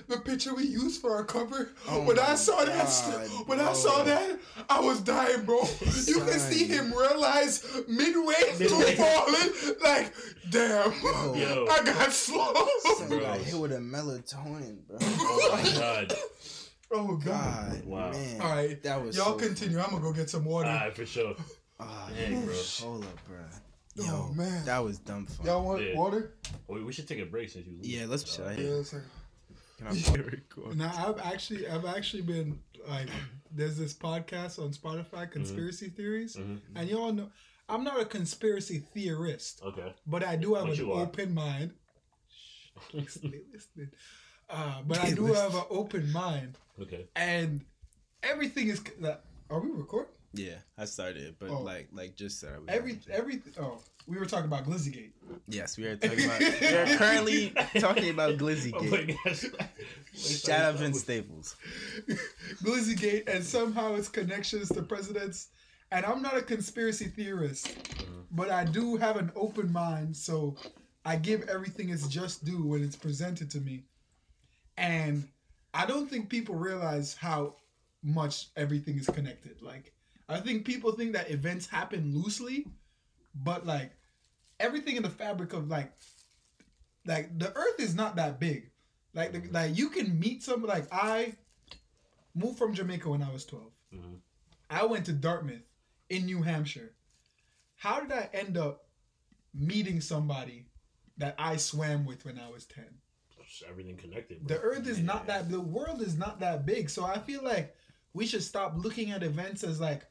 [0.07, 1.69] the picture we used for our cover.
[1.87, 4.39] Oh when I my saw that, God, st- when I saw that,
[4.69, 5.61] I was dying, bro.
[6.05, 10.13] You can see him realize midway through falling, like,
[10.49, 10.91] damn,
[11.35, 11.67] Yo.
[11.69, 12.53] I got slow.
[12.97, 13.19] Son Bro.
[13.19, 14.97] got hit with a melatonin, bro.
[15.01, 16.13] Oh my god.
[16.93, 17.25] Oh god.
[17.25, 18.11] God, Wow.
[18.11, 18.41] man.
[18.41, 19.79] All right, that was y'all so continue.
[19.79, 20.69] I'm gonna go get some water.
[20.69, 21.35] Alright, for sure.
[21.79, 22.53] Ah, Dang, bro.
[22.81, 23.37] Hold up, bro.
[23.95, 24.63] Yo, Oh, man.
[24.65, 25.45] that was dumb fun.
[25.45, 25.97] Y'all want Yeah.
[25.97, 26.35] water?
[26.67, 27.77] Wait, we should take a break since you.
[27.81, 28.45] Yeah, let's chill.
[28.45, 29.03] Uh, Yeah, sir.
[29.79, 29.91] Can I
[30.21, 30.77] record?
[30.77, 33.09] Now I've actually I've actually been like
[33.51, 36.59] there's this podcast on Spotify, conspiracy theories, Mhm.
[36.75, 37.31] and y'all know
[37.67, 39.93] I'm not a conspiracy theorist, Okay.
[40.05, 41.01] but I do have But an you are.
[41.01, 41.73] open mind.
[42.29, 43.91] Shh, listen, listen.
[44.49, 47.07] Uh, but I do have an open mind, Okay.
[47.15, 47.61] and
[48.23, 48.81] everything is.
[49.01, 50.11] That, are we recording?
[50.33, 51.61] Yeah, I started, but Oh.
[51.61, 52.59] like, like just said.
[52.67, 55.11] Every every oh, we were talking about Glizzygate.
[55.47, 56.39] Yes, we are talking about.
[56.39, 59.45] we are currently talking about Glizzy Oh my gosh.
[60.15, 61.55] Shout out Vince Staples.
[62.63, 65.49] Glizzygate and somehow its connections to presidents.
[65.91, 68.21] And I'm not a conspiracy theorist, mm-hmm.
[68.31, 70.55] but I do have an open mind, so
[71.05, 73.83] I give everything its just due when it's presented to me.
[74.75, 75.27] And
[75.73, 77.55] I don't think people realize how
[78.03, 79.61] much everything is connected.
[79.61, 79.93] Like,
[80.29, 82.67] I think people think that events happen loosely,
[83.35, 83.91] but like
[84.59, 85.91] everything in the fabric of like,
[87.05, 88.69] like the Earth is not that big.
[89.13, 90.63] Like, the, like you can meet some.
[90.63, 91.35] Like I
[92.35, 93.71] moved from Jamaica when I was 12.
[93.93, 94.19] Mhm.
[94.69, 95.67] I went to Dartmouth
[96.09, 96.95] in New Hampshire.
[97.75, 98.87] How did I end up
[99.53, 100.67] meeting somebody
[101.17, 102.85] that I swam with when I was 10?
[103.53, 104.41] Just Everything connected.
[104.47, 104.57] Bro.
[104.57, 106.89] The earth is not that the world is not that big.
[106.89, 107.75] So I feel like
[108.13, 110.01] we should stop looking at events as like,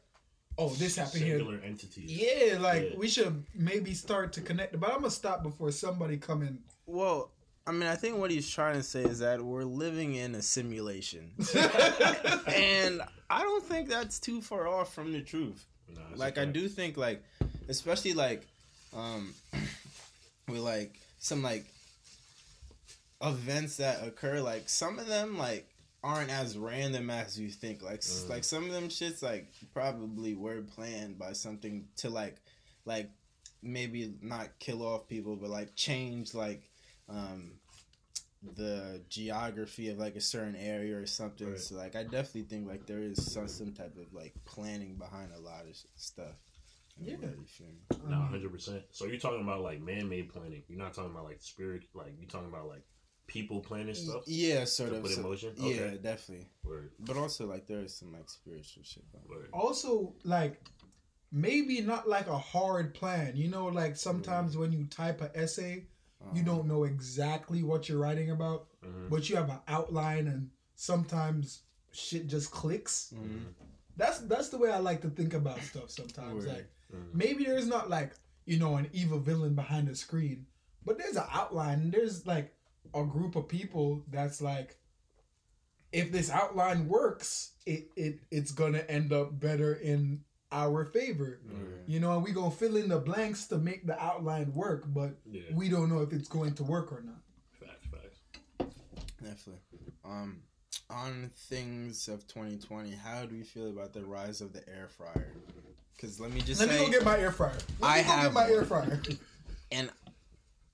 [0.59, 1.38] oh, this happened here.
[1.38, 2.11] singular entities.
[2.12, 2.97] Yeah, like Yeah.
[2.99, 4.78] we should maybe start to connect.
[4.78, 6.59] But I'm gonna stop before somebody come in.
[6.86, 7.32] Well,
[7.66, 10.43] I mean, I think what he's trying to say is that we're living in a
[10.43, 11.30] simulation,
[12.49, 15.64] and I don't think that's too far off from the truth.
[15.88, 16.55] Nah, that's like a I fact.
[16.55, 17.22] do think like,
[17.68, 18.47] especially like,
[18.97, 19.32] um,
[20.49, 21.66] with like some like
[23.23, 25.68] events that occur, like some of them like
[26.05, 27.83] aren't as random as you think.
[27.83, 28.29] Like Mm.
[28.29, 32.37] like some of them shits like probably were planned by something to like
[32.85, 33.11] like
[33.62, 36.68] maybe not kill off people, but like change like
[37.09, 37.53] um
[38.57, 41.49] the geography of like a certain area or something.
[41.51, 41.61] Right.
[41.61, 45.31] So like I definitely think like there is some some type of like planning behind
[45.33, 46.35] a lot of stuff.
[47.01, 47.16] Yeah.
[47.16, 48.09] world, you feel?
[48.09, 48.83] No, hundred percent.
[48.91, 50.62] So you're talking about like man-made planning.
[50.68, 51.85] You're not talking about like spirit.
[51.95, 52.83] Like you're talking about like
[53.27, 54.23] people planning stuff.
[54.27, 55.03] Yeah, sort To of.
[55.03, 55.55] put in so- motion?
[55.57, 55.99] Yeah, Okay.
[56.03, 56.49] definitely.
[56.64, 59.05] Word, But also like there is some like spiritual shit.
[59.29, 59.49] Word.
[59.53, 60.62] also like
[61.31, 63.37] maybe not like a hard plan.
[63.37, 65.87] You know, like sometimes when you type an essay,
[66.35, 69.09] you Um, don't know exactly what you're writing about, Mhm.
[69.11, 73.12] but you have an outline, and sometimes shit just clicks.
[73.14, 73.55] mhm.
[73.97, 75.91] That's that's the way I like to think about stuff.
[75.91, 76.55] Sometimes, Word.
[76.55, 77.14] like Mhm.
[77.14, 78.14] maybe there's not like
[78.45, 80.47] you know an evil villain behind the screen,
[80.85, 81.81] but there's an outline.
[81.81, 82.55] And there's like
[82.95, 84.76] a group of people that's like,
[85.93, 90.20] if this outline works, it it it's gonna end up better in
[90.51, 91.40] our favor.
[91.51, 91.84] Word.
[91.86, 95.18] You know, and we gonna fill in the blanks to make the outline work, but
[95.30, 97.20] Yeah, we don't know if it's going to work or not.
[97.61, 98.74] facts, facts.
[99.22, 99.61] Definitely.
[100.05, 100.43] Um,
[100.90, 105.32] on things of 2020, how do you feel about the rise of the air fryer?
[105.97, 107.57] Because let me just Let say, me go get my air fryer.
[107.80, 108.51] Let I me go have get my one.
[108.51, 109.03] air fryer.
[109.70, 109.90] and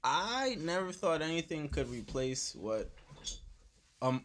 [0.04, 2.90] I never thought anything could replace what
[4.00, 4.24] um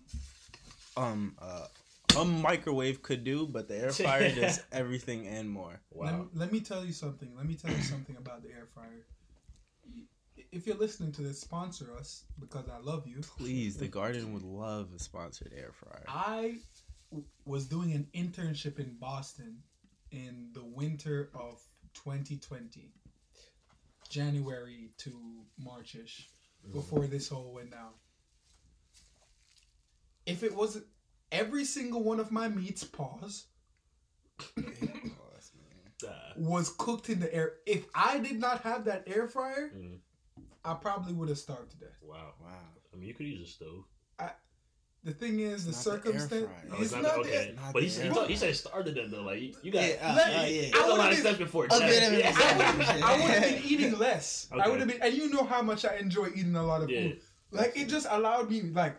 [0.95, 1.65] um uh
[2.15, 5.79] a microwave could do, but the air fryer does everything and more.
[5.91, 6.05] Wow.
[6.05, 7.31] Let, me- let me tell you something.
[7.35, 9.05] Let me tell you something about the air fryer.
[10.51, 13.21] If you're listening to this, sponsor us because I love you.
[13.21, 16.03] Please, the garden would love a sponsored air fryer.
[16.07, 16.57] I
[17.09, 19.57] w- was doing an internship in Boston
[20.11, 21.59] in the winter of
[21.95, 22.91] 2020,
[24.13, 25.11] January to
[25.57, 26.29] Marchish,
[26.71, 27.89] before this whole went down.
[30.27, 30.81] If it was
[31.31, 33.47] every single one of my meats, pause,
[36.37, 37.53] was cooked in the air.
[37.65, 39.97] If I did not have that air fryer, mhm.
[40.63, 41.97] I probably would have starved to death.
[42.01, 42.33] Wow.
[42.39, 42.69] Wow.
[42.93, 43.85] I mean, you could use a stove.
[45.05, 46.47] I, the thing is, the Not the circumstance.
[46.77, 47.53] He's it's not, not, the- okay.
[47.55, 49.21] Not but he said, he, thought- he said started it though.
[49.23, 49.83] Like you, you got.
[49.83, 50.61] Yeah, uh, Let- uh, I yeah.
[50.71, 51.81] There's a lot would've of been- steps before a that.
[52.13, 52.19] it.
[52.19, 53.05] Yeah.
[53.05, 54.47] I would have been eating less.
[54.51, 56.89] I would have been, and you know how much I enjoy eating a lot of
[56.89, 57.01] Yeah.
[57.01, 57.21] food.
[57.51, 58.95] Like it just allowed me, like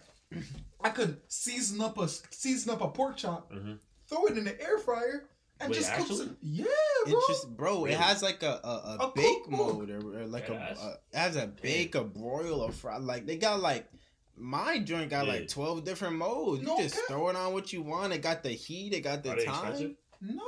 [0.80, 3.78] I could season up a season up a pork chop, Mhm.
[4.08, 5.28] throw it in the air fryer,
[5.60, 6.18] and Wait, just cook actually?
[6.18, 6.36] some.
[6.42, 6.64] Yeah,
[7.06, 7.20] It bro.
[7.28, 7.92] just, bro, Really?
[7.92, 10.90] it has like a a, a, A bake mode or, or like Yeah, a, a
[10.92, 12.98] it has a bake, a broil, a fry.
[12.98, 13.88] Like they got like
[14.36, 15.32] my joint got Yeah.
[15.32, 16.62] like twelve different modes.
[16.62, 17.04] No you just cap.
[17.08, 18.12] throw it on what you want.
[18.12, 18.92] It got the heat.
[18.92, 19.68] It got the Are they time.
[19.70, 19.96] expensive?
[20.20, 20.42] Nah.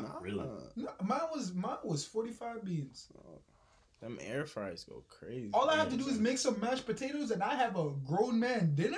[0.00, 0.18] Nah.
[0.20, 0.44] Really?
[0.76, 3.08] No, mine was mine was forty five beans.
[3.18, 3.40] Oh,
[4.00, 5.50] them air fryers go crazy.
[5.52, 8.38] All I have to do is make some mashed potatoes, and I have a grown
[8.40, 8.96] man dinner.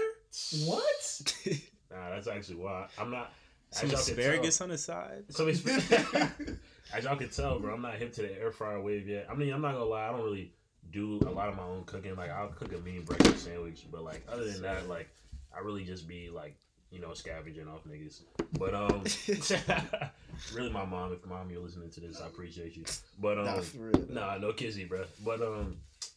[0.65, 1.23] What?
[1.93, 3.33] Nah, that's actually why I'm not.
[3.73, 5.25] Some as y'all can asparagus on the side.
[5.31, 6.31] Some asparagus.
[6.95, 9.27] as y'all can tell, bro, I'm not hip to the air fryer wave yet.
[9.29, 10.53] I mean, I'm not gonna lie, I don't really
[10.93, 12.17] do a lot of my own cooking.
[12.17, 15.09] Like, I'll cook a mean breakfast sandwich, but like, other than that, like,
[15.55, 16.57] I really just be like,
[16.91, 18.23] you know, scavenging off niggas.
[18.59, 19.05] But um,
[20.55, 22.85] really, my mom, if mom you're listening to this, I appreciate you.
[23.19, 24.07] But um, Nah, for real.
[24.11, 25.05] Nah, no kizzy, bro.
[25.25, 25.77] But um,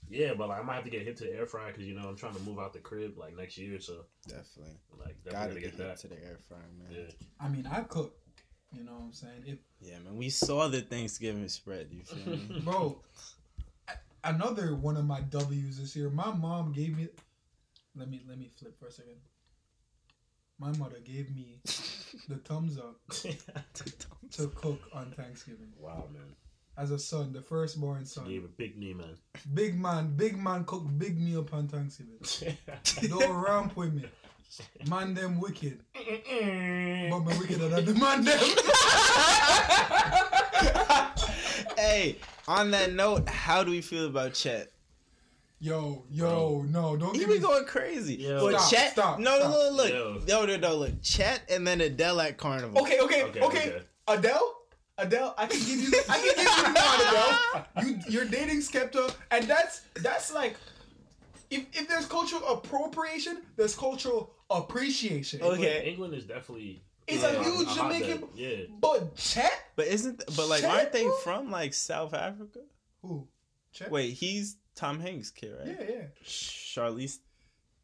[0.10, 1.94] yeah, but like I might have to get hit to the air fryer because you
[1.96, 4.74] know I'm trying to move out the crib like next year, so Definitely.
[5.00, 5.88] like Gotta definitely get, get, that.
[5.88, 6.88] that to the air fryer, man.
[6.92, 8.16] Yeah, I mean, I cook.
[8.76, 9.44] You know what I'm saying?
[9.46, 10.18] If Yeah, man.
[10.18, 11.90] We saw the Thanksgiving spread.
[11.92, 12.62] You feel me?
[12.64, 13.43] bro, a-
[14.24, 16.10] another one of my W's this year.
[16.10, 17.08] My mom gave me.
[17.96, 19.18] Let me let me flip for a second.
[20.60, 21.60] My mother gave me
[22.30, 22.96] the thumbs up
[24.32, 26.36] to cook on Thanksgiving wow, man.
[26.78, 28.28] as a son, the firstborn son.
[28.28, 29.18] Gave a big knee, man.
[29.54, 32.20] Big man, big man cook big meal on Thanksgiving.
[33.10, 34.06] Don't ramp with me.
[34.88, 35.80] Man them wicked.
[35.94, 38.40] But me wickeder than the man them.
[41.78, 44.72] Hey, on that note, how do we feel about Chet?
[45.60, 48.16] Yo, yo, no, don't He give be me going crazy.
[48.16, 48.52] Yo.
[48.52, 49.52] But Stop, Chet, stop, no, stop.
[49.52, 50.22] no, look, Yo.
[50.28, 52.82] no, no, no, look, Chet and then Adele at Carnival.
[52.82, 53.70] Okay, okay, Okay, okay.
[53.70, 53.82] okay.
[54.10, 54.56] Adele,
[54.98, 57.88] Adele, I can give you, I can give you that, Adele.
[57.88, 60.58] You, you're dating Skepta, and that's that's like,
[61.50, 65.42] if if there's cultural appropriation, there's cultural appreciation.
[65.42, 65.90] Okay.
[65.90, 66.84] England is definitely.
[67.08, 68.02] It's yeah, a huge hotbed.
[68.04, 68.56] Jamaican- Yeah.
[68.80, 71.18] But Chet, But isn't, but like, Chet, aren't they bro?
[71.18, 72.60] from like South Africa?
[73.02, 73.28] who?
[73.74, 73.92] Chet.
[73.92, 75.68] Wait, he's Tom Hanks' kid, right?
[75.80, 76.04] Yeah, yeah.
[76.26, 77.18] Charlize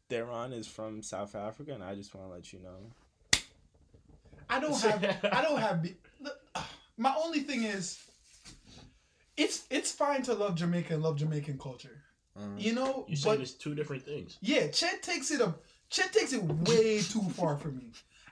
[0.08, 3.40] Theron is from South Africa, and I just want to let you know.
[4.48, 5.04] I don't have.
[5.32, 5.82] I don't have.
[5.82, 5.96] be-
[6.96, 7.98] My only thing is,
[9.36, 12.02] it's it's fine to love Jamaica and love Jamaican culture.
[12.38, 12.60] Mm.
[12.60, 14.38] You know, You say but there's two different things.
[14.40, 15.54] Yeah, Chet takes it a
[15.88, 17.90] Chet takes it way too far for me.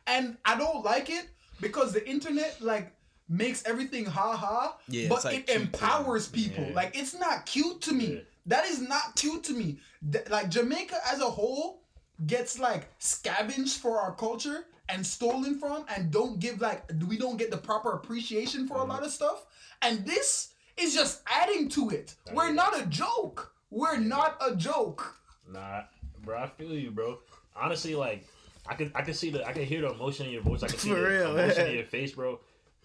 [0.08, 1.26] And I don't like it
[1.60, 2.92] because the internet like
[3.28, 6.40] makes everything ha ha, Yeah, but like, it empowers them.
[6.42, 6.64] people.
[6.68, 6.74] Yeah.
[6.74, 8.06] Like it's not cute to me.
[8.14, 8.20] Yeah.
[8.46, 9.78] That is not cute to me.
[10.10, 11.82] Th- like Jamaica as a whole
[12.26, 17.36] gets like scavenged for our culture and stolen from and don't give like we don't
[17.36, 19.44] get the proper appreciation for a lot of stuff.
[19.82, 22.14] And this is just adding to it.
[22.32, 23.52] We're not a joke.
[23.70, 25.14] We're not a joke.
[25.52, 25.82] Nah,
[26.24, 27.18] bro, I feel you, bro.
[27.54, 28.24] Honestly, like
[28.68, 30.62] I could, I could see the, I could hear the emotion in your voice.
[30.62, 31.36] I could see For the real.
[31.38, 32.38] emotion in your face, bro.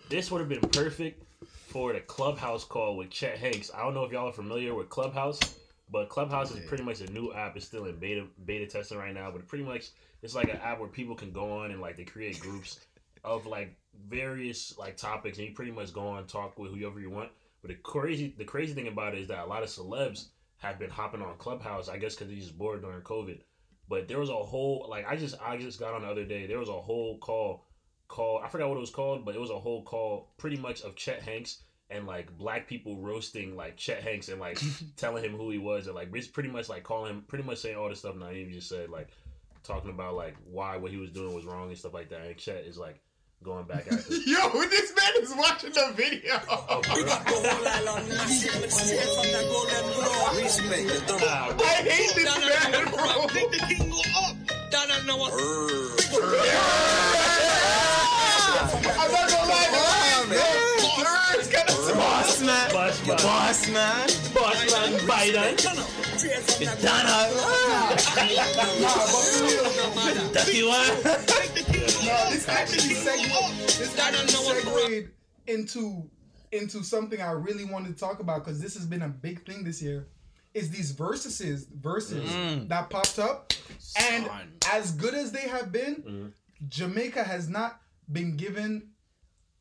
[0.10, 1.24] This would have been perfect
[1.68, 3.72] for the Clubhouse call with Chet Hanks.
[3.74, 5.40] I don't know if y'all are familiar with Clubhouse,
[5.92, 7.56] but Clubhouse is pretty much a new app.
[7.58, 9.90] It's still in beta beta testing right now, but pretty much
[10.22, 12.80] it's like an app where people can go on and like they create groups
[13.24, 13.76] of like
[14.10, 17.30] various like topics, and you pretty much go on and talk with whoever you want.
[17.62, 20.28] But the crazy, the crazy thing about it is that a lot of celebs
[20.58, 21.90] have been hopping on Clubhouse.
[21.90, 23.40] I guess because they're just bored during COVID.
[23.90, 26.48] But there was a whole like I just I just got on the other day.
[26.48, 27.66] There was a whole call
[28.08, 28.42] call.
[28.44, 30.96] I forgot what it was called, but it was a whole call pretty much of
[30.96, 34.60] Chet Hanks and like black people roasting like Chet Hanks and like
[34.96, 37.60] telling him who he was and like it's pretty much like calling him pretty much
[37.60, 39.10] saying all the stuff Naeem just said like
[39.64, 42.22] talking about like why what he was doing was wrong and stuff like that.
[42.22, 43.02] And Chet is like
[43.44, 44.22] going back at him.
[44.26, 46.40] Yo, this man is watching the video.
[46.50, 47.04] Oh, bro.
[51.20, 51.66] Nah, bro.
[51.66, 53.04] I hate this man, bro.
[58.96, 60.40] I'm not gonna lie, the man.
[61.36, 63.18] It's kind of Boss man, Boss man.
[63.18, 65.54] boss man, Boss man Biden.
[66.82, 67.30] Donna,
[68.80, 71.53] Nah, but for real, Ducky one.
[71.84, 73.32] No, this actually segued.
[73.78, 75.10] This actually segued
[75.48, 76.10] into
[76.52, 79.64] into something I really wanted to talk about because this has been a big thing
[79.64, 80.08] this year.
[80.54, 82.30] Is these verses verses
[82.70, 83.54] that popped up,
[84.00, 84.54] and Son.
[84.72, 86.34] as good as they have been,
[86.70, 87.82] Jamaica has not
[88.12, 88.90] been given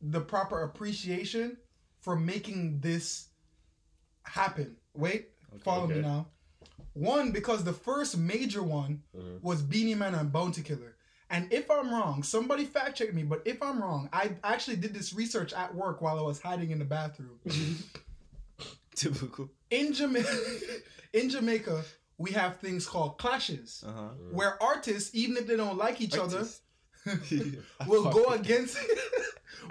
[0.01, 1.57] the proper appreciation
[2.01, 3.29] for making this
[4.25, 4.77] happen.
[4.95, 5.31] Wait,
[5.65, 6.27] follow me now.
[6.93, 9.41] One because the first major one Mhm.
[9.41, 10.92] was Beenie Man and Bounty Killer.
[11.33, 13.23] And if I'm wrong, somebody fact check me.
[13.23, 16.71] But if I'm wrong, I actually did this research at work while I was hiding
[16.71, 17.41] in the bathroom.
[18.95, 19.49] Typical.
[19.71, 20.39] in Jamaica,
[21.15, 21.83] in Jamaica,
[22.19, 24.09] we have things called clashes, Uh huh.
[24.31, 26.61] where artists, even if they don't like each Artists.
[27.07, 27.19] other,
[27.87, 28.79] will go against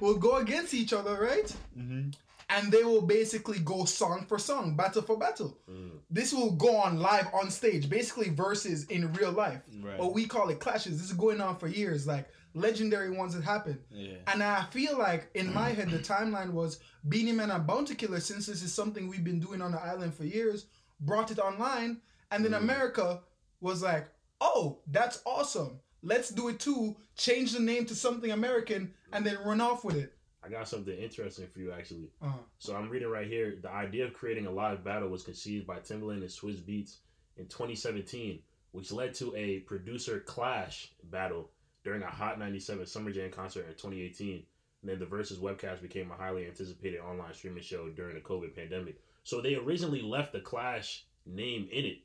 [0.02, 1.50] will go against each other, right?
[1.74, 2.10] hmm
[2.54, 5.58] And they will basically go song for song, battle for battle.
[5.70, 5.92] Mm.
[6.10, 9.62] This will go on live on stage, basically verses in real life.
[9.82, 9.98] Right.
[9.98, 11.00] But we call it clashes.
[11.00, 13.80] This is going on for years, like legendary ones that happen.
[13.90, 14.16] Yeah.
[14.28, 18.20] And I feel like in my head, the timeline was Beenie Man and Bounty Killer,
[18.20, 20.66] since this is something we've been doing on the island for years,
[21.00, 22.02] brought it online.
[22.32, 23.22] And then America
[23.62, 24.10] was like,
[24.42, 25.80] oh, that's awesome.
[26.04, 26.98] Let's do it too.
[27.16, 30.14] Change the name to something American and then run off with it.
[30.44, 32.10] I got something interesting for you actually.
[32.22, 33.60] Uh, So I'm reading right here.
[33.62, 36.98] The idea of creating a live battle was conceived by Timbaland and Swizz Beatz
[37.38, 38.40] in 2017,
[38.72, 41.50] which led to a producer clash battle
[41.84, 44.44] during a Hot 97 Summer Jam concert in 2018.
[44.82, 48.56] And then the Verzuz webcast became a highly anticipated online streaming show during the COVID
[48.56, 49.00] pandemic.
[49.24, 51.98] So they originally left the Clash name in it.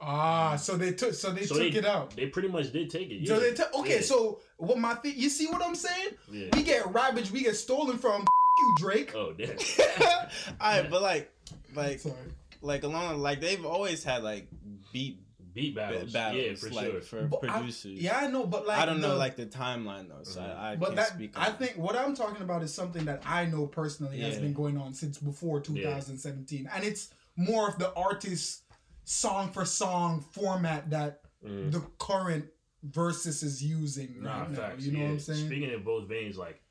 [0.00, 2.14] Ah, so they took so they So took they- it out.
[2.16, 3.26] They pretty much did take it.
[3.28, 3.96] So they took okay.
[3.96, 4.00] Yeah.
[4.02, 5.14] So what my thing?
[5.16, 6.10] You see what I'm saying?
[6.30, 6.48] yeah.
[6.54, 7.30] We get ravaged.
[7.32, 8.26] We get stolen from.
[8.60, 9.12] You Drake.
[9.14, 9.56] Oh damn.
[10.60, 11.32] Alright, but like,
[11.76, 12.14] like, Sorry.
[12.60, 14.48] like along, like they've always had like
[14.92, 15.20] beat
[15.54, 16.12] Beat battles.
[16.12, 17.00] battles, Yeah, for like sure.
[17.00, 18.00] for But I- producers.
[18.00, 20.76] yeah, I know, but like I don't know like the timeline though, so I, I
[20.76, 21.38] But can't that speak.
[21.38, 24.52] On I think what I'm talking about is something that I know personally has been
[24.52, 28.62] going on since before 2017, and it's more of the artist
[29.08, 31.72] song for song format that Mhm.
[31.72, 32.46] the current
[32.90, 34.56] Verzuz is using Nah, right now.
[34.56, 34.84] facts.
[34.84, 35.04] You know yeah.
[35.06, 35.46] what I'm saying?
[35.46, 36.62] Speaking in both veins, like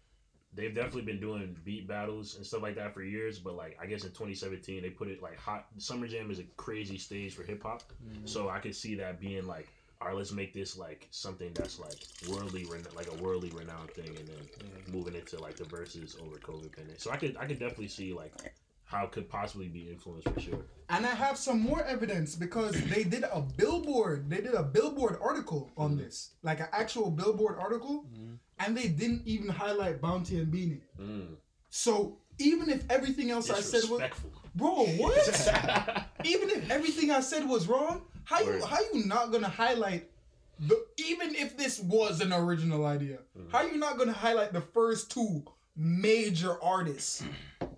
[0.53, 3.39] they've definitely been doing beat battles and stuff like that for years.
[3.39, 5.67] But like I guess in 2017 they put it like hot.
[5.77, 8.25] Summer Jam is a crazy stage for hip hop, Mm-hmm.
[8.27, 9.67] so I could see that being like,
[9.99, 11.97] all right, let's make this like something that's like
[12.29, 12.65] worldly,
[12.95, 14.47] like a worldly renowned thing, and then
[14.93, 17.01] moving into like the Verzuz over COVID pandemic.
[17.01, 18.33] So I could I could definitely see like
[18.88, 20.65] how it could possibly be influenced for sure.
[20.89, 24.29] And I have some more evidence because they did a billboard.
[24.29, 26.03] They did a billboard article on Mm-hmm.
[26.03, 28.05] this, like an actual billboard article,
[28.59, 30.81] and they didn't even highlight Bounty and Beenie.
[30.99, 31.35] Mm.
[31.69, 34.31] So even if everything else I said was, Disrespectful.
[34.55, 36.07] bro, what?
[36.23, 40.09] even if everything I said was wrong, how you how you not gonna highlight
[40.59, 43.49] the even if this was an original idea, Mm-hmm.
[43.51, 45.43] how you not gonna highlight the first two
[45.78, 47.23] major artists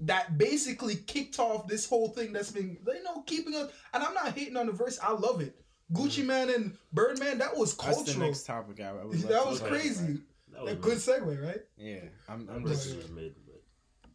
[0.02, 4.14] that basically kicked off this whole thing that's been you know keeping us and I'm
[4.14, 5.56] not hating on the verse, I love it.
[5.92, 7.88] Gucci Mane and Birdman, that was Mm-hmm.
[7.88, 8.28] That's the cultural.
[8.28, 8.80] next topic.
[8.80, 9.80] I, I would That was talk about.
[9.82, 10.20] crazy.
[10.54, 11.62] That was A good segue, right?
[11.78, 13.62] Yeah, I'm, I'm just was mid, but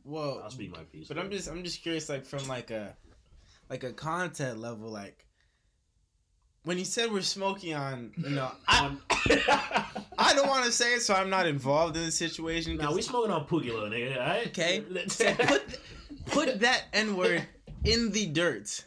[0.05, 1.09] well, I'll speak my piece.
[1.09, 2.97] But I'm just I'm just curious, like from like a
[3.69, 5.27] like a content level, like
[6.65, 8.97] when you said we're smoking on, you know, I
[10.25, 12.77] I don't want to say it, so I'm not involved in the situation.
[12.77, 14.13] Now 'cause- we smoking on Pookie Loc, nigga.
[14.17, 14.47] All right?
[14.49, 14.83] okay.
[15.09, 15.81] So put
[16.27, 17.47] put that N word
[17.85, 18.85] in the dirt.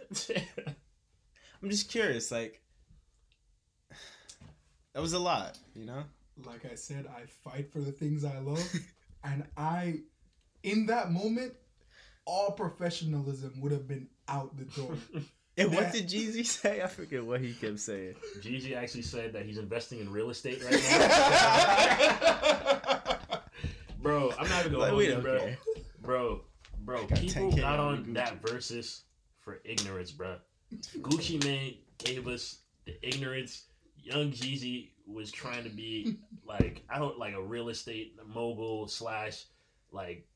[1.62, 2.62] I'm just curious, like
[4.94, 6.04] that was a lot, you know.
[6.46, 8.64] like I said, I fight for the things I love,
[9.24, 10.00] and I,
[10.64, 11.54] in that moment,
[12.26, 14.96] all professionalism would have been out the door.
[15.58, 16.82] And what did Jeezy say?
[16.84, 18.14] I forget what he kept saying.
[18.42, 20.80] Jeezy actually said that he's investing in real estate right now.
[24.02, 25.40] bro, I'm not even gonna Like, hold we you, bro.
[25.40, 25.58] care.
[26.02, 26.42] Bro,
[26.82, 28.14] bro, people 10K got on on Gucci.
[28.14, 29.02] that Verzuz
[29.40, 30.38] for ignorance, bro.
[31.00, 33.66] Gucci Mane gave us the ignorance.
[34.02, 39.46] Young Jeezy was trying to be like I don't like a real estate mogul slash
[39.92, 40.28] like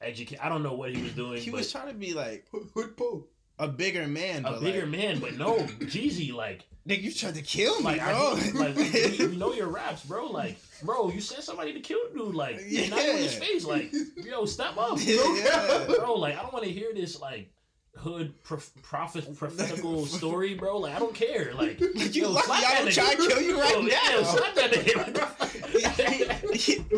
[0.00, 0.38] educate.
[0.44, 1.40] I don't know what he was doing.
[1.40, 3.32] He but was trying to be like Hood Pope.
[3.58, 7.34] A bigger man, a but bigger like, man, but no, Jeezy like Nigga, you tried
[7.34, 8.34] to kill me, like, bro.
[8.36, 10.26] I, like you know your raps, bro.
[10.26, 12.32] Like, bro, you sent somebody to kill dude.
[12.34, 12.88] Like, yeah.
[12.88, 13.64] not in his face.
[13.64, 15.84] Like, yo, step up, Yeah.
[15.88, 16.14] bro.
[16.14, 17.50] Like, I don't want to hear this like
[17.96, 20.78] hood prof- prophet prophetical story, bro.
[20.78, 21.52] Like, I don't care.
[21.54, 24.10] Like, Like, you yo, lucky I that don't try to kill you right Yo, now.
[24.12, 26.35] Yo, slap that nigga.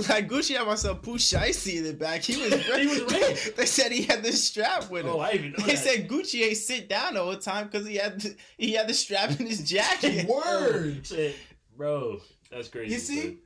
[0.08, 2.22] Like Gucci had myself Pooh Shiesty in the back.
[2.22, 3.34] He was He was ready.
[3.56, 5.12] They said he had the strap with him.
[5.12, 5.78] oh, I even know They that.
[5.78, 8.88] said Gucci ain't sit down all the whole time because he had the, he had
[8.88, 10.28] the strap in his jacket.
[10.28, 11.06] Word.
[11.06, 11.34] He
[11.76, 12.20] bro,
[12.50, 12.92] that's crazy.
[12.94, 13.22] You see?
[13.22, 13.38] son.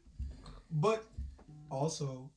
[0.70, 1.04] But
[1.70, 2.30] also,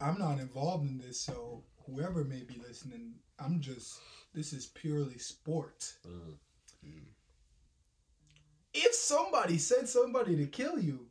[0.00, 4.00] I'm not involved in this, so whoever may be listening, I'm just.
[4.32, 5.92] This is purely sport.
[6.06, 6.34] Mm.
[8.72, 11.06] If somebody sent somebody to kill you,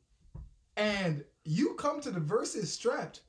[0.77, 3.21] and you come to the Verzuz strapped,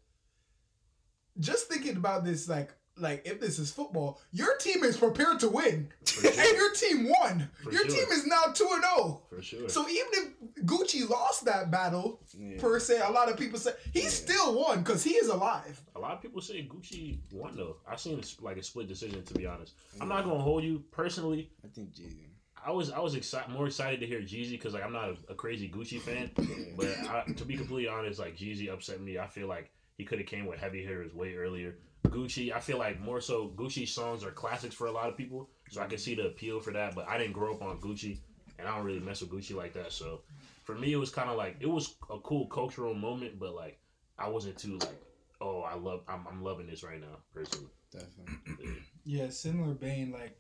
[1.39, 5.49] just thinking about this, like, like if this is football, your team is prepared to
[5.49, 5.89] win.
[6.25, 7.49] and your team won.
[7.63, 7.97] For your sure.
[7.97, 9.23] team is now two and zero.
[9.31, 9.69] For sure.
[9.71, 12.61] So even if Gucci lost that battle Yeah.
[12.61, 15.81] per se, a lot of people say he still won because he is alive.
[15.97, 17.77] A lot of people say Gucci won though.
[17.89, 19.73] I seen it's like a split decision to be honest.
[19.99, 21.51] I'm not gonna hold you personally.
[21.65, 22.27] I think Jeezy.
[22.65, 25.33] I was I was excited more excited to hear Jeezy because like I'm not a,
[25.33, 26.31] a crazy Gucci fan,
[26.77, 29.19] but I, to be completely honest, like Jeezy upset me.
[29.19, 31.77] I feel like he could have came with heavy hitters way earlier.
[32.07, 35.49] Gucci, I feel like more so Gucci songs are classics for a lot of people,
[35.71, 36.95] so I can see the appeal for that.
[36.95, 38.19] But I didn't grow up on Gucci,
[38.59, 39.93] and I don't really mess with Gucci like that.
[39.93, 40.21] So
[40.65, 43.79] for me, it was kind of like it was a cool cultural moment, but like
[44.19, 45.01] I wasn't too like,
[45.41, 47.71] oh, I love, I'm, I'm loving this right now personally.
[47.91, 48.83] Definitely.
[49.05, 50.13] Yeah, similar vein.
[50.13, 50.40] Like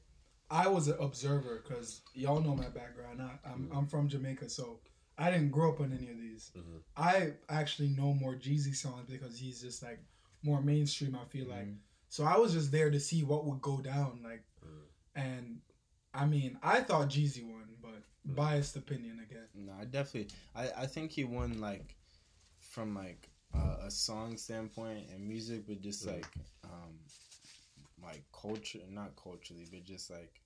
[0.51, 3.22] I was an observer because y'all know my background.
[3.22, 4.80] I, I'm I'm from Jamaica, so
[5.18, 6.51] I didn't grow up on any of these.
[6.57, 6.80] Mhm.
[6.96, 10.01] I actually know more Jeezy songs because he's just like
[10.42, 11.14] more mainstream.
[11.16, 11.68] I feel like
[12.09, 14.20] so I was just there to see what would go down.
[14.24, 14.44] Like,
[15.14, 15.61] and
[16.14, 19.46] I mean, I thought Jeezy won, but biased opinion again.
[19.55, 20.28] No, I definitely.
[20.55, 21.96] I I think he won like
[22.61, 26.26] from like uh, a song standpoint and music, but just like
[26.64, 26.98] um
[28.03, 30.40] like culture, not culturally, but just like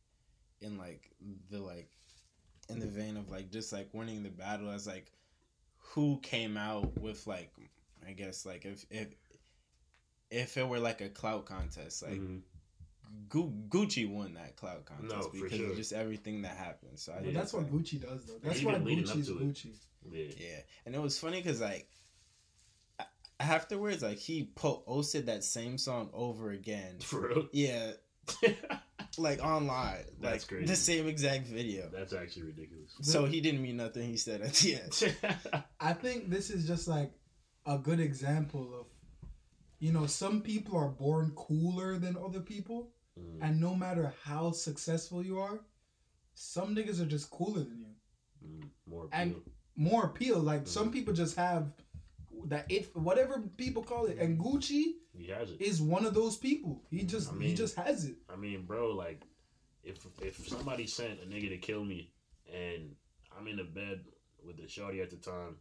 [0.61, 1.11] in like
[1.50, 1.90] the like
[2.68, 5.11] in the vein of like just like winning the battle as like
[5.78, 7.52] who came out with like
[8.07, 9.09] I guess like if if
[10.30, 12.20] if it were like a clout contest like.
[12.20, 12.40] Mhm.
[13.28, 15.70] Gu- Gucci won that clout contest No, because sure.
[15.70, 16.98] of just everything that happened.
[16.98, 18.38] So I But think that's like- what Gucci does, though.
[18.42, 19.28] That's why leading up Gucci's.
[19.30, 19.74] Gucci.
[20.11, 20.24] Yeah.
[20.36, 22.03] Yeah, and it was funny because like a-
[23.41, 26.99] afterwards, like he posted that same song over again.
[27.01, 27.49] For real?
[27.53, 27.93] Yeah,
[29.18, 30.66] like online, That's like crazy.
[30.66, 31.89] the same exact video.
[31.93, 32.93] That's actually ridiculous.
[33.03, 34.09] So he didn't mean nothing.
[34.09, 35.16] He said at the end.
[35.80, 37.12] I think this is just like
[37.66, 38.87] a good example of,
[39.78, 43.39] you know, some people are born cooler than other people, Mm.
[43.43, 45.61] and no matter how successful you are,
[46.35, 47.95] some niggas are just cooler than you.
[48.45, 49.37] Mm, more And
[49.76, 50.41] more appeal.
[50.41, 50.68] Like Mm.
[50.68, 51.70] some people just have
[52.47, 55.61] that it, whatever people call it, and Gucci He has it.
[55.61, 56.82] is one of those people.
[56.90, 58.16] He just I he just has it.
[58.32, 59.22] I mean, bro, like,
[59.82, 62.11] if if somebody sent a nigga to kill me,
[62.53, 62.95] and
[63.36, 64.05] I'm in the bed
[64.47, 65.57] with the shorty at the time,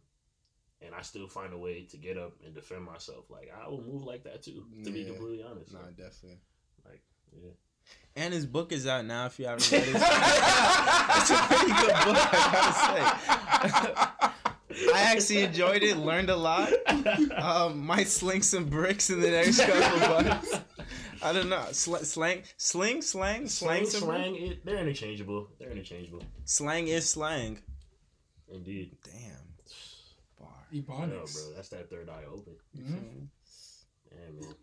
[0.82, 3.82] and I still find a way to get up and defend myself, like I will
[3.82, 4.64] move like that too.
[4.84, 6.40] To be completely honest, Nah, like, definitely.
[6.84, 7.50] like, yeah.
[8.16, 9.26] And his book is out now.
[9.26, 12.16] If you haven't read it, it's a pretty good book.
[12.16, 12.38] I
[13.60, 13.68] gotta
[14.08, 14.20] say.
[14.94, 15.96] I actually enjoyed it.
[15.96, 16.72] Learned a lot.
[17.36, 20.58] Um, might sling some bricks in the next couple months.
[21.22, 21.64] I don't know.
[21.72, 25.48] Sl- slang, sling, slang, slang, Slang, some slang, it, they're interchangeable.
[25.58, 26.22] They're interchangeable.
[26.44, 27.60] Slang is slang.
[28.52, 28.96] Indeed.
[29.04, 29.30] Damn.
[30.38, 30.48] Bar.
[31.02, 31.52] I know, bro.
[31.54, 32.54] That's that third eye open.
[32.76, 33.28] Mhm.
[34.12, 34.54] Yeah, man.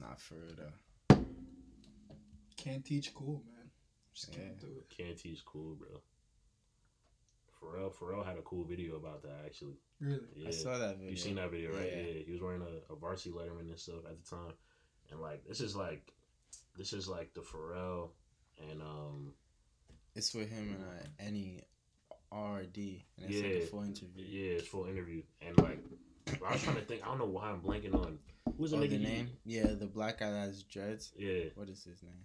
[0.00, 1.16] Not for real though.
[2.56, 3.70] Can't teach cool, man.
[4.14, 4.38] Just Yeah.
[4.40, 4.88] can't do it.
[4.96, 6.00] Canty's cool, bro.
[7.64, 9.74] Pharrell, Pharrell had a cool video about that actually.
[10.00, 10.20] Really.
[10.36, 10.48] Yeah.
[10.48, 11.10] I saw that video.
[11.10, 11.90] You seen that video, right?
[11.90, 12.02] Yeah.
[12.02, 12.22] Yeah.
[12.26, 14.52] He was wearing a, a varsity letterman and stuff at the time.
[15.10, 16.12] And like this is like
[16.76, 18.10] this is like the Pharrell
[18.70, 19.32] and um
[20.14, 21.60] It's with him and uh, any
[22.32, 24.24] RD, and it's yeah, like a full interview.
[24.26, 25.22] Yeah, it's full interview.
[25.40, 25.78] And like
[26.46, 28.18] I was trying to think I don't know why I'm blanking on
[28.58, 29.30] who's the Oh, the he- name?
[29.44, 31.12] Yeah, the black guy that has dreads.
[31.16, 31.44] Yeah.
[31.54, 32.24] What is his name?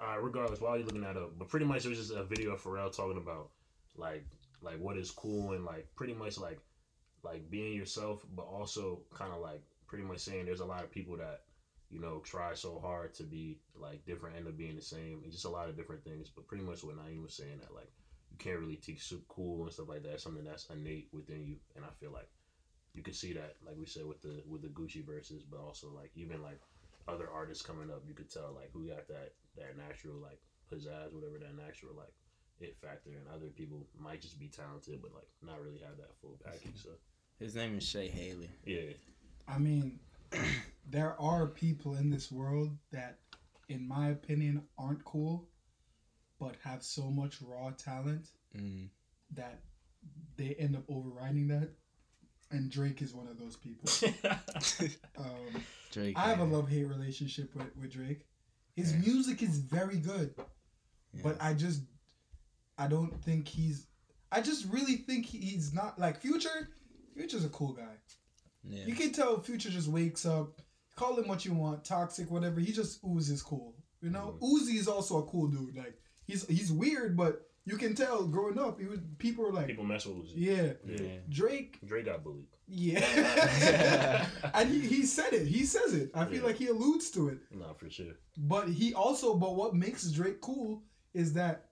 [0.00, 2.52] Uh, regardless, while you're looking that up, but pretty much it was just a video
[2.52, 3.50] of Pharrell talking about
[3.96, 4.24] like
[4.62, 6.58] like what is cool and like pretty much like
[7.22, 10.90] like being yourself, but also kind of like pretty much saying there's a lot of
[10.90, 11.42] people that
[11.90, 15.30] you know try so hard to be like different, end up being the same, and
[15.30, 16.30] just a lot of different things.
[16.34, 17.92] But pretty much what Naeem was saying that like
[18.30, 20.14] you can't really teach super cool and stuff like that.
[20.14, 22.28] It's something that's innate within you, and I feel like
[22.94, 25.88] you can see that, like we said with the with the Gucci Verzuz, but also
[25.94, 26.60] like even like
[27.06, 30.40] other artists coming up, you could tell like who got that that natural like
[30.72, 32.12] pizzazz, whatever that natural like
[32.60, 36.10] it factor, and other people might just be talented, but like not really have that
[36.20, 36.82] full package.
[36.82, 36.90] So
[37.38, 38.50] His name is Shay Haley.
[38.66, 38.92] yeah,
[39.48, 39.98] I mean,
[40.90, 43.18] there are people in this world that,
[43.68, 45.48] in my opinion, aren't cool,
[46.38, 48.88] but have so much raw talent Mm.
[49.34, 49.60] that
[50.36, 51.68] they end up overriding that.
[52.50, 53.88] And Drake is one of those people.
[55.18, 56.16] um, Drake.
[56.18, 58.26] I have a love hate relationship with, with Drake.
[58.76, 60.34] His music is very good,
[61.22, 61.82] but I just
[62.78, 63.86] I don't think he's.
[64.32, 66.68] I just really think he's not like Future.
[67.14, 67.96] Future's a cool guy.
[68.64, 68.84] Yeah.
[68.86, 70.60] You can tell Future just wakes up,
[70.96, 72.60] call him what you want, toxic, whatever.
[72.60, 73.74] He just oozes cool.
[74.00, 74.44] You know, Mm-hmm.
[74.72, 75.76] Uzi is also a cool dude.
[75.76, 79.68] Like he's he's weird, but you can tell growing up, he was people were like,
[79.68, 80.32] People mess with Uzi.
[80.36, 81.18] yeah, Yeah.
[81.28, 82.46] Drake, Drake got bullied.
[82.66, 85.46] yeah, and he, he said it.
[85.46, 86.10] He says it.
[86.14, 86.46] I feel Yeah.
[86.46, 87.38] like he alludes to it.
[87.52, 88.14] Nah, for sure.
[88.36, 90.82] But he also, but what makes Drake cool
[91.14, 91.66] is that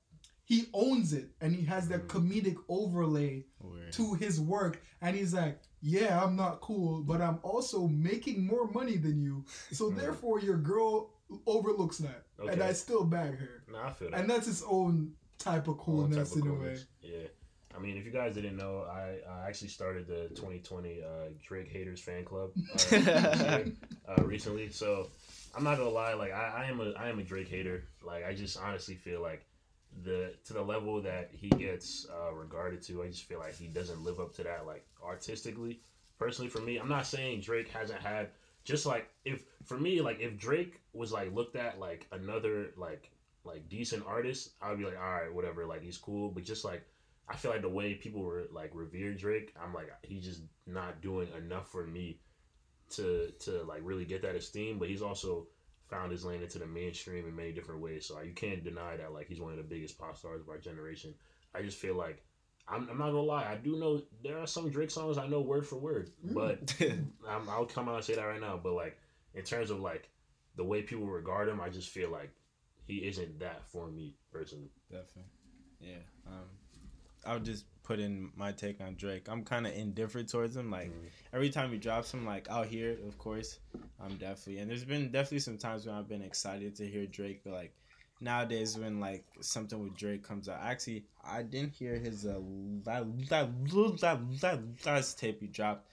[0.44, 2.18] he owns it and he has that mm-hmm.
[2.18, 3.92] comedic overlay Word.
[3.92, 4.82] to his work.
[5.02, 9.44] And he's like, yeah, I'm not cool, but I'm also making more money than you.
[9.72, 9.96] So mm.
[9.96, 11.10] therefore, your girl
[11.46, 12.24] overlooks that.
[12.38, 13.62] And I still bag her.
[13.70, 14.20] Nah, I feel that.
[14.20, 16.78] And that's his own type of All coolness type of in a way.
[17.02, 17.28] Yeah.
[17.76, 21.06] I mean, if you guys didn't know, I, I actually started the 2020 uh,
[21.46, 23.72] Drake haters fan club uh, year,
[24.08, 24.70] uh, recently.
[24.70, 25.10] So
[25.54, 27.84] I'm not gonna lie, like I, I am a I am a Drake hater.
[28.04, 29.44] Like I just honestly feel like
[30.04, 33.68] the to the level that he gets uh, regarded to, I just feel like he
[33.68, 35.80] doesn't live up to that like artistically.
[36.18, 38.28] Personally, for me, I'm not saying Drake hasn't had
[38.64, 43.10] just like if for me like if Drake was like looked at like another like
[43.48, 46.30] like decent artist, I'd be like, all right, whatever, like he's cool.
[46.30, 46.86] But just like
[47.28, 51.02] I feel like the way people were like revere Drake, I'm like he's just not
[51.02, 52.20] doing enough for me
[52.90, 54.78] to to like really get that esteem.
[54.78, 55.48] But he's also
[55.90, 58.06] found his lane into the mainstream in many different ways.
[58.06, 60.58] So you can't deny that like he's one of the biggest pop stars of our
[60.58, 61.14] generation.
[61.54, 62.22] I just feel like
[62.68, 63.50] I'm, I'm not gonna lie.
[63.50, 66.34] I do know there are some Drake songs I know word for word, mm.
[66.34, 66.74] but
[67.28, 68.60] I'm, I'll come out and say that right now.
[68.62, 68.98] But like
[69.34, 70.10] in terms of like
[70.56, 72.30] the way people regard him, I just feel like
[72.88, 74.70] he isn't that for me personally.
[74.90, 75.30] Definitely.
[75.80, 76.02] Yeah.
[76.26, 76.48] Um,
[77.26, 79.28] I'll just put in my take on Drake.
[79.28, 80.70] I'm kind of indifferent towards him.
[80.70, 80.90] Like
[81.32, 83.58] every time he drops him, like I'll hear it, of course.
[84.00, 87.42] I'm definitely, and there's been definitely some times when I've been excited to hear Drake,
[87.44, 87.74] but like
[88.20, 92.40] nowadays when like something with Drake comes out, actually I didn't hear his uh,
[92.84, 93.50] that, that,
[94.00, 95.86] that, that last tape he dropped,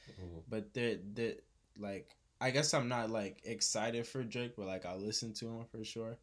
[0.50, 1.38] but the the
[1.78, 5.66] like I guess I'm not like excited for Drake, but like I'll listen to him
[5.72, 6.18] for sure.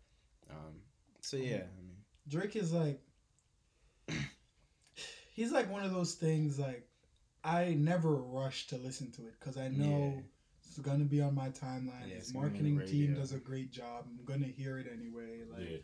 [0.52, 0.74] Um,
[1.20, 1.96] so yeah, I mean.
[2.28, 3.00] Drake is like
[5.34, 6.86] he's like one of those things like
[7.44, 10.22] I never rush to listen to it because I know Yeah.
[10.68, 12.08] it's gonna be on my timeline.
[12.08, 14.06] Yeah, His it's gonna be on the marketing team does a great job.
[14.08, 15.40] I'm gonna hear it anyway.
[15.50, 15.76] Like Yeah.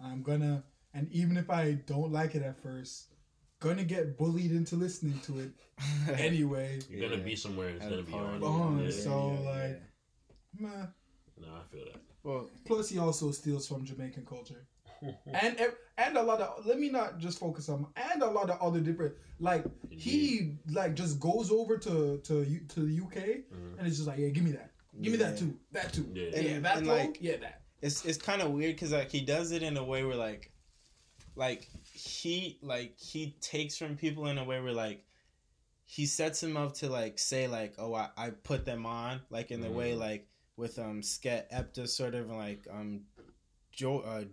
[0.00, 0.64] I'm gonna
[0.94, 3.06] and even if I don't like it at first,
[3.60, 5.50] gonna get bullied into listening to it
[6.20, 6.80] anyway.
[6.90, 8.42] You're gonna be somewhere it's gonna be on.
[8.42, 8.90] on, Yeah.
[8.90, 9.82] so yeah, like
[10.58, 10.86] meh.
[11.38, 12.00] No, I feel that.
[12.26, 14.66] Well, Plus, he also steals from Jamaican culture,
[15.42, 15.54] and
[15.96, 16.66] and a lot of.
[16.66, 19.14] Let me not just focus on and a lot of other different.
[19.38, 23.16] Like he like just goes over to to U- to the UK
[23.78, 24.70] and it's just like, yeah, give me that,
[25.02, 26.40] give me that too, that too, Yeah.
[26.40, 27.60] yeah, that and, flow, like- yeah, that.
[27.82, 30.50] it's it's kind of weird because like he does it in a way where like
[31.36, 35.04] like he like he takes from people in a way where like
[35.84, 39.50] he sets him up to like say like oh I, I put them on like
[39.52, 39.98] in the way Mhm.
[40.00, 40.26] like
[40.56, 43.02] with um Skepta sort of like um
[43.72, 44.24] jo- uh,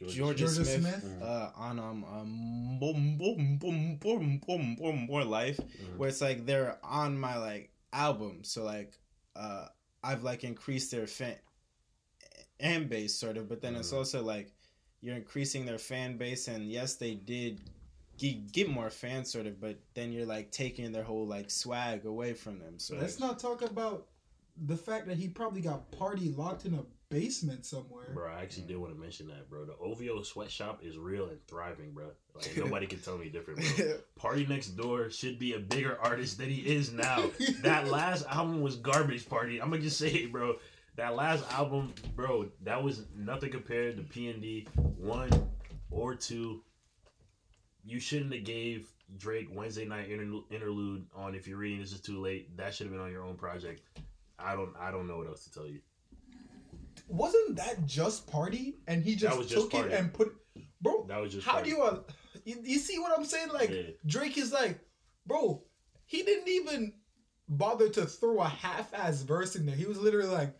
[0.00, 1.04] Jorja Jorja, Jorja Smith, Smith?
[1.04, 1.22] Mhm.
[1.22, 5.96] uh, on um, um boom, boom, boom, boom, boom, boom, more life Mhm.
[5.98, 8.98] where it's like they're on my like album so like
[9.36, 9.66] uh
[10.04, 11.36] I've like increased their fan
[12.60, 13.96] fan base sort of but then it's Mhm.
[13.98, 14.52] also like
[15.00, 17.60] you're increasing their fan base and yes they did
[18.18, 22.04] get, get more fans sort of but then you're like taking their whole like swag
[22.04, 24.08] away from them so Let's not talk about
[24.66, 28.10] the fact that he probably got party locked in a basement somewhere.
[28.12, 29.64] Bro, I actually did want to mention that, bro.
[29.64, 32.10] The OVO sweatshop is real and thriving, bro.
[32.34, 33.98] Like nobody can tell me different, bro.
[34.20, 37.24] PartyNextDoor should be a bigger artist than he is now.
[37.62, 39.28] that last album was garbage.
[39.28, 40.56] Party, I'm gonna just say it, bro.
[40.96, 45.30] That last album, bro, that was nothing compared to P and D one
[45.90, 46.62] or two.
[47.84, 51.34] You shouldn't have gave Drake Wednesday night interlude on.
[51.34, 52.56] If you're reading this is too late.
[52.56, 53.82] That should have been on your own project.
[54.38, 54.74] I don't.
[54.78, 55.80] I don't know what else to tell you.
[57.08, 58.78] Wasn't that just party?
[58.86, 59.94] And he just was just took Party.
[59.94, 60.34] it and put,
[60.80, 61.06] bro.
[61.06, 61.70] That was just how Party.
[61.70, 62.00] do you, uh,
[62.44, 62.56] you?
[62.62, 63.48] You see what I'm saying?
[63.52, 63.82] Like Yeah.
[64.06, 64.78] Drake is like,
[65.26, 65.62] bro.
[66.06, 66.94] He didn't even
[67.48, 69.74] bother to throw a half-ass verse in there.
[69.76, 70.54] He was literally like,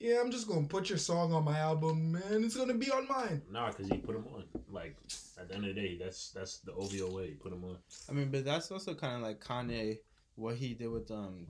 [0.00, 2.44] "Yeah, I'm just gonna put your song on my album, man.
[2.44, 4.44] It's gonna be on mine." Nah, because he put him on.
[4.70, 4.96] Like
[5.38, 7.28] at the end of the day, that's that's the OVO way.
[7.28, 7.76] He put him on.
[8.08, 9.98] I mean, but that's also kind of like Kanye,
[10.34, 11.46] what he did with um,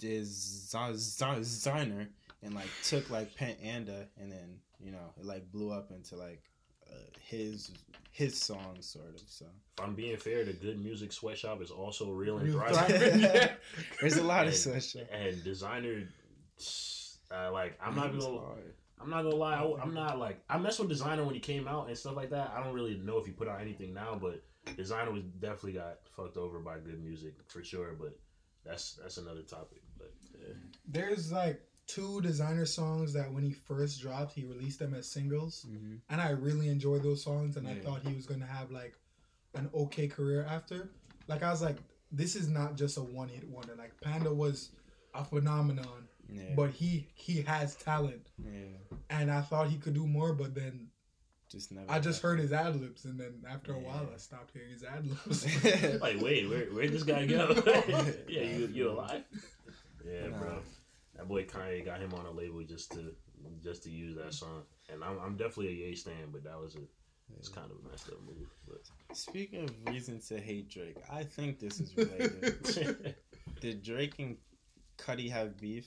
[0.00, 2.06] Desiigner
[2.42, 6.42] and like took like Panda and then you know it like blew up into like
[6.90, 7.70] uh, his
[8.12, 9.20] his song sort of.
[9.28, 9.44] So
[9.78, 10.78] If I'm being fair, the G.O.O.D.
[10.78, 12.96] Music sweatshop is also real and Real thriving.
[12.98, 13.52] thriving, yeah.
[14.00, 14.92] there's a lot of And- such.
[14.92, 15.10] shit.
[15.12, 16.06] And Desiigner,
[17.30, 18.72] uh, like I'm not gonna, hard.
[19.00, 19.56] I'm not gonna lie.
[19.56, 22.30] I, I'm not like I messed with Desiigner when he came out and stuff like
[22.30, 22.52] that.
[22.56, 24.42] I don't really know if he put out anything now, but
[24.76, 26.98] Desiigner was definitely got fucked over by G.O.O.D.
[27.02, 27.94] Music for sure.
[27.98, 28.16] But
[28.64, 29.82] that's that's another topic.
[30.86, 31.06] But yeah.
[31.06, 35.64] There's like, two Desiigner songs that when he first dropped, he released them as singles,
[35.70, 36.00] Mhm.
[36.10, 38.98] and I really enjoyed those songs, and I thought he was gonna have like
[39.54, 40.90] an okay career after.
[41.28, 41.76] Like I was like,
[42.10, 43.76] this is not just a one hit wonder.
[43.76, 44.70] Like Panda was
[45.14, 46.54] a phenomenon, Yeah.
[46.56, 48.50] but he he has talent, yeah.
[49.08, 50.90] and I thought he could do more, but then
[51.48, 51.88] Just never.
[51.88, 54.82] I just heard his ad libs, and then after a while, I stopped hearing his
[54.82, 55.44] ad libs.
[56.00, 57.50] like, wait, where where'd this guy go?
[58.28, 59.22] yeah, you you alive?
[60.06, 60.38] Yeah, Nah.
[60.38, 60.62] bro.
[61.14, 63.14] That boy Kanye got him on a label just to
[63.62, 64.62] just to use that song,
[64.92, 66.80] and I'm, I'm definitely a Ye stan, but that was a
[67.38, 68.48] it's kind of a messed up move.
[68.68, 68.82] But
[69.16, 73.16] Speaking of reason to hate Drake, I think this is related.
[73.60, 74.36] Did Drake and
[74.98, 75.86] Cudi have beef?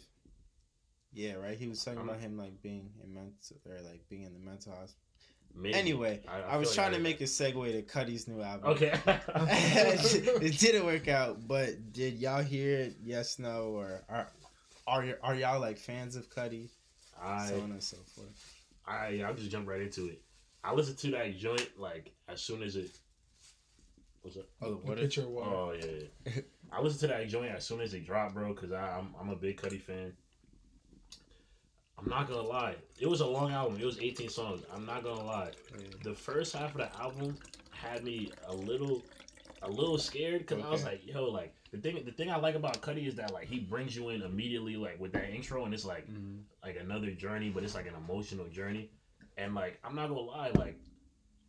[1.14, 1.58] Yeah, right.
[1.58, 4.40] He was talking Um, about him like being in mental or like being in the
[4.40, 5.02] mental hospital.
[5.56, 5.74] Maybe.
[5.76, 8.42] Anyway, I- I I, was feel like trying to make a segue to Cudi's new
[8.42, 8.70] album.
[8.72, 8.94] okay.
[9.06, 12.96] it didn't work out, but did y'all hear it?
[13.04, 14.32] Yes, no, or are
[14.88, 16.70] are y- are y'all like fans of Cudi?
[17.22, 18.54] I so on and so forth.
[18.88, 20.22] I I'll just jump right into it.
[20.64, 22.92] I listened to that joint like as soon as it.
[24.22, 24.46] What's up?
[24.62, 25.02] Oh, the The water.
[25.02, 25.50] picture of water.
[25.50, 25.86] Oh yeah,
[26.26, 26.42] yeah.
[26.72, 29.36] I listened to that joint as soon as it dropped, bro, because I'm I'm a
[29.36, 30.14] big Cudi fan.
[32.00, 33.80] I'm not gonna lie, it was a long album.
[33.80, 34.64] It was 18 songs.
[34.74, 35.52] I'm not gonna lie.
[36.04, 37.38] The first half of the album
[37.72, 39.04] had me a little,
[39.62, 42.56] a little scared because I was like, yo, like the thing, the thing I like
[42.56, 45.74] about Cudi is that like he brings you in immediately, like with that intro, and
[45.74, 46.44] it's like Mhm.
[46.64, 48.92] like another journey, but it's like an emotional journey.
[49.38, 50.80] And like I'm not gonna lie, like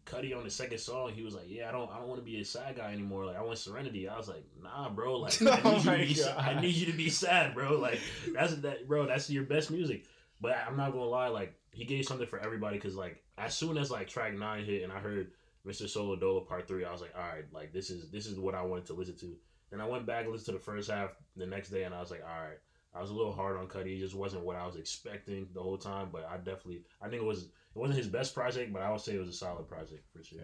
[0.06, 2.24] Cudi on the second song, he was like, "Yeah, I don't, I don't want to
[2.24, 3.27] be a sad guy anymore.
[3.27, 5.18] Like, I want serenity." I was like, "Nah, bro.
[5.18, 7.78] Like, I Oh need, you to be, I need you to be sad, bro.
[7.78, 8.01] Like,
[8.35, 9.06] that's that, bro.
[9.06, 10.06] That's your best music."
[10.40, 13.76] But I'm not gonna lie, like he gave something for everybody because like as soon
[13.76, 15.32] as like track nine hit and I heard
[15.66, 15.88] Mr.
[15.88, 18.54] Solo Dolo Part Three, I was like, "All right, like this is this is what
[18.54, 19.36] I wanted to listen to."
[19.72, 22.00] And I went back and listened to the first half the next day, and I
[22.00, 22.58] was like, "All right."
[22.92, 23.96] I was a little hard on Cudi.
[23.96, 26.08] It just wasn't what I was expecting the whole time.
[26.10, 29.00] But I definitely, I think it was, it wasn't his best project, but I would
[29.00, 30.40] say it was a solid project for sure.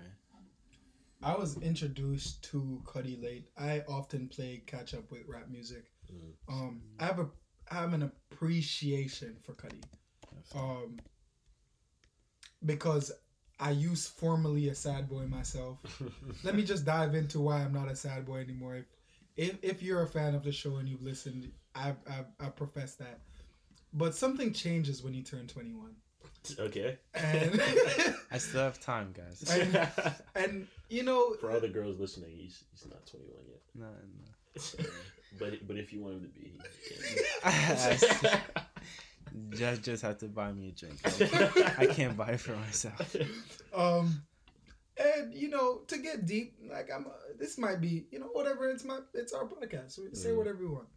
[1.22, 3.48] I was introduced to Cudi late.
[3.58, 5.90] I often play catch up with rap music.
[6.12, 6.34] Mhm.
[6.48, 7.28] Um, I have a
[7.66, 9.82] have an appreciation for Cudi.
[10.54, 10.98] Um,
[12.64, 13.12] because
[13.58, 15.78] I used formerly a sad boy myself.
[16.44, 18.76] Let me just dive into why I'm not a sad boy anymore.
[18.76, 18.84] If
[19.36, 22.94] if, if you're a fan of the show and you've listened, I've, I've I profess
[22.94, 23.20] that.
[23.92, 25.94] But something changes when you turn 21,
[26.58, 26.98] okay.
[27.14, 27.60] and
[28.30, 29.42] I still have time, guys.
[29.50, 29.88] and,
[30.34, 33.60] and you know For all the girls listening, he's he's not 21 yet.
[33.74, 34.90] no, no.
[35.38, 36.58] but but if you want him to be, he
[39.54, 41.00] just, just have to buy me a drink.
[41.78, 43.14] I can't buy it for myself.
[43.74, 44.22] um
[44.98, 48.66] and you know to get deep like i'm uh, this might be you know whatever
[48.70, 50.36] it's my it's our podcast so we can say Mhm.
[50.38, 50.88] whatever we want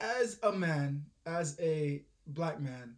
[0.00, 2.96] as a man as a black man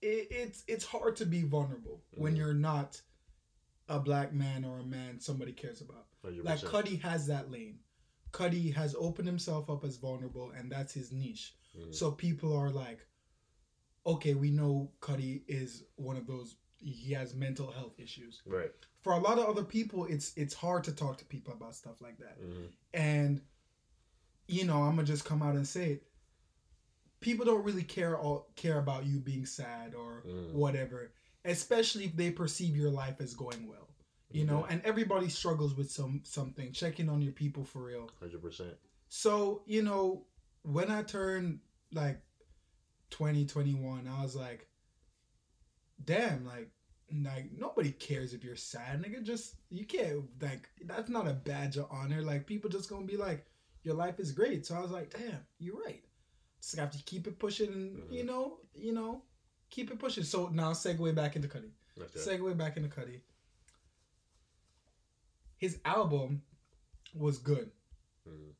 [0.00, 2.36] it, it's it's hard to be vulnerable when Mhm.
[2.38, 3.00] you're not
[3.88, 6.64] a black man or a man somebody cares about like 100%.
[6.70, 7.80] Cudi has that lane
[8.32, 11.94] Cudi has opened himself up as vulnerable and that's his niche Mhm.
[11.94, 13.06] so people are like,
[14.06, 16.56] okay, we know Cudi is one of those.
[16.78, 18.42] He has mental health issues.
[18.46, 18.72] Right.
[19.02, 22.00] For a lot of other people, it's it's hard to talk to people about stuff
[22.00, 22.36] like that.
[22.38, 23.42] hmm And
[24.48, 26.06] you know, I'm gonna just come out and say it.
[27.20, 30.52] People don't really care all care about you being sad or Mm.
[30.52, 31.12] whatever,
[31.44, 33.89] especially if they perceive your life as going well.
[34.32, 36.72] You know, and everybody struggles with some something.
[36.72, 38.08] Checking on your people for real.
[38.20, 38.74] Hundred percent.
[39.08, 40.26] So, you know,
[40.62, 41.58] when I turned
[41.92, 42.20] like
[43.10, 44.68] 2021, I was like,
[46.04, 46.70] damn, like,
[47.12, 49.22] like nobody cares if you're sad, nigga.
[49.22, 52.22] Just you can't like that's not a badge of honor.
[52.22, 53.46] Like people just gonna be like,
[53.82, 54.64] your life is great.
[54.64, 56.04] So I was like, damn, you're right.
[56.62, 58.12] Just have to keep it pushing, and Mhm.
[58.12, 59.24] you know, you know,
[59.70, 60.22] keep it pushing.
[60.22, 61.72] So now segue back into Cudi.
[62.00, 62.18] Okay.
[62.38, 63.22] Segue back into Cudi.
[65.60, 66.42] His album
[67.14, 67.72] was good.
[68.26, 68.54] Mhm.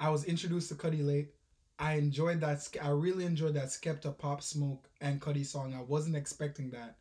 [0.00, 1.34] I was introduced to Cudi late.
[1.78, 2.68] I enjoyed that.
[2.82, 5.74] I really enjoyed that Skepta Pop Smoke and Cudi song.
[5.74, 6.98] I wasn't expecting that,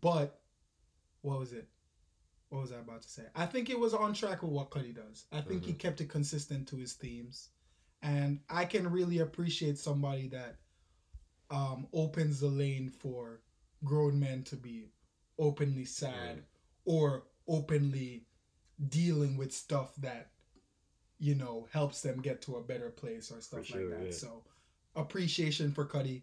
[0.00, 0.40] but
[1.22, 1.68] what was it?
[2.50, 3.24] What was I about to say?
[3.36, 5.26] I think it was on track with what Cudi does.
[5.32, 5.78] I think he Mhm.
[5.80, 7.50] kept it consistent to his themes,
[8.02, 10.60] and I can really appreciate somebody that
[11.50, 13.42] um, opens the lane for
[13.84, 14.92] grown men to be
[15.38, 16.44] openly sad Mm.
[16.86, 18.26] or openly
[18.88, 20.30] dealing with stuff that
[21.18, 24.04] you know helps them get to a better place or stuff sure, like that.
[24.06, 24.12] yeah.
[24.12, 24.42] So
[24.96, 26.22] appreciation for Cudi.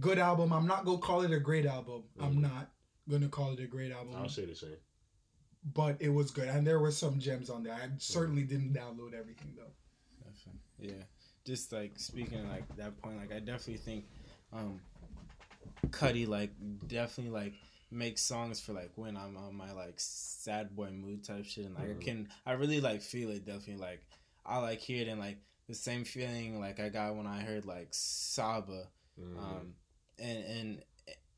[0.00, 0.52] Good album.
[0.52, 2.04] I'm not gonna call it a great album.
[2.20, 2.40] I'm Mhm.
[2.42, 2.70] not
[3.08, 4.14] gonna call it a great album.
[4.16, 4.76] I'll say the same.
[5.74, 7.74] But it was good, and there were some gems on there.
[7.74, 7.94] Mm-hmm.
[7.94, 9.72] I certainly didn't download everything though.
[10.24, 10.60] Definitely.
[10.98, 11.04] Yeah.
[11.44, 14.04] just like speaking of, like that point, like I definitely think
[14.52, 14.80] um
[15.90, 16.50] Cudi like
[16.88, 17.54] definitely like
[17.90, 21.74] makes songs for like when I'm on my like sad boy mood type shit and
[21.74, 22.00] like Mhm.
[22.00, 24.04] I can I really like feel it definitely like
[24.44, 25.38] I like hear it and like
[25.68, 28.88] the same feeling like I got when I heard like Saba
[29.20, 29.38] Mhm.
[29.38, 29.74] um
[30.18, 30.84] and and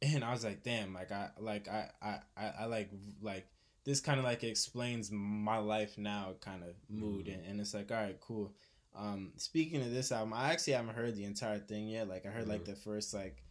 [0.00, 3.46] and I was like damn like I like I I I, I like like
[3.84, 7.34] this kind of like explains my life now kind of mood Mhm.
[7.34, 8.54] and, and it's like all right cool
[8.94, 12.30] um speaking of this album i actually haven't heard the entire thing yet like i
[12.30, 12.66] heard like Mhm.
[12.66, 13.42] the first like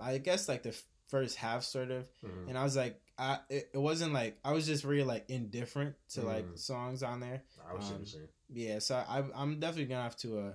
[0.00, 0.74] i guess like the
[1.08, 2.48] first half sort of Mhm.
[2.48, 5.94] and i was like i it, it wasn't like i was just really like indifferent
[6.10, 6.58] to like Mhm.
[6.58, 8.28] songs on there I was um, the same.
[8.50, 10.52] yeah so I, i'm definitely gonna have to uh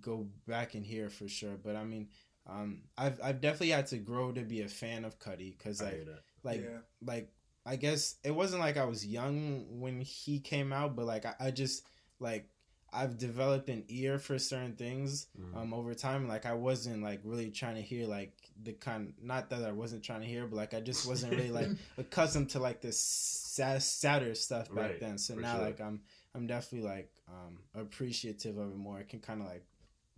[0.00, 2.08] go back in here for sure but i mean
[2.46, 5.84] um i've i've definitely had to grow to be a fan of cudi because I
[5.86, 6.06] like
[6.42, 6.78] like yeah.
[7.04, 7.28] like
[7.66, 11.34] I guess it wasn't like I was young when he came out, but like I,
[11.38, 11.84] I just
[12.18, 12.48] like
[12.92, 15.54] I've developed an ear for certain things Mhm.
[15.56, 16.26] um over time.
[16.26, 20.02] Like I wasn't like really trying to hear like the kind not that I wasn't
[20.04, 21.68] trying to hear, but like I just wasn't really like
[21.98, 25.18] accustomed to like this sad, sadder stuff back Right, then.
[25.18, 25.64] So now sure.
[25.66, 26.00] like I'm
[26.34, 28.98] I'm definitely like um appreciative of it more.
[28.98, 29.64] I can kind of like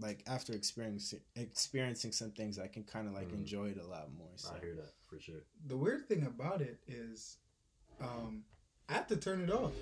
[0.01, 3.35] like after experiencing experiencing some things, I can kind of like Mhm.
[3.41, 4.33] enjoy it a lot more.
[4.37, 5.45] So I hear that for sure.
[5.67, 7.37] The weird thing about it is,
[8.01, 8.45] um,
[8.89, 9.75] I have to turn it off.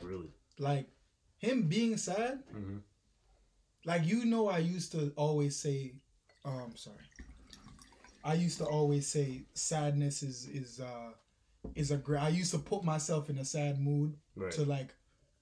[0.00, 0.30] Really.
[0.58, 0.88] Like
[1.38, 2.44] him being sad.
[2.54, 2.78] Mm-hmm.
[3.84, 5.94] Like you know, I used to always say,
[6.44, 7.04] um, sorry.
[8.24, 11.10] I used to always say sadness is is uh
[11.74, 12.22] is a great.
[12.22, 14.52] I used to put myself in a sad mood Right.
[14.52, 14.94] to like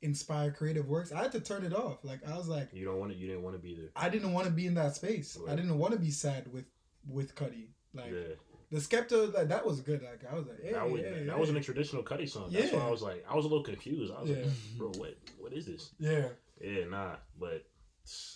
[0.03, 1.13] inspire creative works.
[1.13, 2.05] I had to turn it off.
[2.05, 3.19] Like I was like, You don't want to.
[3.19, 3.89] You didn't want to be there.
[3.97, 5.39] I didn't want to be in that space.
[5.49, 6.65] I didn't want to be sad with
[7.09, 7.69] with Cudi.
[7.95, 8.35] Like yeah.
[8.71, 10.03] the Skepta, like that was good.
[10.03, 11.39] Like I was like, hey, that, was, hey, that hey.
[11.41, 12.51] wasn't a traditional Cudi song.
[12.51, 12.87] That's why Yeah.
[12.87, 14.13] I was like, I was a little confused.
[14.17, 14.37] I was Yeah.
[14.37, 15.91] like, bro, what, what is this?
[15.99, 16.29] yeah.
[16.61, 17.17] Yeah, nah.
[17.39, 17.65] But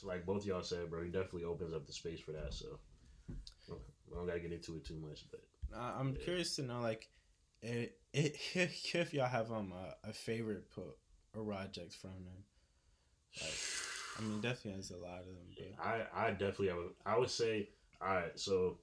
[0.03, 2.53] like both y'all said, bro, he definitely opens up the space for that.
[2.53, 2.79] So
[4.11, 5.25] we don't gotta get into it too much.
[5.31, 5.41] But
[5.79, 6.25] I'm Yeah.
[6.25, 7.09] curious to know, like,
[7.63, 8.37] it, it,
[8.95, 10.97] if, y'all have um a, a favorite po-
[11.35, 12.45] a project from them.
[13.41, 13.59] Like,
[14.19, 15.47] I mean, definitely has a lot of them.
[15.57, 16.79] But I, I definitely have.
[16.79, 17.69] A, I would say,
[18.01, 18.39] all right.
[18.39, 18.79] So,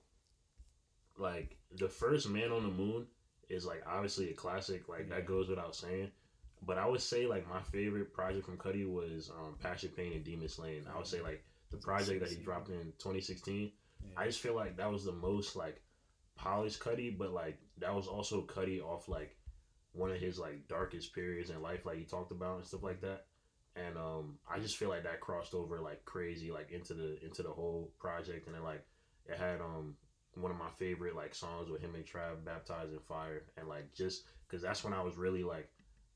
[1.18, 3.06] like the first Man on the Moon
[3.50, 4.88] is like obviously a classic.
[4.88, 5.16] Like Yeah.
[5.16, 6.12] that goes without saying.
[6.66, 10.24] But I would say like my favorite project from Cudi was um, Passion Pain and
[10.24, 10.88] Demon Slayin'.
[10.92, 13.72] I would say like the project that he dropped in 2016.
[14.04, 14.12] Yeah.
[14.18, 15.82] I just feel like that was the most like
[16.36, 19.36] polished Cudi, but like that was also Cudi off like
[19.94, 23.02] one of his like darkest periods in life, like he talked about and stuff like
[23.02, 23.26] that.
[23.76, 27.44] And um, I just feel like that crossed over like crazy, like into the into
[27.44, 28.84] the whole project, and then like
[29.26, 29.96] it had um
[30.34, 33.94] one of my favorite like songs with him and Trav, "Baptized in Fire," and like
[33.94, 35.70] just because that's when I was really like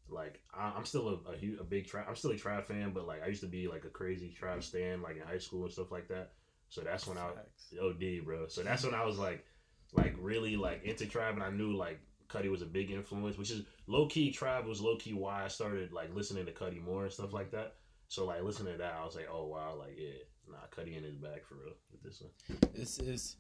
[0.10, 3.08] like I, I'm still a, a, a big Trav, I'm still a Trav fan, but
[3.08, 5.72] like I used to be like a crazy Trav stan like in high school and
[5.72, 6.32] stuff like that.
[6.72, 7.74] So that's when I Facts.
[7.82, 8.48] OD, bro.
[8.48, 9.46] So that's when I was like,
[9.94, 12.00] like really like into Trav, and I knew like
[12.30, 14.32] Cudi was a big influence, which is low key.
[14.32, 17.52] Trav was low key why I started like listening to Cudi more and stuff like
[17.52, 17.76] that.
[18.08, 21.04] So like listening to that, I was like, oh wow, like yeah, nah, Cudi in
[21.04, 22.32] his bag for real with this one.
[22.74, 23.36] it's it's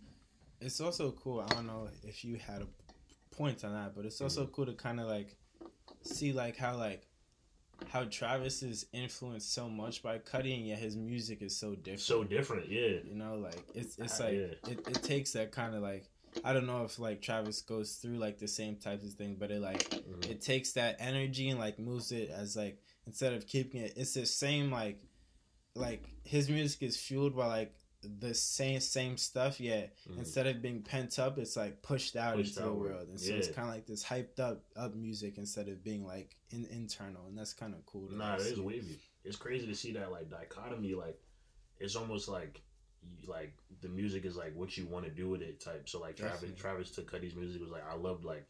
[0.59, 1.39] it's also cool.
[1.39, 2.67] I don't know if you had a
[3.35, 4.51] point on that, but it's also Mm-hmm.
[4.51, 5.37] cool to kind of like
[6.03, 7.07] see like how like
[7.89, 11.99] how Travis is influenced so much by Cudi, and yet his music is so different.
[12.01, 12.97] So different, yeah.
[13.03, 14.71] you know like it's it's Ah, like yeah.
[14.71, 16.09] it, it takes that kind of like
[16.45, 19.51] i don't know if like travis goes through like the same types of thing but
[19.51, 20.29] it like Mhm.
[20.31, 24.13] it takes that energy and like moves it as like instead of keeping it it's
[24.13, 24.97] the same like
[25.75, 27.75] like his music is fueled by like
[28.19, 30.17] the same same stuff yet Mhm.
[30.19, 33.33] instead of being pent up it's like pushed out Pushed into the world and so
[33.33, 37.27] it's kind of like this hyped up up music instead of being like in, internal
[37.27, 38.99] and that's kind of cool to Nah, it is wavy.
[39.23, 40.95] It's crazy to see that like dichotomy.
[40.95, 41.21] Like
[41.79, 42.61] it's almost like
[43.27, 45.87] like the music is like what you want to do with it type.
[45.87, 46.59] So like Travis, Definitely.
[46.61, 48.45] Travis took Cudi's music was like I loved like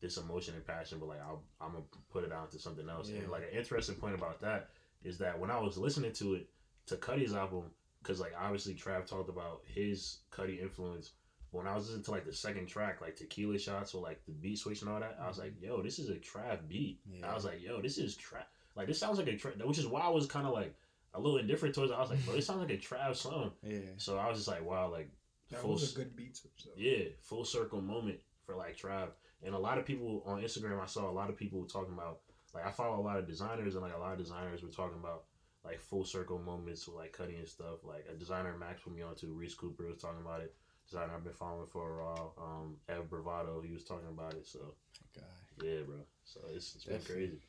[0.00, 3.10] this emotion and passion, but like I'll, I'm gonna put it out to something else.
[3.10, 3.20] Yeah.
[3.20, 4.70] And like an interesting point about that
[5.04, 6.48] is that when I was listening to it
[6.86, 7.64] to Cudi's album,
[8.06, 11.12] because like obviously Trav talked about his Cudi influence.
[11.52, 14.24] But when I was listening to like the second track, like Tequila Shots or like
[14.26, 17.00] the beat switch and all that, I was like, yo, this is a Trav beat.
[17.10, 17.30] Yeah.
[17.30, 18.44] I was like, yo, this is Trav.
[18.76, 20.74] Like this sounds like a Trav, which is why I was kind of like
[21.14, 21.90] a little indifferent towards.
[21.90, 21.94] it.
[21.94, 23.52] I was like, bro, this sounds like a Trav song.
[23.62, 25.10] yeah So I was just like, wow, like
[25.50, 26.72] That full, was a good beat switch though.
[26.76, 29.08] yeah, full circle moment for like Trav.
[29.44, 32.20] And a lot of people on Instagram, I saw a lot of people talking about
[32.54, 34.98] like I follow a lot of designers and like a lot of designers were talking
[34.98, 35.24] about
[35.66, 37.84] like full circle moments with like cutting and stuff.
[37.84, 40.54] Like a designer Max put me on to Reese Cooper was talking about it.
[40.88, 42.34] Designer I've been following for a while.
[42.38, 44.46] Um, Ev Bravado, he was talking about it.
[44.46, 44.74] So
[45.14, 45.22] guy
[45.62, 45.96] yeah, bro.
[46.24, 47.40] So it's, it's been crazy.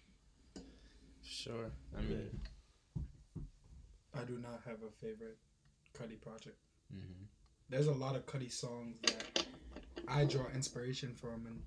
[1.24, 2.30] sure i mean
[4.20, 5.38] I do not have a favorite.
[5.98, 6.58] Cudi project.
[6.94, 7.24] Mm-hmm.
[7.70, 9.46] There's a lot of Cudi songs that
[10.08, 11.62] I draw inspiration from, and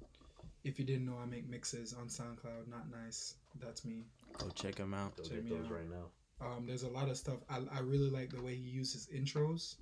[0.64, 2.68] if you didn't know, I make mixes on SoundCloud.
[2.68, 3.34] Not nice.
[3.60, 4.04] That's me.
[4.38, 5.16] Go check them out.
[5.16, 5.72] Go Check get me those out.
[5.72, 6.06] right now.
[6.40, 7.38] Um, there's a lot of stuff.
[7.48, 9.76] I, I really like the way he uses intros.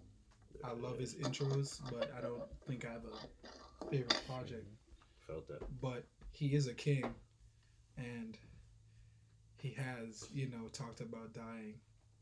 [0.65, 4.67] I love his intros, but I don't think I have a favorite project.
[5.27, 5.63] Felt that.
[5.81, 7.05] But he is a king,
[7.97, 8.37] and
[9.59, 11.75] he has, you know, talked about dying.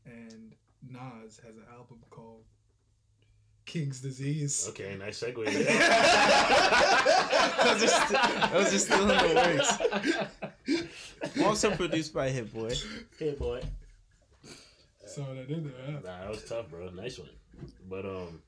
[0.05, 0.53] And
[0.87, 2.43] Nas has an album called
[3.65, 4.67] King's Disease.
[4.69, 5.45] Okay, nice segue.
[7.63, 10.87] those, are sti- those are still in the works.
[11.43, 12.73] Also produced by Hit Boy.
[13.17, 13.61] Hit boy.
[15.07, 15.91] So that in there.
[15.93, 16.89] Nah, that was tough, bro.
[16.89, 17.29] Nice one.
[17.89, 18.41] But um,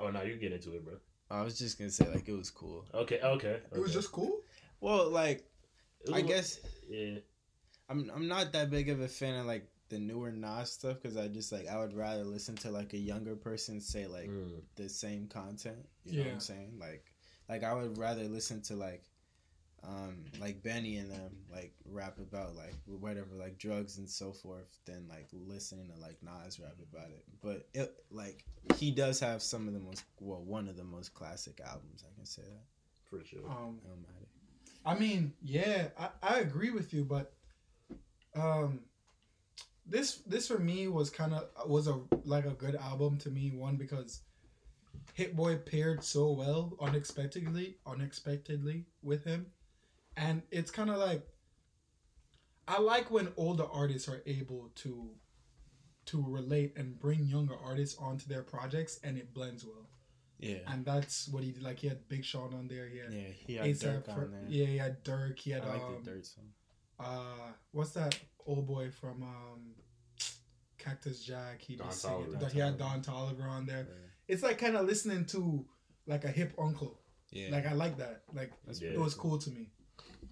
[0.00, 0.94] oh, now you get into it, bro.
[1.30, 2.84] I was just gonna say like it was cool.
[2.92, 3.60] Okay, okay.
[3.74, 4.40] It was just cool.
[4.80, 5.44] Well, like
[6.04, 7.18] It was I a- guess Yeah.
[7.88, 11.16] I'm I'm not that big of a fan of like the newer Nas stuff because
[11.16, 14.60] I just like I would rather listen to like a younger person say like Mm.
[14.76, 15.86] the same content.
[16.04, 16.32] You know what Yeah.
[16.34, 16.72] I'm saying?
[16.78, 17.04] Like
[17.48, 19.04] like I would rather listen to like
[19.86, 24.78] um like Benny and them like rap about like whatever like drugs and so forth
[24.86, 27.24] than like listening to like Nas rap about it.
[27.42, 28.44] But it like
[28.76, 32.04] he does have some of the most well one of the most classic albums.
[32.08, 32.64] I can say that.
[33.10, 33.48] For sure.
[33.48, 34.28] Um, Illmatic.
[34.86, 37.32] I mean, yeah, I, I agree with you, but
[38.34, 38.80] um,
[39.86, 43.50] this this for me was kind of was a like a good album to me.
[43.50, 44.20] One because
[45.14, 49.46] Hit Boy paired so well unexpectedly, unexpectedly with him,
[50.16, 51.22] and it's kind of like
[52.66, 55.10] I like when older artists are able to
[56.06, 59.88] to relate and bring younger artists onto their projects, and it blends well.
[60.38, 60.58] Yeah.
[60.66, 61.62] And that's what he did.
[61.62, 62.88] Like he had Big Sean on there.
[62.88, 64.44] He had Yeah, he had A$AP Dirk on there.
[64.48, 65.38] Yeah, he had Durk.
[65.38, 66.44] He had I like um, the Dirt song.
[67.00, 69.74] uh, what's that old boy from um,
[70.78, 71.60] Cactus Jack?
[71.62, 72.26] He Don was singing.
[72.26, 72.50] Toliver.
[72.52, 73.86] He had Don Toliver on there.
[74.28, 75.64] It's like kind of listening to
[76.06, 76.98] like a hip uncle.
[77.30, 77.48] Yeah.
[77.50, 78.22] Like I like that.
[78.32, 78.90] Like That's Yeah.
[78.90, 79.70] it was cool to me.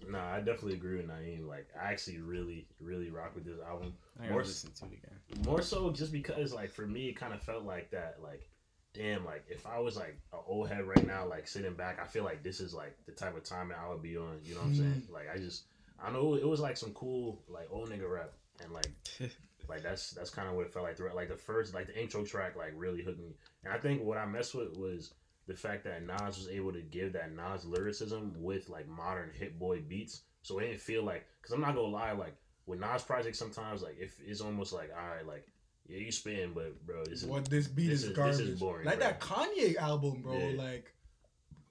[0.09, 1.47] Nah, I definitely agree with Naeem.
[1.47, 3.93] Like, I actually really, really rock with this album.
[4.21, 5.45] I More, listen to it again.
[5.45, 8.17] more so just because, like, for me, it kind of felt like that.
[8.21, 8.49] Like,
[8.93, 12.05] damn, like, if I was, like, an old head right now, like, sitting back, I
[12.05, 14.39] feel like this is, like, the type of time I would be on.
[14.43, 15.03] You know what I'm saying?
[15.09, 15.13] Mm.
[15.13, 15.63] Like, I just,
[16.03, 18.31] I know it was, like, some cool, like, old nigga rap.
[18.63, 18.91] And, like,
[19.69, 21.99] like that's that's kind of what it felt like throughout like the first like the
[21.99, 25.13] intro track like really hooked me and i think what i messed with was
[25.47, 29.57] the fact that nas was able to give that nas lyricism with like modern hit
[29.59, 33.03] boy beats so it didn't feel like because i'm not gonna lie like with nas
[33.03, 35.45] projects sometimes like if it's almost like all right like
[35.87, 38.37] yeah you spin but bro this is What this beat this is, is- garbage.
[38.37, 39.07] this is boring, like bro.
[39.07, 40.37] that Kanye album, bro.
[40.37, 40.57] Yeah.
[40.57, 40.93] Like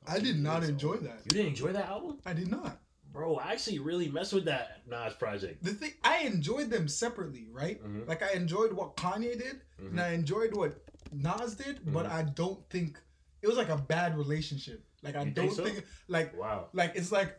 [0.06, 1.20] I did not enjoy that.
[1.24, 2.78] you didn't enjoy that album I did not.
[3.12, 7.46] bro i actually really messed with that nas project The thing I enjoyed them separately,
[7.50, 7.82] right?
[7.82, 8.06] Mhm.
[8.06, 9.90] Like I enjoyed what Kanye did, Mhm.
[9.92, 10.72] and I enjoyed what
[11.14, 12.10] Nas did, but Mhm.
[12.10, 12.98] I don't think
[13.42, 14.84] it was like a bad relationship.
[15.02, 15.64] Like I You don't think so?
[15.64, 17.38] think like wow like it's like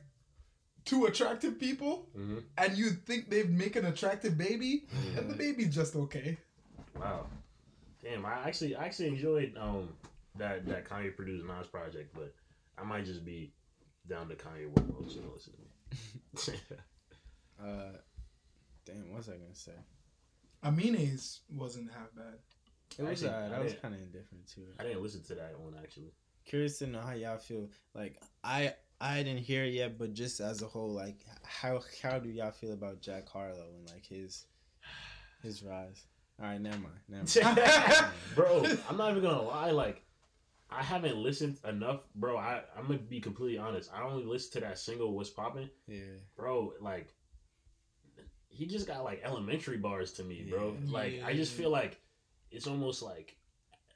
[0.85, 4.85] two attractive people, hmm and you think they'd make an attractive baby,
[5.17, 6.37] and the baby's just okay.
[6.99, 7.27] Wow.
[8.03, 9.89] Damn, I actually I actually enjoyed um
[10.35, 12.33] that that Kanye produced Nas project, but
[12.77, 13.53] I might just be
[14.09, 16.57] down to Kanye one more so listen to me.
[17.63, 17.95] Uh,
[18.85, 19.71] damn, what was I gonna say?
[20.65, 22.39] Amine's wasn't half bad.
[22.97, 23.51] It was Actually, uh, alright.
[23.51, 24.75] I I was kind of indifferent to it.
[24.79, 26.13] I didn't listen to that one actually.
[26.45, 27.69] Curious to know how y'all feel.
[27.93, 32.19] Like I, I didn't hear it yet, but just as a whole, like how how
[32.19, 34.45] do y'all feel about Jack Harlow and like his
[35.41, 36.05] his rise?
[36.41, 36.95] All right, never mind.
[37.07, 38.05] Never mind.
[38.35, 40.03] bro, I'm not even gonna lie, like
[40.69, 42.37] I haven't listened enough, bro.
[42.37, 43.91] I I'm gonna be completely honest.
[43.93, 46.73] I only listened to that single "What's Poppin'," yeah, bro.
[46.81, 47.13] Like
[48.49, 50.75] he just got like elementary bars to me, bro.
[50.83, 50.91] Yeah.
[50.91, 51.99] Like I just feel like
[52.53, 53.35] it's almost like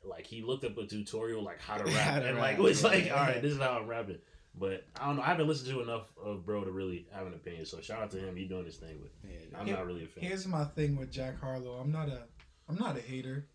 [0.03, 2.59] like he looked up a tutorial like how to rap How to and like rap,
[2.59, 2.89] was yeah.
[2.89, 4.19] like, all right, this is how I'm rapping.
[4.59, 5.21] But I don't know.
[5.21, 7.65] I haven't listened to enough of bro to really have an opinion.
[7.65, 8.35] So shout out to him.
[8.35, 9.59] He's doing his thing, but yeah.
[9.59, 10.23] I'm Here- not really a fan.
[10.23, 11.73] Here's my thing with Jack Harlow.
[11.73, 12.23] I'm not a
[12.67, 13.47] I'm not a hater.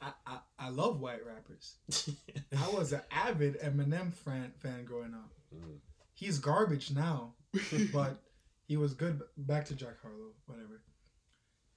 [0.00, 1.76] I, I, I love white rappers.
[2.56, 5.32] I was an avid Eminem fan fan growing up.
[5.54, 5.78] Mhm.
[6.14, 7.32] He's garbage now,
[7.92, 8.22] but
[8.68, 9.20] he was good.
[9.38, 10.82] Back to Jack Harlow, whatever.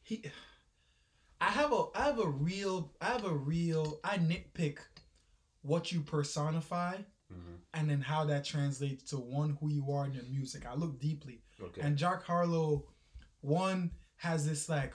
[0.04, 0.24] He,
[1.42, 4.78] I have a I have a real I have a real I nitpick
[5.62, 6.98] what you personify
[7.32, 7.60] Mhm.
[7.74, 10.66] and then how that translates to one who you are in your music.
[10.66, 11.44] I look deeply.
[11.62, 11.82] Okay.
[11.82, 12.88] And Jack Harlow,
[13.42, 14.94] one has this like,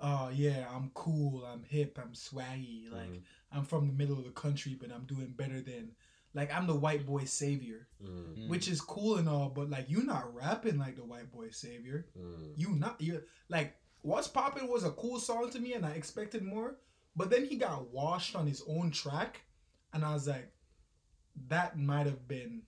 [0.00, 3.22] uh, yeah, I'm cool, I'm hip, I'm swaggy, like Mhm.
[3.52, 5.94] I'm from the middle of the country, but I'm doing better than,
[6.34, 8.48] like I'm the white boy savior, Mm.
[8.48, 12.08] which is cool and all, but like you're not rapping like the white boy savior.
[12.18, 15.90] mm, You not you like what's poppin' was a cool song to me, and I
[15.90, 16.76] expected more,
[17.18, 19.40] But then he got washed on his own track,
[19.94, 20.52] and I was like,
[21.48, 22.62] that might have been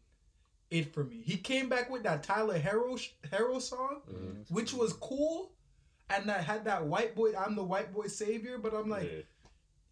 [0.70, 1.20] it for me.
[1.22, 2.98] He came back with that Tyler Herro
[3.30, 4.50] Herro song, Mhm.
[4.50, 5.52] which was cool,
[6.08, 7.36] and that had that white boy.
[7.36, 9.22] I'm the white boy savior, but I'm like, Yeah.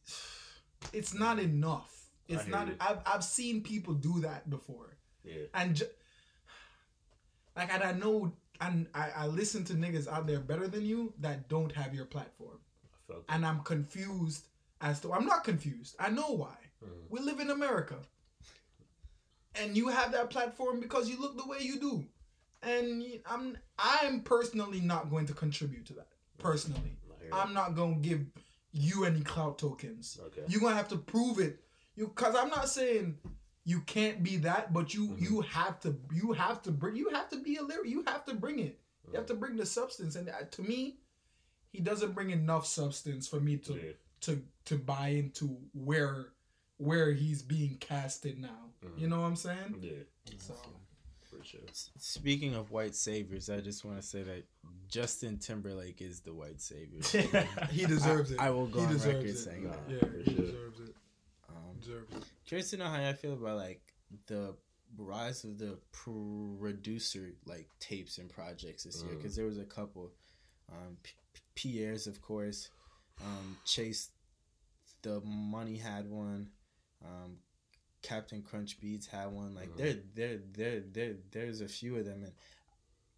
[0.95, 1.93] it's not enough.
[2.29, 2.69] It's not.
[2.69, 2.77] you.
[2.81, 5.45] I've I've seen people do that before, Yeah.
[5.55, 5.95] and ju-
[7.57, 11.13] like, and I know, and I I listen to niggas out there better than you
[11.21, 12.59] that don't have your platform,
[13.29, 14.49] and I'm confused
[14.81, 15.13] as to.
[15.13, 15.97] I'm not confused.
[15.99, 16.57] I know why.
[16.85, 17.11] Mhm.
[17.11, 17.97] We live in America,
[19.55, 22.05] and you have that platform because you look the way you do,
[22.63, 26.09] and I'm I'm personally not going to contribute to that.
[26.39, 26.99] Personally,
[27.33, 28.27] I'm not gonna give
[28.73, 30.19] you any clout tokens.
[30.27, 30.43] Okay.
[30.49, 31.61] You're gonna have to prove it.
[31.97, 33.19] You cause I'm not saying
[33.67, 35.25] you can't be that, but you Mm-hmm.
[35.25, 37.91] you have to you have to bring you have to be a lyric.
[37.91, 38.79] You have to bring it.
[39.11, 40.17] You have to bring the substance.
[40.17, 40.99] And uh, to me,
[41.73, 43.93] he doesn't bring enough substance for me to Yeah.
[44.23, 46.29] to to buy into where
[46.79, 48.71] where he's being casted now.
[48.85, 48.99] Mm-hmm.
[49.01, 49.77] You know what I'm saying?
[49.81, 49.93] Yeah.
[50.39, 50.55] So
[51.23, 51.61] For sure.
[51.99, 54.45] Speaking of white saviors, I just want to say that
[54.89, 57.01] Justin Timberlake is the white savior.
[57.71, 58.39] he deserves it.
[58.41, 59.37] I will go he on record it.
[59.37, 59.81] saying that.
[59.89, 60.45] Yeah, For he sure.
[60.45, 60.95] deserves it.
[61.49, 62.25] Um, Deserves it.
[62.47, 63.81] Curious to know how I feel about like
[64.27, 64.55] the
[64.97, 69.17] rise of the producer like tapes and projects this year Mm.
[69.19, 70.13] because there was a couple.
[70.71, 72.71] Um, P- P- Pi'erre's of course,
[73.21, 74.11] um, Chase,
[75.03, 76.51] the Money had one.
[77.05, 77.39] Um,
[78.03, 79.55] Captain Crunch Beats had one.
[79.55, 79.77] Like Mhm.
[79.77, 82.33] there, there, there, there, there's a few of them, and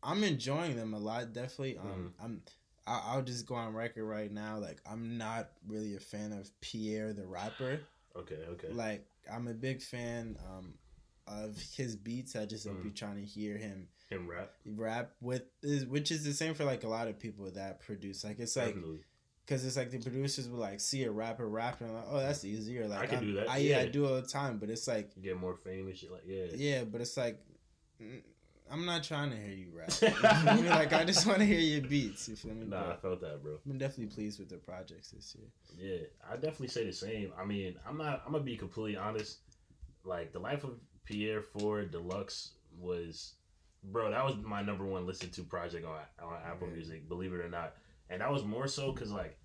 [0.03, 1.33] I'm enjoying them a lot.
[1.33, 1.77] Definitely.
[1.79, 2.43] Um, I'm.
[2.87, 4.59] I- I'll just go on record right now.
[4.59, 7.81] Like I'm not really a fan of Pi'erre the rapper.
[8.17, 8.45] Okay.
[8.49, 8.69] Okay.
[8.71, 10.75] Like I'm a big fan um,
[11.27, 12.37] of his beats.
[12.37, 14.53] I just don't be trying to hear him Him rap.
[14.67, 18.25] rap with, is, which is the same for like a lot of people that produce.
[18.25, 19.01] Like it's like Definitely.
[19.47, 22.45] because it's like the producers will like see a rapper rapping, and like oh that's
[22.45, 22.87] easier.
[22.89, 24.59] like I can I'm- do that, I, yeah, I do all the time.
[24.59, 26.13] But it's like You get more famous, and shit.
[26.13, 26.47] Like yeah.
[26.55, 27.39] yeah, but it's like.
[28.71, 29.91] I'm not trying to hear you rap.
[30.69, 32.29] Like I just want to hear your beats.
[32.29, 32.67] You feel me?
[32.67, 33.59] Nah, I felt that, bro.
[33.69, 35.49] I'm definitely pleased with the projects this year.
[35.79, 37.33] Yeah, I definitely say the same.
[37.41, 38.23] I mean, I'm not.
[38.27, 39.39] I'm gonna be completely honest.
[40.05, 40.79] Like the life of
[41.09, 43.35] Pi'erre 4 Deluxe was,
[43.85, 44.11] bro.
[44.11, 47.09] That was my number one listened to project on on Apple Music.
[47.09, 47.75] Believe it or not,
[48.11, 49.39] and that was more so because like,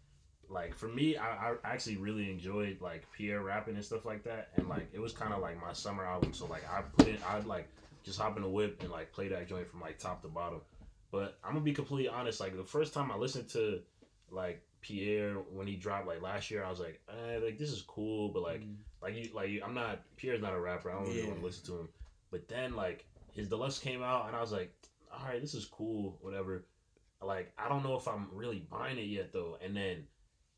[0.50, 4.50] like for me, I, I actually really enjoyed like Pi'erre rapping and stuff like that,
[4.56, 6.34] and like it was kind of like my summer album.
[6.34, 7.70] So like I put it, I'd like
[8.04, 10.62] just hop in the whip and like play that joint from like top to bottom.
[11.12, 12.40] But I'm gonna be completely honest.
[12.40, 13.82] Like the first time I listened to
[14.32, 17.82] like Pi'erre when he dropped like last year, I was like, eh, like this is
[17.84, 18.64] cool, but like,
[19.02, 20.92] like you, like I'm not Pi'erre's not a rapper.
[20.92, 21.28] I don't really Yeah.
[21.28, 21.90] want to listen to him.
[22.32, 24.74] But then like his deluxe came out, and I was like,
[25.12, 26.66] all right, this is cool, whatever.
[27.22, 29.58] Like I don't know if I'm really buying it yet though.
[29.64, 30.08] And then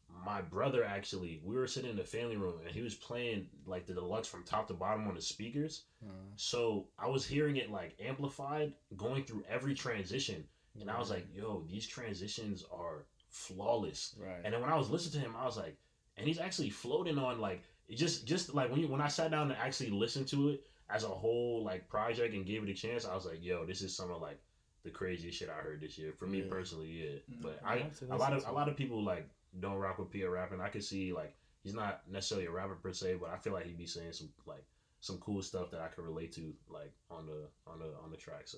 [0.10, 3.86] my brother actually, we were sitting in the family room, and he was playing like
[3.86, 5.86] the deluxe from top to bottom on the speakers.
[6.03, 10.48] Uh, So I was hearing it like amplified, going through every transition,
[10.80, 14.41] and I was like, "Yo, these transitions are flawless." right.
[14.44, 15.77] And then when I was listening to him, I was like,
[16.18, 19.32] and he's actually floating on like it just just like when you when I sat
[19.32, 22.73] down and actually listened to it as a whole like project and gave it a
[22.73, 24.40] chance, I was like, "Yo, this is some of like
[24.84, 26.49] the craziest shit I heard this year." For me Yeah.
[26.49, 27.36] personally, yeah.
[27.36, 27.41] Mm.
[27.41, 29.27] But I I a lot of a lot of people like
[29.60, 30.61] don't rock with Pi'erre rapping.
[30.61, 33.65] I could see like he's not necessarily a rapper per se, but I feel like
[33.65, 34.65] he'd be saying some like
[35.02, 38.18] some cool stuff that I could relate to like on the on the on the
[38.18, 38.44] track.
[38.48, 38.57] So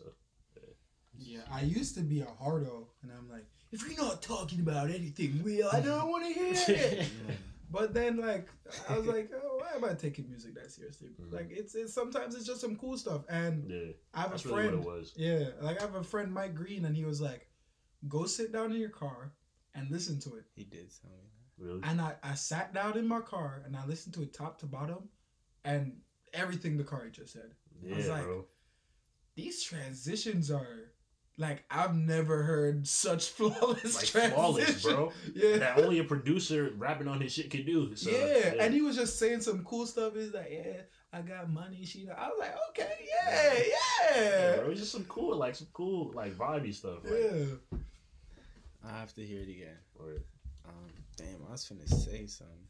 [1.17, 4.89] Yeah, I used to be a hardo, and I'm like, if you're not talking about
[4.89, 7.09] anything real, I don't want to hear it.
[7.69, 8.47] But then, like,
[8.87, 11.09] I was like, oh, why am I taking music that seriously?
[11.19, 11.33] Mhm.
[11.33, 13.23] Like, it's, it's sometimes it's just some cool stuff.
[13.27, 14.85] And yeah, I have a really friend.
[14.85, 15.13] was.
[15.17, 17.49] Yeah, like I have a friend, Mike Green, and he was like,
[18.07, 19.33] go sit down in your car
[19.77, 20.43] and listen to it.
[20.55, 21.17] He did tell me
[21.57, 21.63] that.
[21.65, 24.59] Really, And I, I sat down in my car and I listened to it top
[24.59, 25.09] to bottom,
[25.63, 25.97] and
[26.33, 27.53] everything the car just said.
[27.81, 28.45] yeah, was like, bro.
[29.35, 30.91] These transitions are
[31.39, 34.33] like I've never heard such flawless Like transitions.
[34.33, 35.11] flawless, bro.
[35.35, 35.57] Yeah.
[35.57, 37.95] That only a producer rapping on his shit could do.
[37.95, 40.13] So, yeah, and he was just saying some cool stuff.
[40.15, 40.81] He's like, "Yeah,
[41.13, 45.05] I got money." She, I was like, "Okay, yeah, Yeah, yeah, bro, it's just some
[45.05, 46.99] cool, like some cool, like vibey stuff.
[47.03, 47.77] Like, yeah."
[48.87, 49.77] I have to hear it again.
[49.99, 50.23] or-
[50.65, 52.67] Um, damn, I was finna say something.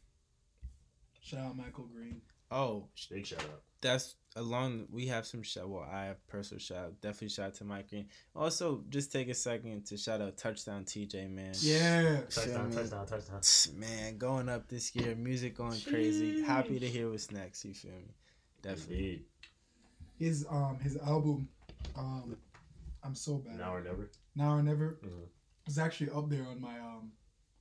[1.20, 2.20] Shout out Michael Green.
[2.50, 3.62] Oh, big shout out.
[3.80, 4.86] that's along.
[4.90, 5.68] We have some shout.
[5.68, 6.76] Well, I have personal shout.
[6.86, 7.00] out.
[7.00, 8.08] Definitely shout out to Mike Green.
[8.34, 11.54] Also, just take a second to shout out Touchdown TJ man.
[11.60, 13.80] Yeah, Touchdown, Feel touchdown, touchdown.
[13.80, 16.42] Man, going up this year, music going crazy.
[16.42, 17.64] Happy to hear what's next.
[17.64, 18.14] You feel me?
[18.62, 18.96] Definitely.
[18.96, 19.24] Indeed.
[20.18, 21.48] his um his album,
[21.96, 22.36] um,
[23.04, 23.58] I'm so bad.
[23.58, 24.08] Now or never.
[24.34, 25.28] Now or never Mhm.
[25.68, 27.12] Is actually up there on my um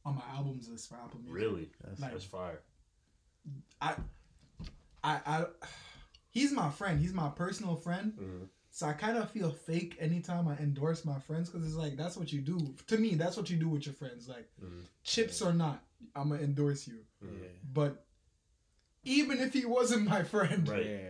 [0.05, 1.33] on my albums list for Apple Music.
[1.35, 1.69] Really?
[1.81, 2.61] That's- Like, That's fire.
[3.81, 3.95] I,
[5.03, 5.45] I, I,
[6.29, 6.99] he's my friend.
[6.99, 8.13] He's my personal friend.
[8.19, 8.47] Mhm.
[8.71, 12.15] So I kind of feel fake anytime I endorse my friends because it's like that's
[12.15, 12.73] what you do.
[12.87, 14.27] To me, that's what you do with your friends.
[14.27, 14.83] Like Mhm.
[15.03, 15.83] chips or not,
[16.15, 16.99] I'm gonna endorse you.
[17.21, 17.47] Yeah.
[17.73, 18.05] But
[19.03, 20.85] even if he wasn't my friend, Right.
[20.85, 21.09] Yeah.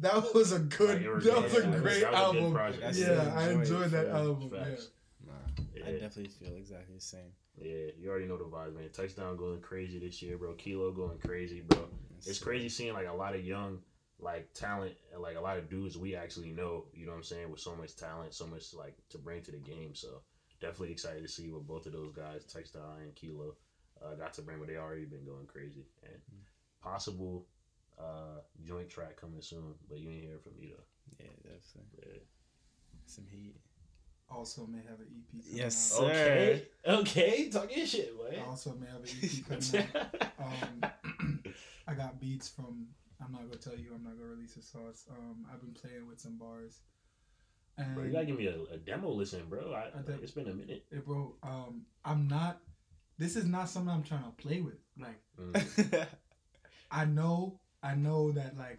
[0.00, 1.04] that was a good.
[1.04, 2.52] Like, that was yeah, a great was album.
[2.52, 2.96] project.
[2.96, 3.34] Yeah.
[3.36, 4.16] I enjoyed that yeah.
[4.18, 4.50] album.
[4.50, 4.88] Facts.
[5.74, 5.86] Yeah.
[5.86, 7.32] I definitely feel exactly the same.
[7.56, 8.90] Yeah, you already know the vibes, man.
[8.92, 10.54] Touchdown going crazy this year, bro.
[10.54, 11.88] Kilo going crazy, bro.
[12.26, 13.80] It's crazy seeing like a lot of young
[14.18, 17.24] like talent and like a lot of dudes we actually know, you know what I'm
[17.24, 19.94] saying, with so much talent, so much like to bring to the game.
[19.94, 20.22] So
[20.60, 23.56] definitely excited to see what both of those guys, Touchdown and Kilo,
[24.02, 25.86] uh, got to bring, but they already been going crazy.
[26.02, 26.20] And
[26.82, 27.46] possible
[27.98, 30.84] uh joint track coming soon, but you ain't hear from me though.
[31.18, 31.98] Yeah, definitely.
[31.98, 32.20] Yeah.
[33.06, 33.56] Some heat.
[34.30, 35.30] Also may have an EP.
[35.30, 35.98] Coming Yes, out.
[36.00, 36.10] sir.
[36.12, 36.62] Okay.
[36.86, 38.38] Okay, talking shit, boy.
[38.48, 40.30] Also may have an EP coming out.
[40.38, 41.44] Um,
[41.88, 42.88] I got beats from.
[43.24, 43.92] I'm not gonna tell you.
[43.94, 45.06] I'm not gonna release a sauce.
[45.10, 46.80] Um, I've been playing with some bars.
[47.78, 49.72] And Bro, you gotta give me a, a demo listen, bro.
[49.72, 50.84] I, I think- it's been a minute.
[50.90, 52.58] Hey, bro, um, I'm not.
[53.18, 54.78] This is not something I'm trying to play with.
[54.98, 56.06] Like, Mm.
[56.90, 58.78] I know, I know that like,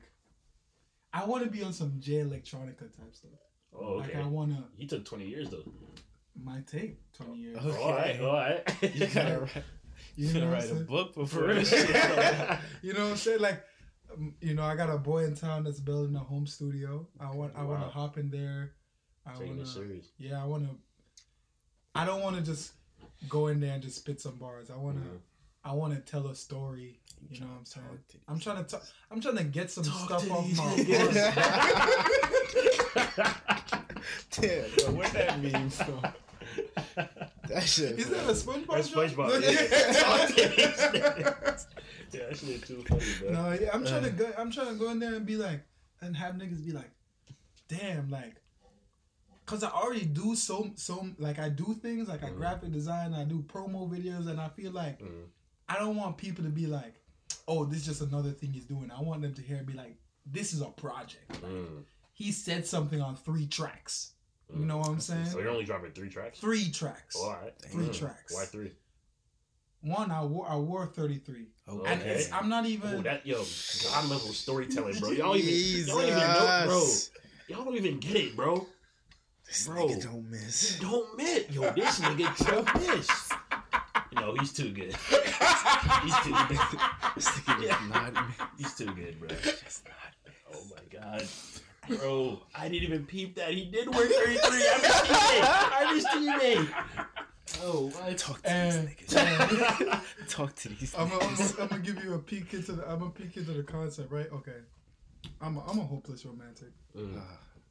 [1.13, 3.31] I want to be on some Jay Electronica type stuff.
[3.73, 4.19] Oh, Like, okay.
[4.21, 4.63] I wanna.
[4.77, 5.63] You took 20 years though.
[6.43, 7.57] Might take 20 years.
[7.57, 7.81] Okay.
[7.81, 8.63] All right, all right.
[8.95, 9.63] you gotta write,
[10.15, 11.55] You you know gotta what write a book before For real.
[11.55, 11.71] this
[12.81, 13.39] you know what I'm saying?
[13.39, 13.63] Like,
[14.13, 17.07] um, you know, I got a boy in town that's building a home studio.
[17.19, 18.73] I want, I want to hop in there.
[19.25, 20.11] I Taking wanna, serious.
[20.17, 20.75] yeah, I want to.
[21.95, 22.73] I don't want to just
[23.27, 24.69] go in there and just spit some bars.
[24.69, 25.17] I want to, Mhm.
[25.63, 26.99] I want to tell a story.
[27.31, 27.85] You know what I'm saying?
[28.27, 30.63] I'm trying to, talk, I'm trying to get some Talk stuff off my.
[30.75, 31.23] niggas.
[34.35, 34.41] heart.
[34.41, 36.01] Damn, bro, where'd that meme from?
[37.49, 37.99] That shit.
[37.99, 38.67] Is that a SpongeBob?
[38.67, 39.09] That's joke?
[39.11, 39.41] SpongeBob,
[40.97, 41.33] yeah.
[42.11, 43.31] yeah, that shit too funny, bro.
[43.31, 44.31] No, yeah, I'm trying to go.
[44.37, 45.61] I'm trying to go in there and be like,
[46.01, 46.89] and have niggas be like,
[47.67, 48.35] damn, like,
[49.45, 52.37] cause I already do so so like I do things like I Mhm.
[52.37, 55.25] graphic design, I do promo videos, and I feel like Mhm.
[55.69, 56.95] I don't want people to be like,
[57.47, 58.89] oh, this is just another thing he's doing.
[58.91, 61.29] I want them to hear and be like, this is a project.
[61.41, 61.83] Mm.
[62.17, 64.13] He said something on three tracks.
[64.51, 65.27] You know what I'm saying?
[65.27, 66.39] So you're only dropping three tracks?
[66.39, 67.15] Three tracks.
[67.15, 67.53] Oh, all right.
[67.69, 67.93] Three Mm.
[67.99, 68.33] tracks.
[68.33, 68.71] Why three?
[69.81, 71.45] One, I wore I wore 33.
[71.69, 71.91] Okay.
[71.93, 72.95] And it's, I'm not even.
[72.95, 73.45] Oh, that yo,
[73.83, 75.11] god level storytelling, bro.
[75.11, 76.87] Y'all even, y'all don't even know, bro.
[77.49, 78.65] Y'all don't even get it, bro.
[79.45, 79.87] This Bro.
[79.87, 80.79] nigga don't miss.
[80.79, 81.71] Don't miss, yo.
[81.73, 83.29] This nigga don't miss.
[84.13, 84.95] No, he's too good.
[86.03, 86.59] he's too good.
[87.15, 88.47] This nigga does not miss.
[88.57, 89.29] He's too good, bro.
[90.51, 91.27] Oh my god.
[91.87, 93.51] Bro, I didn't even peep that.
[93.53, 94.37] He did wear 33.
[94.43, 95.47] I missed teammate.
[95.71, 97.63] I missed teammate.
[97.63, 98.17] Oh, what?
[98.17, 100.01] Talk to And, these niggas.
[100.29, 101.61] Talk to these I'm gonna niggas.
[101.61, 104.27] I'm gonna give you a peek into the I'm gonna peek into the concept, right?
[104.31, 104.57] Okay,
[105.41, 107.21] I'm a, I'm a hopeless romantic, Mm,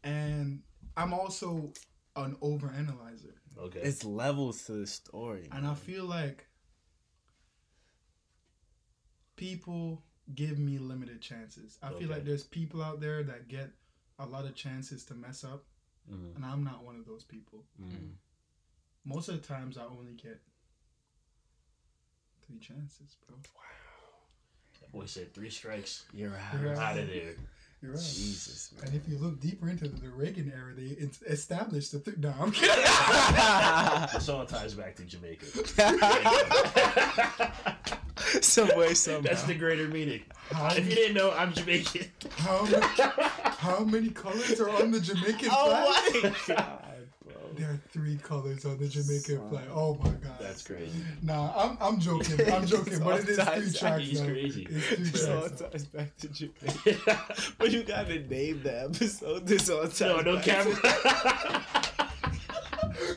[0.04, 0.62] and
[0.96, 1.70] I'm also
[2.16, 3.80] an overanalyzer, okay.
[3.80, 5.48] It's levels to the story.
[5.52, 6.46] and I feel like
[9.36, 10.02] people
[10.34, 11.78] give me limited chances.
[11.82, 13.70] I feel like there's people out there that get
[14.18, 15.64] a lot of chances to mess up,
[16.10, 16.36] Mhm.
[16.36, 17.64] and I'm not one of those people.
[17.80, 18.14] Mm.
[19.04, 20.40] Most of the times, I only get
[22.46, 23.36] three chances, bro.
[23.36, 23.62] Wow.
[24.80, 26.04] That boy said three strikes.
[26.12, 26.60] You're out.
[26.60, 26.78] You're out.
[26.78, 27.34] Out of there.
[27.82, 28.00] You're right.
[28.00, 28.86] Jesus, man.
[28.86, 30.96] And if you look deeper into the Reagan era, they
[31.30, 32.00] established the.
[32.00, 34.12] Th- no, I'm kidding.
[34.14, 35.46] This all ties back to Jamaica.
[38.42, 39.22] Some way, somehow.
[39.28, 40.22] That's the greater meaning.
[40.50, 42.06] How, If you didn't know, I'm Jamaican.
[42.36, 42.86] how, many,
[43.58, 45.92] how many colors are on the Jamaican Oh
[46.22, 46.22] flag?
[46.48, 46.78] my god,
[47.24, 47.34] bro.
[47.56, 49.64] There are three colors on the Jamaican flag.
[49.72, 50.36] Oh my god.
[50.40, 50.92] That's crazy.
[51.22, 52.52] Nah, I'm I'm joking.
[52.52, 54.04] I'm joking, but it is three Sometimes tracks.
[54.04, 54.26] he's though.
[54.26, 54.66] crazy.
[54.70, 55.60] It's three This all tracks.
[55.72, 57.24] ties back to Jamaica.
[57.58, 59.46] But you gotta name the episode.
[59.46, 60.74] This all ties no, no back camera.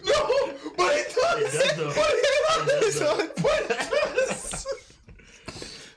[0.06, 1.54] No, but it does.
[1.56, 1.94] It does, though.
[1.96, 3.00] But it It does.
[3.00, 3.30] does.
[3.42, 3.90] But it does.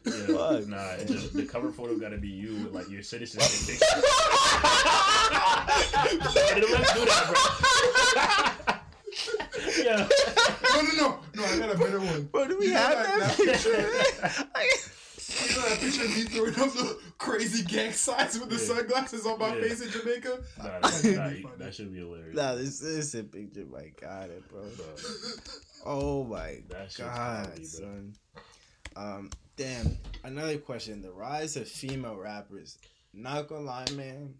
[0.04, 0.66] Yeah, Fuck.
[0.68, 3.84] nah, it's just, the cover photo gotta be you with like your citizenship picture.
[6.02, 8.74] Let's do that, bro.
[9.84, 10.08] yeah.
[10.74, 11.44] No, no, no, no.
[11.44, 12.22] I got a better one.
[12.24, 14.88] Bro, do we You have that- that, that picture?
[15.32, 18.62] You know that picture of me throwing up the crazy gang signs with the Yeah.
[18.76, 19.62] sunglasses on my Yeah.
[19.62, 20.38] face in Jamaica?
[20.58, 21.54] Nah, That that, should nah, be you- funny.
[21.58, 22.36] that should be hilarious.
[22.36, 23.64] nah, this is a picture.
[23.70, 24.62] My God, it, bro.
[25.86, 28.14] Oh my That God, comedy, son.
[28.94, 29.30] Um,
[29.62, 29.98] damn.
[30.24, 32.78] Another question: The rise of female rappers.
[33.14, 34.34] Not gonna lie, man.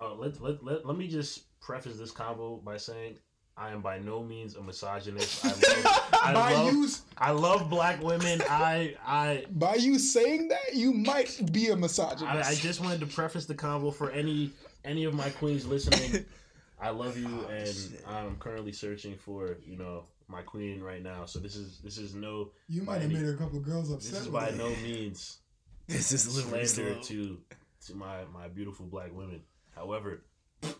[0.00, 3.18] Uh, let, let, let, let me just preface this combo by saying
[3.56, 5.44] I am by no means a misogynist.
[5.44, 8.40] I love, I By love, you, I love black women.
[8.48, 12.48] I I by you saying that, you might be a misogynist.
[12.48, 14.50] I, I just wanted to preface the convo for any
[14.84, 16.24] any of my queens listening.
[16.80, 18.02] I love you, Oh, and shit.
[18.08, 21.24] I'm currently searching for you know my queen right now.
[21.26, 24.12] So this is this is no you might have any- made a couple girls upset.
[24.12, 24.56] this is by that.
[24.56, 25.38] no means
[25.88, 27.02] This is literally slander slow.
[27.02, 27.38] to
[27.86, 29.42] to my my beautiful black women.
[29.74, 30.22] However,
[30.62, 30.70] yeah,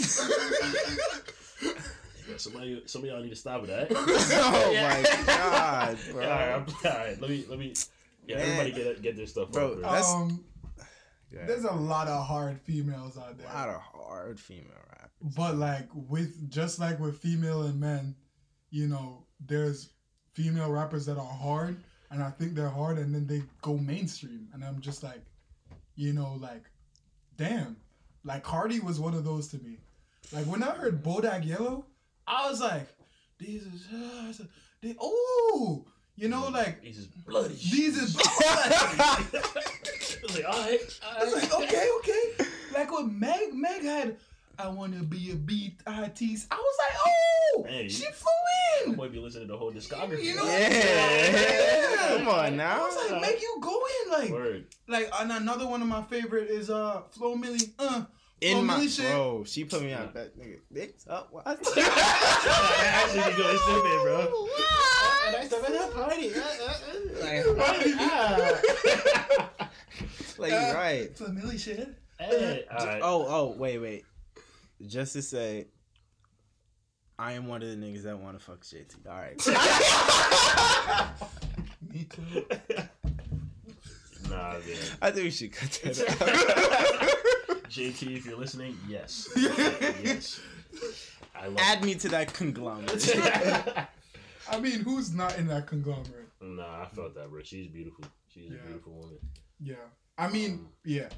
[2.36, 3.88] somebody some of y'all need to stop with that.
[3.90, 5.02] oh Yeah.
[5.02, 6.22] my god, bro.
[6.22, 7.74] all, right, I'm- all right, let me let me.
[8.26, 8.44] Yeah, Man.
[8.58, 9.82] everybody get get their stuff, Bro, up, bro.
[9.82, 10.44] that's- Um,
[11.32, 11.46] Yeah.
[11.46, 13.46] there's a lot of hard females out there.
[13.46, 15.10] a lot of hard female rap.
[15.36, 18.14] But like with just like with female and men,
[18.70, 19.90] you know, there's
[20.32, 21.76] female rappers that are hard,
[22.10, 25.22] and I think they're hard, and then they go mainstream, and I'm just like,
[25.96, 26.64] you know, like,
[27.36, 27.76] damn,
[28.24, 29.78] like Cardi was one of those to me.
[30.32, 31.86] Like when I heard Bodak Yellow,
[32.26, 32.88] I was like,
[33.38, 34.44] these is, uh,
[34.82, 35.84] they, oh,
[36.16, 37.54] you know, like These is bloody.
[37.54, 38.16] these is.
[38.20, 39.26] I
[40.22, 42.46] was like, all right, all I was like, okay, okay.
[42.74, 44.16] Like what Meg, Meg had,
[44.58, 46.48] I want to be a beat artist.
[46.50, 47.88] I was like, oh, Hey.
[47.88, 48.94] she flew in.
[48.94, 50.22] Boy, be listening to the whole discography.
[50.24, 52.16] You know, Yeah.
[52.18, 52.76] Come on now.
[52.82, 54.66] I was like, make you go in, like, Word.
[54.88, 57.70] like and another one of my favorite is uh Flo Milli.
[57.78, 58.04] Uh,
[58.40, 59.06] In Flo my Milli shit.
[59.12, 60.58] bro, she put me on that nigga.
[60.72, 61.28] Dicks up.
[61.30, 61.46] What?
[61.46, 63.58] Actually, be good.
[63.60, 64.26] Stupid, bro.
[64.26, 65.32] What?
[65.32, 66.32] That's a party.
[70.38, 71.16] Like you're right.
[71.16, 71.94] Flo Milli shit.
[72.18, 73.00] Hey, uh, all right.
[73.02, 74.04] Oh, oh, wait, wait.
[74.86, 75.66] Just to say,
[77.18, 79.06] I am one of the niggas that want to fuck JT.
[79.08, 79.36] All right.
[81.92, 82.44] Me too.
[84.30, 84.60] Nah, man.
[85.02, 85.98] I think we should cut that
[87.50, 87.70] out.
[87.70, 89.28] JT, if you're listening, yes.
[89.36, 90.40] yes.
[91.34, 93.18] I love Add me to that conglomerate.
[94.50, 96.28] I mean, who's not in that conglomerate?
[96.40, 97.42] Nah, I felt that, bro.
[97.42, 98.04] She's beautiful.
[98.28, 98.58] She's Yeah.
[98.62, 99.18] a beautiful woman.
[99.60, 99.74] Yeah.
[100.16, 101.08] I mean, um, yeah.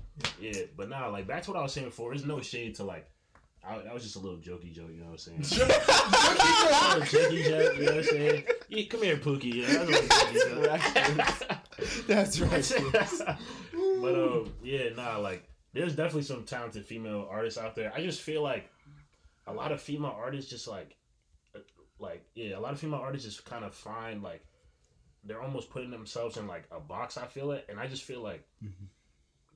[0.40, 2.10] Yeah, but nah, like back to what I was saying before.
[2.12, 3.06] There's no shade to like.
[3.66, 5.70] I, that was just a little jokey joke, you know what I'm saying?
[7.10, 8.44] Jokey joke, you know what I'm saying?
[8.68, 9.54] Yeah, come here, Pookie.
[9.54, 12.06] Yeah, that was a little jokey joke.
[12.06, 12.72] That's right.
[14.00, 17.92] but um, yeah, nah, like there's definitely some talented female artists out there.
[17.94, 18.70] I just feel like
[19.46, 20.96] a lot of female artists just like,
[21.54, 21.60] uh,
[21.98, 24.44] like yeah, a lot of female artists just kind of find like
[25.24, 27.18] they're almost putting themselves in like a box.
[27.18, 28.46] I feel it, and I just feel like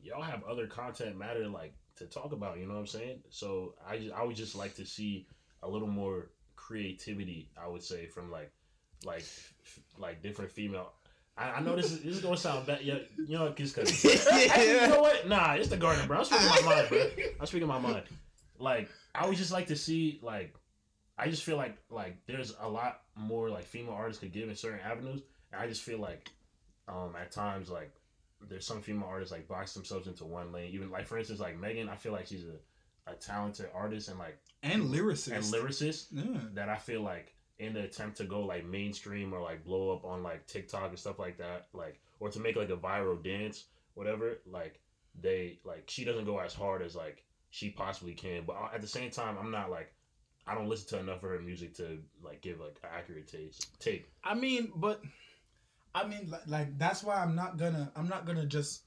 [0.03, 2.59] y'all have other content matter like to talk about.
[2.59, 3.21] You know what I'm saying?
[3.31, 5.27] So I just, I would just like to see
[5.63, 7.51] a little more creativity.
[7.63, 8.53] I would say from like
[9.05, 9.25] like
[9.99, 10.93] like different female.
[11.37, 14.07] I, I know this is this is gonna sound bad, yeah, you know, cause, cause
[14.07, 15.29] Actually, you know what?
[15.29, 16.19] Nah, it's the garden, bro.
[16.19, 17.07] I'm speaking my mind, bro.
[17.41, 18.03] I'm speaking my mind.
[18.59, 20.55] Like, I would just like to see, like,
[21.19, 24.55] I just feel like, like, there's a lot more like female artists could give in
[24.55, 25.23] certain avenues,
[25.53, 26.31] and I just feel like,
[26.87, 27.93] um, at times, like,
[28.49, 30.71] there's some female artists like box themselves into one lane.
[30.73, 34.19] Even like, for instance, like Megan, I feel like she's a, a talented artist and
[34.19, 35.33] like And lyricist.
[35.33, 36.41] and lyricist Yeah.
[36.55, 40.05] that I feel like in the attempt to go like mainstream or like blow up
[40.05, 43.65] on like TikTok and stuff like that, like or to make like a viral dance,
[43.95, 44.81] whatever, like
[45.21, 48.43] they like she doesn't go as hard as like she possibly can.
[48.47, 49.93] But uh, at the same time, I'm not like
[50.47, 53.79] I don't listen to enough of her music to like give like an accurate taste
[53.79, 54.07] take.
[54.25, 55.01] I mean, but
[55.95, 58.83] I mean, like, like that's why I'm not gonna I'm not gonna just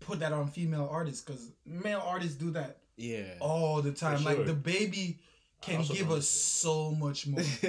[0.00, 3.34] put that on female artists because male artists do that Yeah.
[3.40, 4.22] all the time.
[4.24, 5.18] Like the baby
[5.62, 7.40] can give us so much more.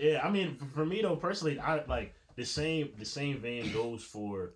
[0.00, 2.90] yeah, I mean, for, for me though, personally, I like the same.
[2.98, 4.52] The same vein goes for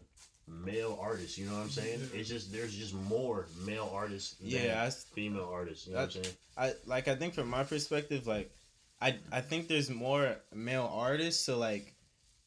[0.48, 1.36] male artists.
[1.38, 2.00] You know what I'm saying?
[2.14, 5.86] It's just there's just more male artists than Yeah, I- female artists.
[5.86, 6.36] You know what I'm saying?
[6.56, 8.50] I like I think from my perspective, like
[9.00, 11.94] I I think there's more male artists, so like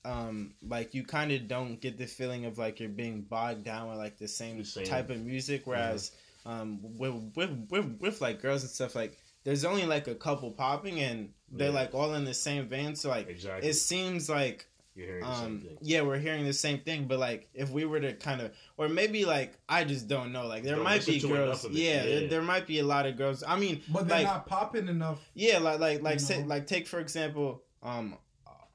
[0.06, 3.90] um like you kind of don't get the feeling of like you're being bogged down
[3.90, 4.86] with like the same, same.
[4.86, 6.12] type of music whereas
[6.46, 10.52] um with, with with with like girls and stuff like there's only like a couple
[10.52, 11.74] popping and they're Yeah.
[11.74, 13.68] like all in the same vein so like Exactly.
[13.70, 14.69] it seems like
[15.00, 15.78] You're hearing the same um thing.
[15.82, 18.90] yeah we're hearing the same thing but like if we were to kind of or
[18.90, 22.04] maybe like i just don't know like there Don't might be girls enough of yeah,
[22.04, 24.88] There, there might be a lot of girls i mean but they're like not popping
[24.90, 25.20] enough.
[25.34, 28.18] yeah like like like say like take for example um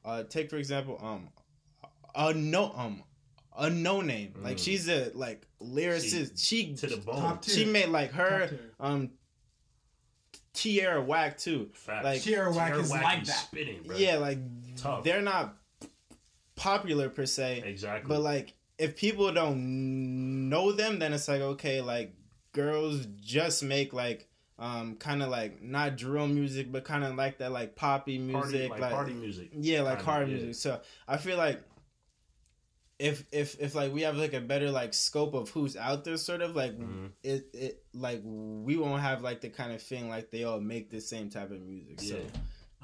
[0.05, 1.29] uh take for example um
[2.15, 3.03] a no um
[3.59, 4.65] a no name like Mm.
[4.65, 7.17] she's a like lyricist she to the bone.
[7.21, 8.61] Top she made like her tier.
[8.81, 9.11] um
[10.53, 12.05] Tierra Whack too Facts.
[12.05, 13.37] like Tierra Whack is Whack like that.
[13.37, 13.97] Spitting, bro.
[13.97, 14.39] yeah like
[14.77, 15.03] Tough.
[15.05, 15.57] they're not
[16.57, 18.09] popular per se exactly.
[18.09, 22.15] but like, if people don't know them, then it's like okay, like
[22.53, 24.29] girls just make like
[24.59, 28.69] um, kind of like not drill music, but kind of like that like poppy music,
[28.69, 29.51] Party, like, party music.
[29.53, 30.35] Yeah, like Kinda, hard yeah.
[30.37, 30.55] music.
[30.55, 31.61] So I feel like
[32.99, 36.17] if if if like we have like a better like scope of who's out there,
[36.17, 37.11] sort of like Mhm.
[37.25, 40.91] it it like we won't have like the kind of thing like they all make
[40.91, 42.01] the same type of music.
[42.01, 42.31] So Yeah.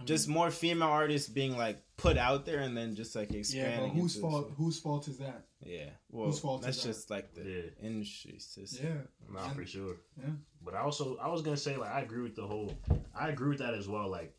[0.01, 3.31] I mean, just more female artists being like put out there and then just like
[3.31, 3.91] yeah, expanding.
[3.91, 4.53] but whose into- fault?
[4.57, 5.45] Whose fault is that?
[5.63, 6.89] Yeah, well, whose fault is that's that?
[6.89, 7.87] just like the Yeah.
[7.87, 8.87] industry system.
[8.87, 9.97] Yeah, Nah, And- for sure.
[10.19, 10.31] yeah.
[10.65, 12.73] But I also I was gonna say like I agree with the whole.
[13.15, 14.09] I agree with that as well.
[14.09, 14.35] Like,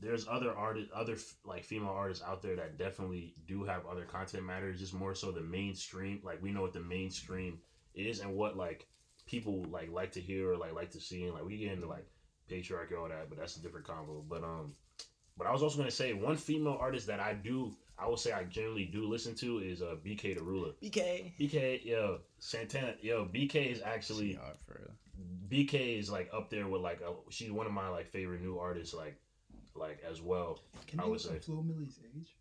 [0.00, 4.44] there's other artists, other like female artists out there that definitely do have other content
[4.44, 4.78] matters.
[4.80, 6.20] Just more so the mainstream.
[6.24, 7.60] Like we know what the mainstream
[7.94, 8.88] is and what like
[9.26, 11.24] people like like to hear or like like to see.
[11.24, 12.06] And like we get into like
[12.50, 14.22] patriarchy all that, but that's a different convo.
[14.28, 14.74] But um,
[15.36, 17.74] but I was also gonna say one female artist that I do.
[17.98, 20.74] I will say I generally do listen to is uh Bktherula.
[20.82, 21.32] BK.
[21.40, 24.94] BK, yo, Santana, yo, BK is actually hard for real.
[25.48, 28.58] BK is like up there with like a, she's one of my like favorite new
[28.58, 29.16] artists like
[29.74, 30.60] like as well.
[30.86, 32.34] Can I you would say Flo Milli's age?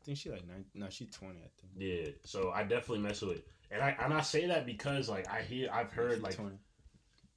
[0.00, 0.64] I think she like nine.
[0.74, 1.40] No, she's twenty.
[1.40, 1.72] I think.
[1.76, 5.28] Yeah, so I definitely mess with it, and I and I say that because like
[5.28, 6.56] I hear I've heard She like 20.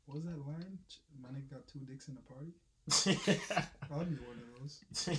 [0.05, 0.77] What was that line?
[0.87, 2.53] Ch- My nigga got two dicks in the party.
[3.91, 5.09] I'll be one of those.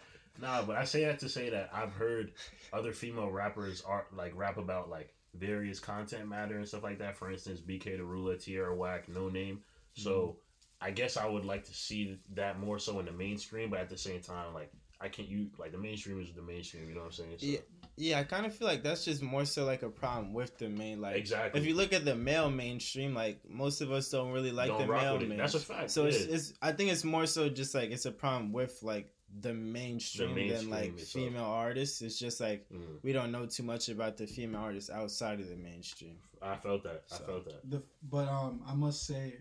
[0.40, 2.32] nah, but I say that to say that I've heard
[2.72, 7.16] other female rappers are like rap about like various content matter and stuff like that.
[7.16, 9.58] For instance, Bktherula, Tierra Whack, Noname.
[9.94, 10.86] So mm-hmm.
[10.86, 13.88] I guess I would like to see that more so in the mainstream, but at
[13.88, 16.88] the same time, like I can't you like the mainstream is the mainstream.
[16.88, 17.36] You know what I'm saying?
[17.38, 17.58] So, Yeah,
[17.96, 18.18] yeah.
[18.18, 21.00] I kind of feel like that's just more so like a problem with the main
[21.00, 21.16] like.
[21.16, 21.60] Exactly.
[21.60, 24.86] If you look at the male mainstream, like most of us don't really like Don't
[24.86, 25.38] the male with main.
[25.38, 26.34] That's a fact, So it's, yeah.
[26.34, 30.28] it's I think it's more so just like it's a problem with like the mainstream,
[30.34, 31.24] than mainstream like itself.
[31.24, 32.02] female artists.
[32.02, 32.98] It's just like Mhm.
[33.02, 36.18] we don't know too much about the female artists outside of the mainstream.
[36.42, 37.04] I felt that.
[37.12, 37.70] I felt that.
[37.70, 39.36] The but um, I must say,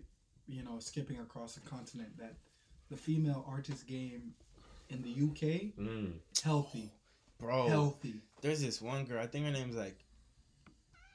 [0.48, 2.36] you know, skipping across the continent, that
[2.90, 4.34] the female artist game
[4.90, 6.14] in the UK Mm.
[6.44, 6.92] healthy,
[7.42, 8.16] Bro, healthy.
[8.42, 9.20] there's this one girl.
[9.22, 9.98] I think her name's like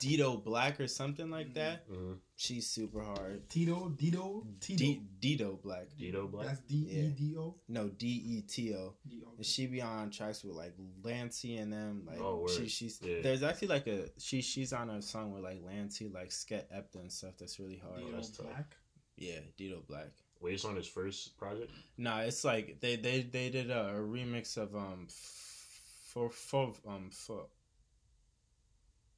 [0.01, 1.89] Deto Black or something like that.
[1.91, 2.19] Mhm.
[2.39, 3.49] She's super hard.
[3.49, 4.77] Tito, Dito, Tito.
[4.77, 5.01] D-
[5.39, 5.89] Deto Black.
[5.99, 6.49] Deto Black.
[6.49, 7.55] That's D E D O.
[7.69, 8.95] No, D E T O.
[9.39, 12.05] And she be on tracks with like Lancey and them.
[12.07, 12.51] Like Oh, word.
[12.51, 13.23] she, she's Yeah.
[13.23, 17.11] there's actually like a she she's on a song with like Lancey, like Skepta and
[17.11, 17.33] stuff.
[17.39, 18.03] That's really hard.
[18.05, 18.47] Oh, that's tough.
[18.49, 18.77] Black.
[19.17, 20.11] Yeah, Deto Black.
[20.43, 21.73] Wait, it's on his first project.
[21.97, 25.46] Nah, it's like they they they did a, a remix of um f-
[26.17, 27.47] for for um for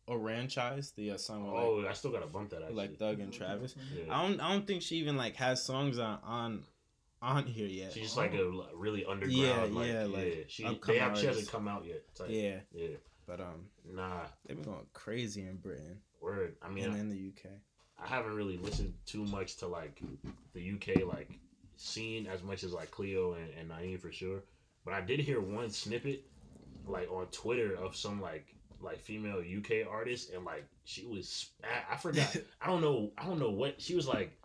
[0.09, 2.63] Franchise the uh, song with like, Oh, I still gotta bump that.
[2.63, 2.75] Actually.
[2.75, 3.77] like Doug and Travis.
[3.95, 4.13] Yeah.
[4.13, 6.65] I don't I don't think she even like has songs on on
[7.23, 7.93] on here yet.
[7.93, 9.37] She's just like a really underground.
[9.37, 12.03] Yeah, like, yeah, yeah, like, She they have, she hasn't come out yet.
[12.15, 12.29] type.
[12.31, 12.97] yeah, yeah.
[13.27, 16.57] but um Nah, they've been going crazy in Britain word.
[16.63, 17.53] I mean, and I, in the UK.
[18.03, 20.01] I haven't really listened too much to like
[20.53, 21.31] the UK like
[21.77, 24.43] scene as much as like Cleo and, and Naeem for sure.
[24.85, 26.25] But I did hear one snippet
[26.89, 31.95] like on Twitter of some like like female UK artist and like she was I,
[31.95, 34.39] I forgot I don't know I don't know what she was like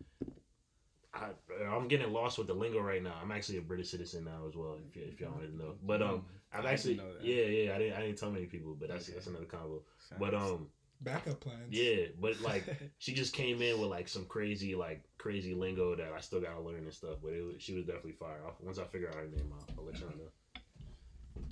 [1.13, 1.27] I,
[1.71, 3.13] I'm getting lost with the lingo right now.
[3.21, 4.79] I'm actually a British citizen now as well.
[4.89, 7.93] If, y- if y'all wanted to know, but um, I've actually yeah yeah I didn't
[7.97, 9.13] I didn't tell many people, but that's Okay.
[9.13, 9.83] that's another combo.
[10.19, 10.69] But um,
[11.01, 11.67] Backup plans.
[11.69, 12.65] yeah, but like
[12.97, 16.61] she just came in with like some crazy like crazy lingo that I still gotta
[16.61, 17.17] learn and stuff.
[17.21, 18.39] But it was, she was definitely fire.
[18.43, 20.31] I'll, once I figure out her name, I'll, I'll let y'all know.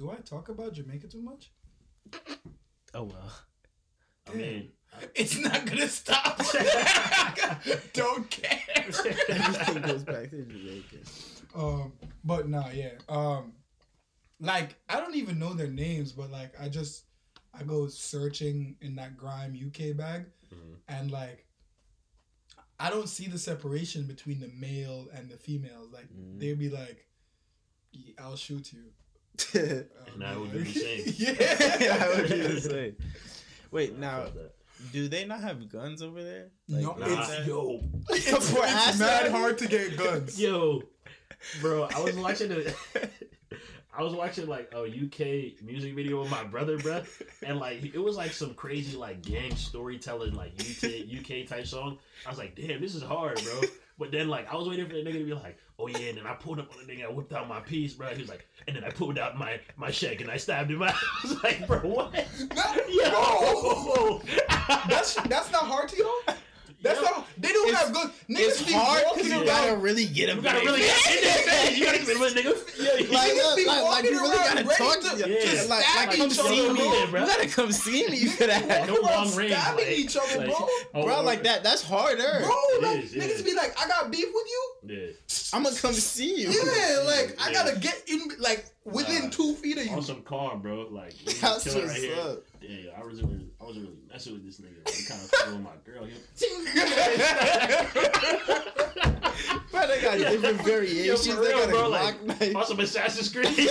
[0.02, 1.52] Do I talk about Jamaica too much?
[2.96, 3.32] Oh well.
[4.28, 4.72] I mean,
[5.14, 6.38] It's not gonna stop.
[7.94, 8.60] Don't care.
[8.78, 10.98] Everything goes back to Jamaica.
[11.54, 12.94] Um, but nah, yeah.
[13.08, 13.54] Um,
[14.40, 17.04] like I don't even know their names, but like I just
[17.54, 20.78] I go searching in that grime UK bag, Mhm.
[20.88, 21.46] and like
[22.80, 25.92] I don't see the separation between the male and the females.
[25.94, 26.40] Like Mhm.
[26.40, 27.08] they'd be like,
[28.18, 28.94] "I'll shoot you."
[30.14, 31.04] And I would do the same.
[31.18, 32.96] yeah, I would do the same.
[33.72, 34.26] Wait, I now
[34.92, 36.50] do they not have guns over there?
[36.68, 40.40] No, Nah, it's- yo, It's, it's mad hard to get guns.
[40.40, 40.84] yo,
[41.62, 42.64] bro, I was watching a,
[43.98, 47.04] I was watching like a UK music video with my brother, bro,
[47.44, 51.98] and like it was like some crazy like gang storytelling like UK UK type song.
[52.26, 53.62] I was like, damn, this is hard, bro.
[54.02, 56.18] But then like I was waiting for the nigga to be like, oh yeah, and
[56.18, 58.08] then I pulled up on the nigga, I whipped out my piece, bro.
[58.08, 60.82] He was like, and then I pulled out my my shank and I stabbed him.
[60.84, 60.92] I
[61.22, 62.12] was like, bro, what?
[62.56, 64.22] No, Yo,
[64.90, 66.22] That's that's not hard to you.
[66.82, 67.06] That's Yo.
[67.06, 68.10] not They don't It's- have good.
[68.30, 70.38] Niggas It's be hard walking because you around- gotta really get him.
[70.38, 71.78] You gotta really get in their face.
[71.78, 72.58] You gotta get with nigga.
[72.82, 75.54] Yeah, Like, Niggas uh, be like, like you really gotta ready talk to- to, Yeah.
[75.54, 75.62] yeah.
[75.70, 77.06] like, like come each see me.
[77.12, 77.22] bro.
[77.22, 79.52] You gotta come see me for that, no long range.
[79.54, 80.56] stabbing like, each other, like, bro.
[80.96, 81.16] oh, bro.
[81.18, 82.40] oh, Like that, that's harder.
[82.44, 82.56] Bro,
[82.90, 83.44] like is, niggas yeah.
[83.46, 84.74] be like, I got beef with you.
[84.84, 84.98] Yeah.
[85.54, 86.50] I'm gonna come see you.
[86.50, 89.30] Yeah, like I gotta get in, like within Nah.
[89.30, 89.92] two feet of you.
[89.92, 90.88] On some calm, bro.
[90.90, 92.16] Like, That's what's right here.
[92.20, 92.40] up.
[92.62, 94.90] Yeah, I was really, I was really messing with this nigga.
[94.90, 96.06] He kind of throwing my girl.
[96.06, 96.14] He,
[99.72, 101.28] Bro, they got different Yo, variations.
[101.28, 101.84] for they real, got a bro.
[101.84, 102.56] Glock Like, knife.
[102.56, 103.58] on some Assassin's Creed.
[103.58, 103.66] Yo,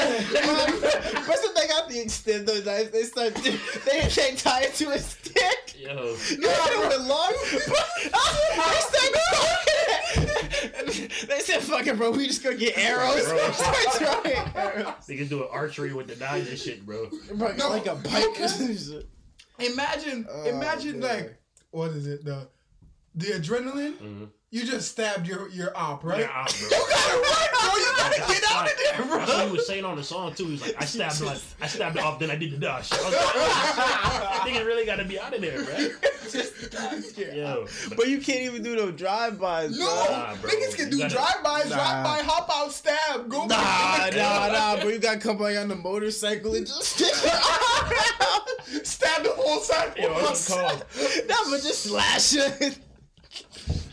[0.00, 3.34] First, when they got the extendo knife, they start.
[3.86, 5.74] They they tie it to a stick.
[5.78, 5.94] Yo.
[5.94, 7.32] No, it went long.
[7.52, 9.25] they start going.
[11.28, 12.10] They said, "Fuck it, bro.
[12.10, 13.50] We just gonna get arrows." Bro.
[13.52, 13.76] Start
[14.22, 14.86] throwing arrows.
[15.08, 17.08] Niggas doing archery with the knives and shit, bro.
[17.34, 18.36] Bro, No, like a no bike.
[19.58, 21.16] imagine, Oh, imagine man.
[21.24, 22.24] like what is it?
[22.24, 22.48] The
[23.14, 23.96] the adrenaline.
[23.98, 24.28] Mhm.
[24.52, 26.20] You just stabbed your your op, right?
[26.20, 26.68] Yeah, ah, bro.
[26.78, 27.76] You gotta run, bro.
[27.76, 30.44] You gotta get out of there, That's what he was saying on the song too.
[30.46, 32.92] He was like, I stabbed like I stabbed it off, then I did the dash.
[32.92, 34.54] I was like, oh, shit.
[34.54, 35.88] Nigga really gotta be out of there, bro.
[36.30, 36.72] Just
[37.18, 37.66] Yo,
[37.96, 39.76] But you can't even do no drive-bys.
[39.78, 40.50] No, Nah, bro.
[40.50, 41.76] niggas can do gotta- drive-bys, Nah.
[41.76, 44.14] drive-by, hop out, stab, go Nah, back.
[44.14, 44.90] nah, nah, bro.
[44.90, 46.82] You gotta come by on the motorcycle and just
[48.84, 49.92] stab the whole side.
[49.96, 50.84] Yo, what's it called?
[51.28, 52.78] nah, but just slash it.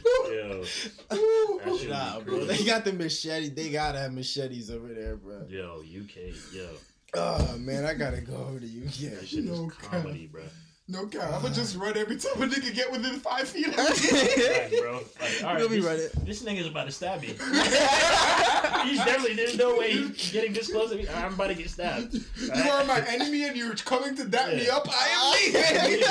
[0.32, 0.64] Yo,
[1.10, 2.38] that shit Nah, would bro.
[2.46, 2.58] crazy.
[2.64, 3.50] They got the machete.
[3.50, 5.46] They gotta have machetes over there, bro.
[5.48, 6.68] Yo, UK, yo,
[7.16, 9.12] Oh man, I gotta go over to UK.
[9.12, 9.28] that UK.
[9.28, 10.44] shit No is comedy, bro.
[10.90, 11.32] No cap.
[11.34, 13.84] I'ma just run every time a nigga get within five feet of me.
[13.84, 16.26] Like, bro, like, all right, You'll be this, running.
[16.28, 17.28] this nigga's about to stab me.
[18.88, 21.08] He's definitely there's no way he's getting this close to me.
[21.08, 22.14] I'm about to get stabbed.
[22.14, 24.86] You are my enemy and you're coming to dap me up.
[24.90, 26.02] I am leaving.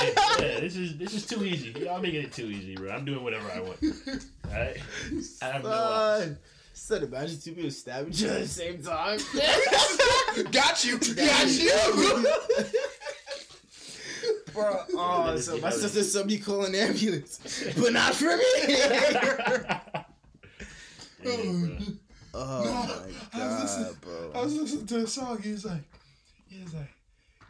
[0.54, 1.70] yeah, this is this is too easy.
[1.78, 2.90] Y'all making it too easy, bro.
[2.92, 3.76] I'm doing whatever I want.
[4.50, 4.78] Alright?
[5.42, 6.38] I have no options.
[6.72, 9.18] Son, son, imagine two people stabbing each other at the same time.
[10.50, 10.98] Got you.
[10.98, 12.26] Got you.
[14.52, 18.42] Bro, oh, so my sister saw me call an ambulance, but not for me.
[22.34, 24.32] Oh No, my I was listening- god, bro.
[24.34, 25.42] I was listening to a song.
[25.42, 25.82] He was like,
[26.48, 26.88] he was like,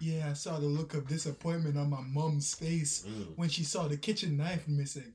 [0.00, 3.36] yeah, I saw the look of disappointment on my mom's face Mm.
[3.36, 5.12] when she saw the kitchen knife missing.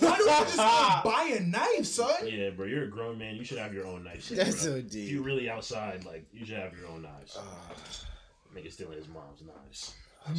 [0.00, 2.26] Why don't you just go buy a knife, son?
[2.26, 3.36] Yeah, bro, you're a grown man.
[3.36, 4.24] You should have your own knife.
[4.24, 4.72] set, That's bro.
[4.72, 7.36] so If you're really outside, like you should have your own knives.
[7.38, 7.72] Ah.
[8.56, 9.94] Nigga stealing his mom's knives.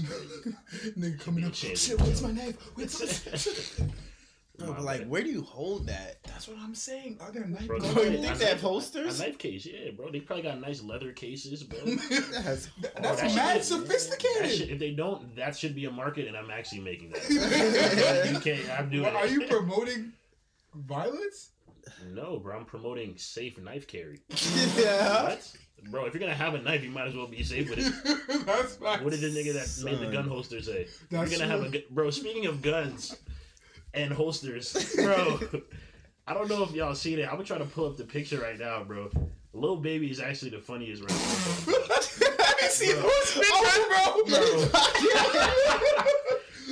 [0.98, 2.30] Nigga coming up, Change shit, it, where's bro.
[2.32, 2.56] my knife?
[2.76, 3.86] Where's my
[4.60, 6.22] No, My but like, where do you hold that?
[6.26, 7.18] That's what I'm saying.
[7.22, 7.96] Are there knife Bro, guards?
[7.96, 9.20] you a think knife- they have holsters?
[9.20, 10.12] A knife case, yeah, bro.
[10.12, 11.80] They probably got nice leather cases, bro.
[11.86, 14.44] That's That's Oh, that mad shit- sophisticated.
[14.44, 18.32] That should, if they don't, that should be a market, and I'm actually making that.
[18.32, 18.70] you can't.
[18.80, 19.04] I'm doing.
[19.06, 20.14] What, are you promoting
[20.76, 21.50] violence?
[22.12, 22.56] No, bro.
[22.56, 24.20] I'm promoting safe knife carry.
[24.78, 25.24] yeah.
[25.24, 25.52] What?
[25.90, 27.94] Bro, if you're gonna have a knife, you might as well be safe with it.
[28.46, 29.04] That's facts.
[29.04, 30.82] What did the nigga that made the gun holster say?
[30.84, 32.10] If That's you're gonna have a gu- bro.
[32.10, 33.16] Speaking of guns
[33.94, 35.40] and holsters, bro.
[36.28, 37.24] I don't know if y'all seen it.
[37.28, 39.10] I'm gonna try to pull up the picture right now, bro.
[39.54, 41.14] Lil Baby is actually the funniest rapper.
[41.14, 43.04] Have you seen Bro.
[43.04, 43.52] those pictures,
[43.94, 44.70] oh,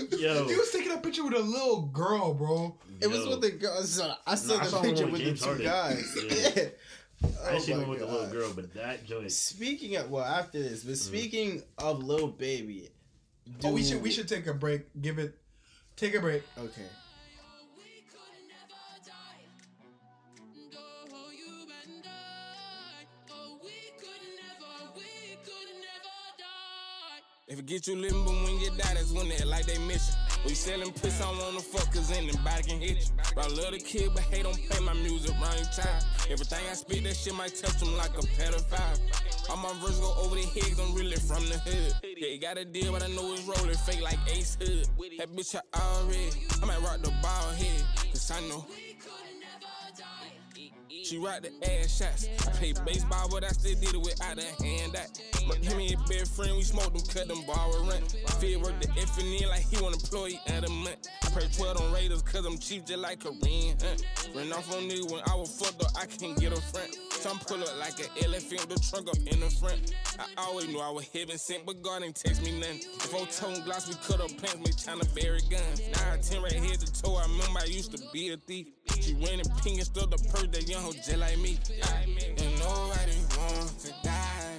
[0.10, 0.18] bro?
[0.18, 2.76] Yo, He was taking a picture with a little girl, bro.
[3.02, 3.90] It was with the girls.
[3.92, 5.66] So I saw Nah, I the saw picture with with the two Harden.
[5.66, 6.18] guys.
[6.56, 6.66] Yeah.
[7.23, 7.30] Yeah.
[7.45, 8.31] I didn't see Oh one my with the little God.
[8.31, 9.31] girl, but that joint.
[9.31, 11.15] Speaking of well, after this, but mm-hmm.
[11.15, 12.89] speaking of Lil Baby,
[13.64, 14.81] Oh, we should we should take a break.
[15.02, 15.38] Give it,
[15.95, 16.43] take a break.
[16.57, 16.81] Okay.
[27.48, 30.10] If it get you living, but when you die, that's when they like they miss
[30.10, 30.31] you.
[30.45, 33.05] We selling piss, I don't wanna fuck, cause anybody can hit you.
[33.35, 36.01] But I love the kid, but hate don't play my music around your time.
[36.30, 38.99] Everything I spit, that shit might touch them like a pedophile.
[39.49, 41.93] All my verses go over the heads, I'm really from the hood.
[42.18, 44.88] Yeah, got a deal, but I know it's rolling fake like Ace Hood.
[45.19, 46.30] That bitch, I already,
[46.61, 48.65] I might rock the ball head, cause I know.
[51.12, 52.30] She rock the ass shots.
[52.58, 55.10] Play baseball, but I still did it without a hand out.
[55.46, 58.16] But him and his best friend, we smoked them, cut them with rent.
[58.40, 59.18] Feel work the F
[59.50, 61.10] like he want employee at a month.
[61.32, 63.78] I pay 12 on Raiders, cause I'm cheap just like Korean.
[63.82, 63.95] Huh?
[64.36, 66.95] Ran off on nigga when I was fucked up, I can't get a front.
[67.12, 69.94] Some pull up like an elephant, the trunk up in the front.
[70.20, 72.80] I always knew I was heaven sent, but God ain't text me nothing.
[72.99, 75.82] Four tone gloss, we cut up plants, me tryna bury guns.
[75.94, 78.68] Now I 10 right head to toe, I remember I used to be a thief.
[78.99, 81.58] She ran and pink and stole the purse, that young hoe just like me.
[82.38, 84.58] And nobody wants to die.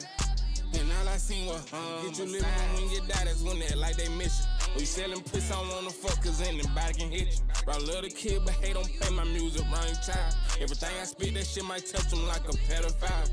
[0.75, 2.07] And all I seen was hum.
[2.07, 4.62] Get you living when you die, that's when they like they miss you.
[4.77, 7.65] We selling pussy, I don't wanna fuck, cause anybody can hit you.
[7.65, 10.35] Bro, I love the kid, but hate don't play my music your child.
[10.61, 13.29] Everything I spit, that shit might touch them like a pedophile.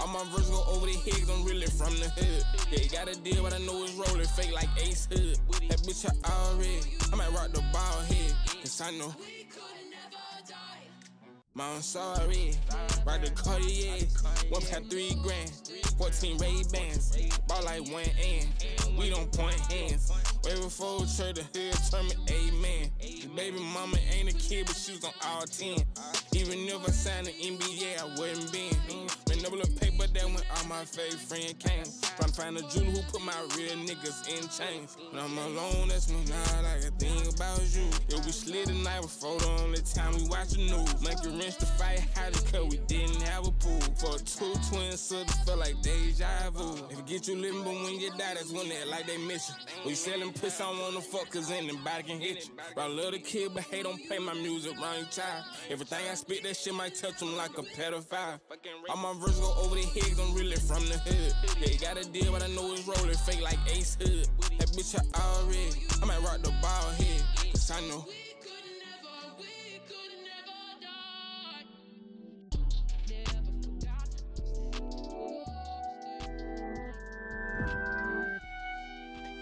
[0.00, 2.44] All my verses go over the heads, I'm really from the hood.
[2.70, 5.38] Yeah, you got a deal, but I know it's rolling fake like Ace Hood.
[5.68, 6.80] That bitch, I already,
[7.12, 9.14] I might rock the ball head, cause I know.
[11.54, 12.54] Mom, sorry.
[13.04, 14.06] Ride the Cartier.
[14.48, 15.52] One pack, three grand.
[15.98, 17.14] 14 Ray Bans.
[17.46, 18.48] Ball like one end.
[18.98, 20.10] We don't point hands.
[20.44, 22.90] Way before church, the hood turn me amen.
[23.36, 25.78] Baby mama ain't a kid, but she was on all 10.
[26.34, 28.72] Even if I signed the NBA, I wouldn't been.
[29.28, 31.84] Remember the paper that when all my fake friend came.
[31.84, 34.96] To find a jeweler who put my real niggas in chains.
[35.10, 37.88] When I'm alone, that's when I can think about you.
[38.08, 41.00] If we slid the night before the only time we watch the news.
[41.02, 41.66] Make it rinse the
[42.14, 43.80] hotter cause we didn't have a pool.
[43.96, 46.76] For two twins, so it felt like deja vu.
[46.90, 49.48] If it get you living, but when you die, that's when they like they miss
[49.48, 49.54] you.
[49.86, 52.54] We selling piss, I don't wanna fuck cause anybody can hit you.
[52.76, 55.44] I love the kid, but hate don't play my music your child.
[55.70, 58.40] Everything I spit, that shit might touch them like a pedophile.
[58.88, 61.34] All my verses go over the heads, I'm really from the hood.
[61.60, 64.28] They got a deal, but I know it's rolling fake like Ace Hood.
[64.58, 68.06] That bitch, I already, I might rock the ball head, cause I know.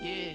[0.02, 0.32] Yeah,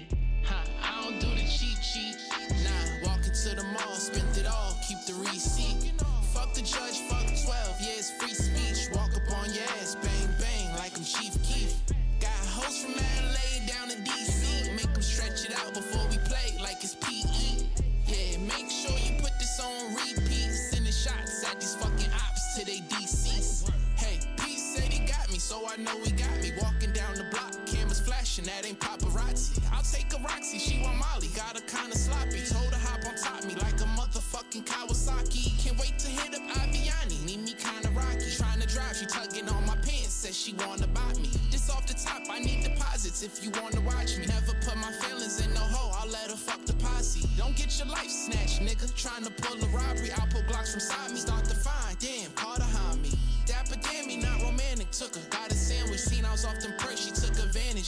[28.46, 29.58] that ain't paparazzi.
[29.72, 32.42] I'll take a Roxy, she want Molly, got her kinda sloppy.
[32.46, 35.58] Told her hop on top me like a motherfucking Kawasaki.
[35.62, 38.30] Can't wait to hit up Aviani, need me kinda rocky.
[38.36, 41.30] Trying to drive, she tugging on my pants, says she wanna buy me.
[41.50, 44.26] This off the top, I need deposits if you wanna watch me.
[44.26, 47.26] Never put my feelings in no hole, I'll let her fuck the posse.
[47.36, 48.86] Don't get your life snatched, nigga.
[48.94, 51.18] Trying to pull a robbery, I'll pull blocks from side me.
[51.18, 53.10] Start to find, damn, caught her on me.
[53.46, 54.90] Dapper damn me, not romantic.
[54.90, 55.22] Took her,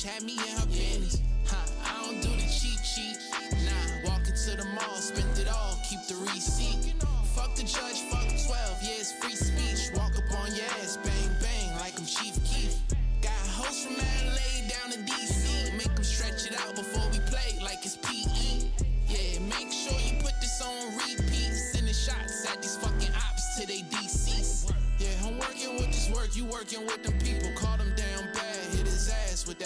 [0.09, 0.78] Had me in her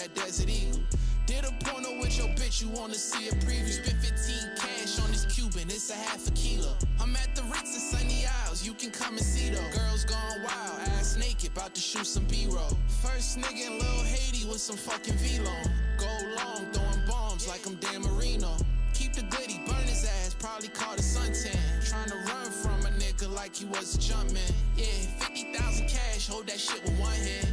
[0.03, 0.81] that Desert Eagle.
[1.25, 3.71] Did a porno with your bitch, you wanna see a preview.
[3.71, 6.75] Spent 15 cash on this Cuban, it's a half a kilo.
[6.99, 9.69] I'm at the Ritz in Sunny Isles, you can come and see though.
[9.71, 12.77] Girls gone wild, ass naked, about to shoot some B-roll.
[13.01, 15.65] First nigga in Lil Haiti with some fucking V-Long.
[15.97, 18.57] Go long, throwing bombs like I'm Dan Marino.
[18.93, 21.55] Keep the goodie, burn his ass, probably caught a suntan.
[21.87, 24.51] Trying to run from a nigga like he was a.
[24.75, 24.85] Yeah,
[25.19, 27.52] 50,000 cash, hold that shit with one hand.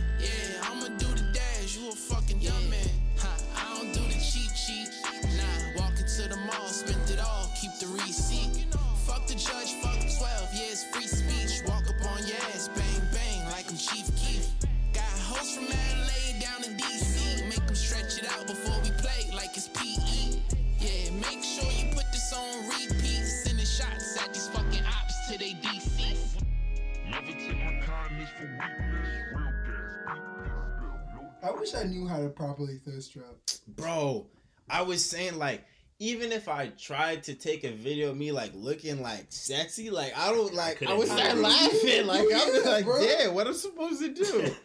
[31.61, 33.27] Wish I knew how to properly thirst trap.
[33.69, 34.27] Bro,
[34.69, 35.65] I was saying like
[35.99, 40.17] even if I tried to take a video of me like looking like sexy, like
[40.17, 42.07] I don't like I, couldn't would start laughing.
[42.07, 43.01] Like You I'm do just like, bro.
[43.05, 44.55] damn, what I'm supposed to do?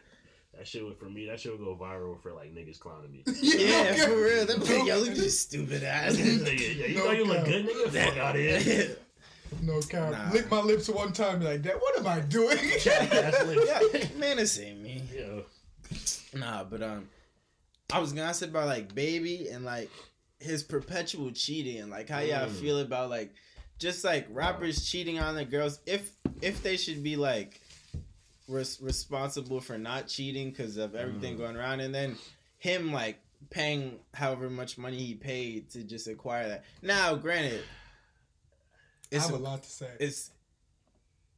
[0.58, 1.26] That shit would for me.
[1.26, 3.24] That shit would go viral for like niggas clowning me.
[3.42, 4.46] yeah, no for real.
[4.48, 4.56] cap.
[4.56, 6.14] That No yo, look at this stupid ass.
[6.16, 7.46] Nigga, yeah, you No thought you look cap.
[7.46, 8.06] good, nigga?
[8.06, 8.96] Fuck out of here.
[9.62, 10.12] No cap.
[10.14, 10.32] Nah.
[10.32, 11.76] Lick my lips one time, like that.
[11.76, 12.58] What am I doing?
[12.86, 14.85] That's yeah, man, this ain't me.
[14.85, 14.85] Yo,
[16.36, 17.10] Nah, but um,
[17.91, 19.90] I was gonna say about like baby and like
[20.40, 22.60] his perpetual cheating and like how y'all Mm.
[22.60, 23.34] feel about like
[23.80, 27.62] just like rappers cheating on their girls if if they should be like
[28.48, 31.40] res- responsible for not cheating because of everything Mm.
[31.40, 32.18] going around and then
[32.57, 33.18] him like
[33.49, 36.64] paying however much money he paid to just acquire that.
[36.82, 37.62] Now, granted,
[39.12, 39.90] I it's have a lot to say.
[39.99, 40.32] it's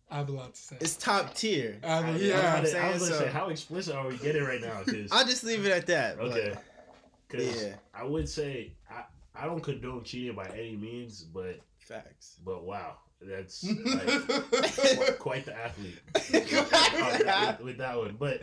[0.09, 0.77] I have a lot to say.
[0.79, 1.77] it's top tier.
[1.83, 3.19] I have a- I, yeah, was I'm gonna- I was gonna so.
[3.25, 4.81] say, how explicit are we getting right now?
[4.83, 6.17] Cause I'll just leave it at that.
[6.17, 6.55] but- okay,
[7.27, 7.75] because Yeah.
[7.93, 9.03] I would say I
[9.35, 12.37] I don't condone cheating by any means, but facts.
[12.45, 15.99] But wow, that's like quite, quite the athlete
[16.31, 18.15] with, with that one.
[18.17, 18.41] But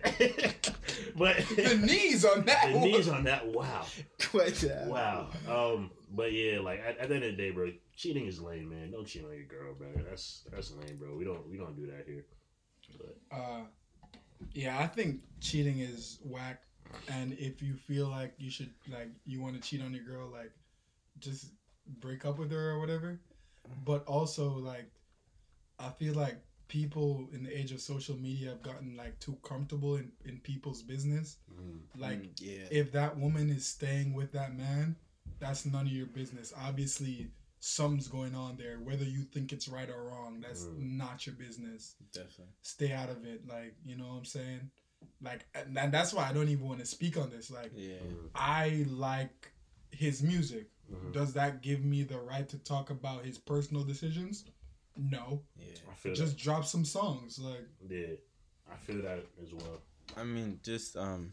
[1.16, 2.69] but the knees on that.
[2.73, 2.85] the one.
[2.89, 3.47] knees on that.
[3.47, 3.86] Wow,
[4.31, 5.28] Quite the wow.
[5.49, 8.69] Um, but yeah, like at, at the end of the day, bro, cheating is lame,
[8.70, 8.91] man.
[8.93, 9.89] Don't cheat on your girl, bro.
[10.09, 11.16] That's that's lame, bro.
[11.16, 12.24] We don't we don't do that here.
[12.99, 13.65] But Uh,
[14.53, 16.62] yeah, I think cheating is whack.
[17.09, 20.28] And if you feel like you should, like, you want to cheat on your girl,
[20.31, 20.53] like,
[21.19, 21.47] just
[22.01, 23.19] break up with her or whatever.
[23.85, 24.91] But also, like,
[25.78, 26.36] I feel like
[26.69, 30.82] people in the age of social media have gotten like too comfortable in, in people's
[30.82, 31.36] business.
[31.99, 32.65] Like, Mm, yeah.
[32.70, 34.97] if that woman is staying with that man,
[35.39, 36.52] that's none of your business.
[36.66, 37.28] Obviously,
[37.61, 38.78] something's going on there.
[38.82, 41.94] Whether you think it's right or wrong, that's not your business.
[42.12, 42.52] Definitely.
[42.62, 43.47] Stay out of it.
[43.48, 44.70] Like, you know what I'm saying?
[45.23, 47.51] Like, and and that's why I don't even want to speak on this.
[47.51, 47.97] Like, Yeah.
[48.35, 49.52] I like
[49.90, 50.70] his music.
[50.93, 51.12] Mhm.
[51.12, 54.44] Does that give me the right to talk about his personal decisions?
[54.97, 55.43] No.
[55.59, 55.66] Yeah.
[55.90, 57.39] I feel Just drop some songs.
[57.39, 57.66] Like.
[57.89, 58.15] Yeah,
[58.70, 59.81] I feel that as well.
[60.16, 61.32] I mean, just um,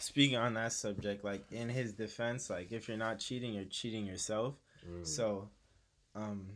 [0.00, 4.06] speaking on that subject, like in his defense, like if you're not cheating, you're cheating
[4.06, 4.54] yourself.
[4.88, 5.06] Mm.
[5.06, 5.48] So,
[6.14, 6.46] um,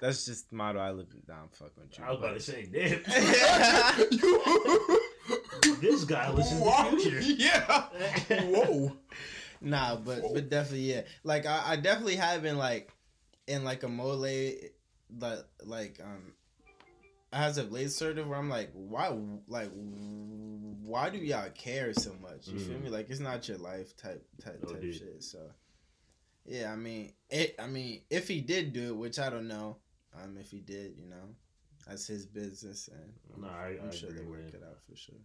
[0.00, 1.48] that's just the motto I live down.
[1.52, 2.04] Fuck with you.
[2.04, 3.02] I was about to say, damn.
[5.80, 6.90] this guy listens Wow.
[6.90, 7.20] to Future.
[7.20, 7.84] yeah.
[8.44, 8.92] Whoa.
[9.60, 11.02] Nah, but but definitely yeah.
[11.24, 12.92] Like I, I definitely have been like
[13.46, 14.74] in like a mole like
[15.64, 16.32] like um
[17.36, 19.08] as of late sort of where I'm like why
[19.46, 19.70] like
[20.82, 22.48] why do y'all care so much?
[22.48, 22.84] You feel Mm.
[22.84, 22.88] me?
[22.90, 24.94] Like it's not your life type type No, type dude.
[24.94, 25.22] shit.
[25.22, 25.50] So
[26.46, 27.54] yeah, I mean it.
[27.58, 29.76] I mean if he did do it, which I don't know.
[30.18, 31.34] Um, if he did, you know,
[31.86, 34.96] that's his business, and No, I- I'm I sure agree, they work it out for
[34.96, 35.20] sure.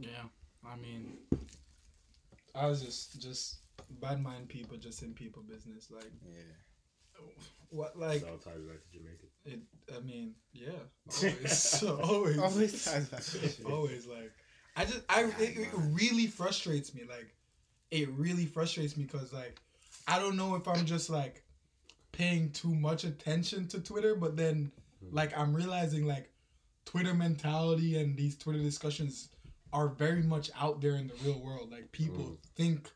[0.00, 0.24] Yeah,
[0.66, 1.18] I mean,
[2.54, 3.58] I was just just
[4.00, 5.88] bad mind people, just in people business.
[5.90, 6.42] Like, yeah,
[7.70, 9.24] what like It all ties back to Jamaica.
[9.46, 9.60] it?
[9.94, 10.70] I mean, yeah,
[11.16, 13.64] always, so always, Always ties back to shit.
[13.66, 14.06] always.
[14.06, 14.32] Like,
[14.76, 17.02] I just, I it, it really frustrates me.
[17.08, 17.34] Like,
[17.90, 19.60] it really frustrates me because like,
[20.06, 21.42] I don't know if I'm just like
[22.12, 24.70] paying too much attention to Twitter, but then
[25.04, 25.16] mm-hmm.
[25.16, 26.30] like I'm realizing like
[26.84, 29.28] Twitter mentality and these Twitter discussions
[29.72, 31.70] are very much out there in the real world.
[31.70, 32.36] Like people mm.
[32.54, 32.90] think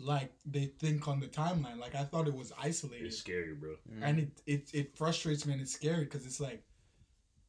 [0.00, 1.78] like they think on the timeline.
[1.78, 3.76] Like I thought it was isolated, It's scary, bro.
[4.02, 6.62] and it it it frustrates me and it's scary because it's like,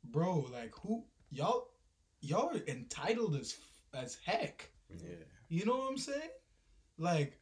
[0.06, 1.70] bro, like who y'all
[2.22, 3.58] y'all are entitled as
[3.94, 4.70] as heck.
[4.90, 5.16] Yeah.
[5.50, 6.30] You know what I'm saying?
[6.98, 7.40] Like,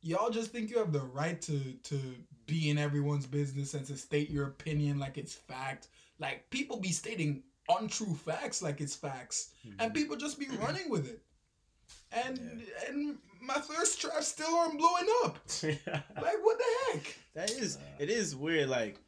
[0.00, 2.00] y'all just think you have the right to to
[2.46, 5.88] be in everyone's business and to state your opinion like it's fact.
[6.18, 9.92] Like people be stating untrue facts like it's facts, and mm-hmm.
[9.92, 11.22] people just be running with it.
[12.12, 15.38] And and my thirst traps still aren't blowing up.
[15.62, 17.16] like what the heck?
[17.34, 18.98] That is it is weird like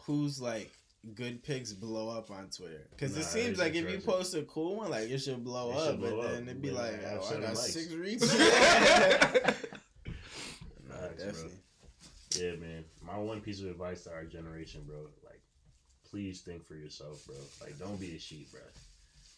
[0.00, 0.70] who's like
[1.14, 4.42] good pics blow up on Twitter because Nah, it seems like if you post a
[4.42, 6.76] cool one like it should blow It up should but up, then it'd be but
[6.78, 7.72] like I oh, I got likes.
[7.72, 8.24] six retweets.
[8.26, 9.66] Facts,
[10.88, 11.52] nah, definitely.
[12.38, 12.84] Yeah, man.
[13.02, 15.40] My one piece of advice to our generation, bro, like,
[16.08, 17.34] please think for yourself, bro.
[17.60, 18.60] Like, don't be a sheep, bro.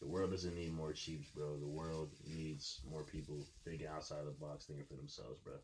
[0.03, 1.57] The world doesn't need more sheep, bro.
[1.61, 5.55] The world needs more people thinking outside the box, thinking for themselves, bro.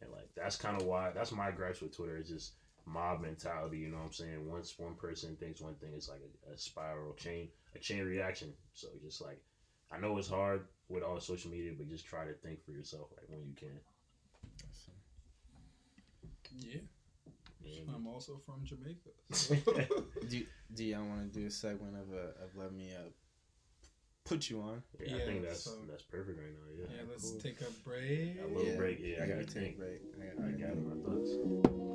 [0.00, 1.10] And like, that's kind of why.
[1.12, 2.16] That's my gripes with Twitter.
[2.16, 2.52] It's just
[2.86, 3.78] mob mentality.
[3.78, 4.48] You know what I'm saying?
[4.48, 8.52] Once one person thinks one thing, it's like a, a spiral chain, a chain reaction.
[8.72, 9.42] So just like,
[9.90, 13.08] I know it's hard with all social media, but just try to think for yourself,
[13.16, 13.80] like when you can.
[16.56, 16.80] Yeah.
[17.64, 19.10] Yeah, I'm also from Jamaica.
[20.28, 20.44] do
[20.74, 23.08] do y'all want to do a segment of a of let me uh
[24.24, 24.82] put you on?
[25.04, 26.68] Yeah, I think that's so- that's perfect right now.
[26.78, 27.40] Yeah, yeah, let's Cool.
[27.40, 28.38] take a break.
[28.40, 28.76] a little Yeah.
[28.76, 28.98] break.
[29.00, 29.78] Yeah, I Yeah, gotta take a think.
[29.78, 30.00] break.
[30.20, 31.30] I I gotta- gather my thoughts.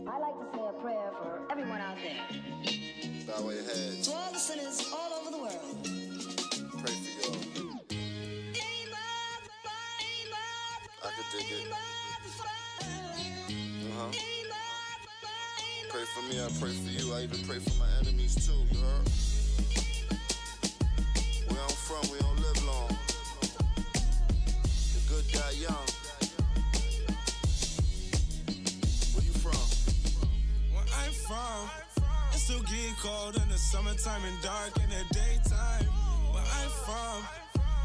[0.07, 2.27] I like to say a prayer for everyone out there.
[3.27, 4.03] Bow your head.
[4.03, 5.83] To all the sinners all over the world.
[6.83, 7.37] Pray for y'all.
[11.03, 11.71] I could dig it.
[11.71, 11.75] Uh
[13.95, 14.11] huh.
[15.89, 17.13] Pray for me, I pray for you.
[17.13, 19.07] I even pray for my enemies too, you heard?
[21.57, 22.89] Where I'm from, we don't live long.
[24.93, 25.87] The good die young.
[29.15, 29.65] Where you from?
[30.71, 31.69] Where I'm from,
[32.31, 35.85] it still get cold in the summertime and dark in the daytime.
[36.29, 37.25] Where I'm from,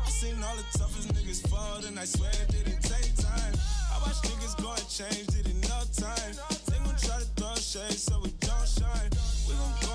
[0.04, 3.54] I seen all the toughest niggas fall, and I swear it didn't take time.
[3.90, 6.36] I watch niggas go and change it in no time.
[6.68, 9.08] They gon' try to throw shade so we don't shine.
[9.48, 9.91] We gon' go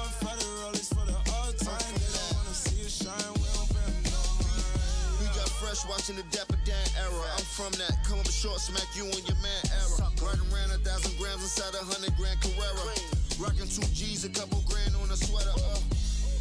[5.78, 7.22] fresh watching the Dapper Dan era.
[7.38, 7.98] I'm from that.
[8.08, 10.10] Come up short, smack you and your man era.
[10.22, 12.94] Riding around a thousand grams inside a hundred grand Carrera.
[13.38, 15.54] Rocking two G's, a couple grand on a sweater.
[15.54, 15.80] Uh.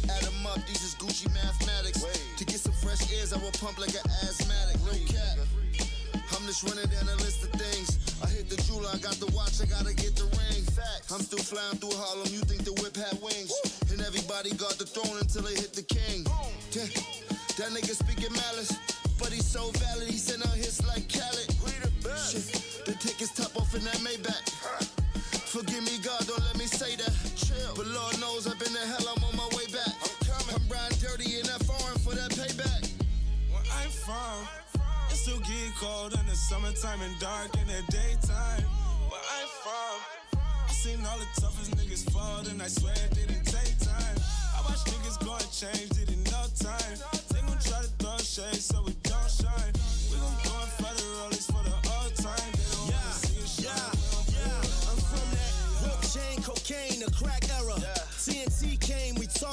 [0.09, 2.01] Add 'em up, these is Gucci mathematics.
[2.37, 4.79] To get some fresh airs, I will pump like an asthmatic.
[4.85, 5.37] No cap.
[6.33, 7.99] I'm just running down a list of things.
[8.23, 10.63] I hit the jeweler, I got the watch, I gotta get the ring.
[11.11, 13.51] I'm still flying through Harlem, you think the whip had wings.
[13.91, 16.23] And everybody got the throne until they hit the king.
[16.71, 16.91] Damn,
[17.57, 18.75] That nigga speaking malice,
[19.17, 21.49] but he's so valid, he sent out hits like Khaled.
[22.17, 24.87] Shit, the tickets top off in that Maybach.
[25.47, 27.13] Forgive me, God, don't let me say that.
[27.35, 27.73] Chill.
[27.75, 29.93] But Lord knows I've been to hell, I'm on my way back.
[30.03, 30.55] I'm coming.
[30.55, 32.83] I'm riding dirty in that foreign for that payback.
[33.51, 34.47] Where I'm from,
[35.09, 38.63] it still get cold in the summertime and dark in the daytime.
[39.07, 39.95] Where I'm from,
[40.67, 44.17] I seen all the toughest niggas fall, and I swear it didn't take time.
[44.51, 46.97] I watch niggas go and change, it in no time.
[47.31, 48.96] They gon' try to throw shade so we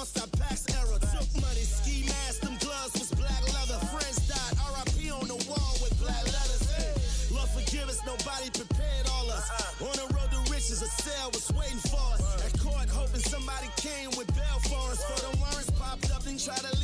[0.04, 0.98] came, we tossed our packs era.
[1.00, 3.78] Took money, ski mask, them gloves was black leather.
[3.86, 6.64] Friends died, RIP on the wall with black letters.
[6.70, 9.48] Hey, Lord forgive us, nobody prepared all us.
[9.50, 9.88] Uh-huh.
[9.88, 12.22] On the road to riches, a cell was waiting for us.
[12.44, 15.02] At court, hoping somebody came with bail for us.
[15.04, 16.83] For the warrants popped up and tried to leave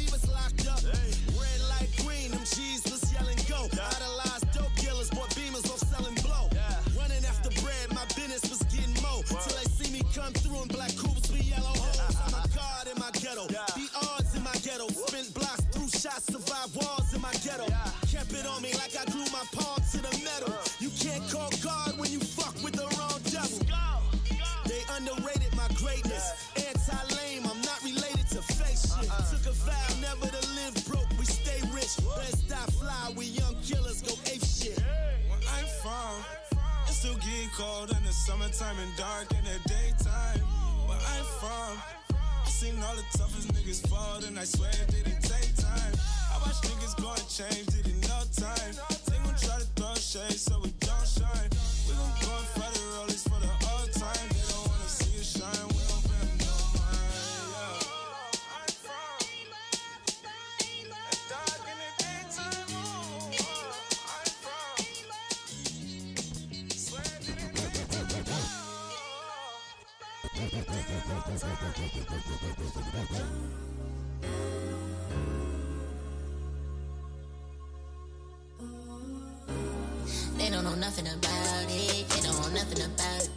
[37.01, 40.39] still get cold in the summertime and dark in the daytime.
[40.85, 41.73] Where I'm from,
[42.13, 45.95] I seen all the toughest niggas fall, and I swear it didn't take time.
[46.31, 48.77] I watch niggas go and change, it in no time.
[49.09, 51.49] They gon' try to throw shade so we don't shine.
[51.89, 52.80] We gon' go and federal
[80.91, 82.09] nothing about it.
[82.09, 83.31] They don't know nothing about it.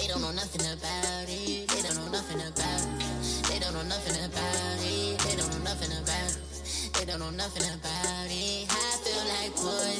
[0.00, 1.68] They don't know nothing about it.
[1.68, 3.44] They don't know nothing about it.
[3.46, 5.18] They don't know nothing about it.
[5.20, 6.90] They don't know nothing about it.
[6.94, 8.66] They don't know nothing about it.
[8.68, 9.97] I feel like poison.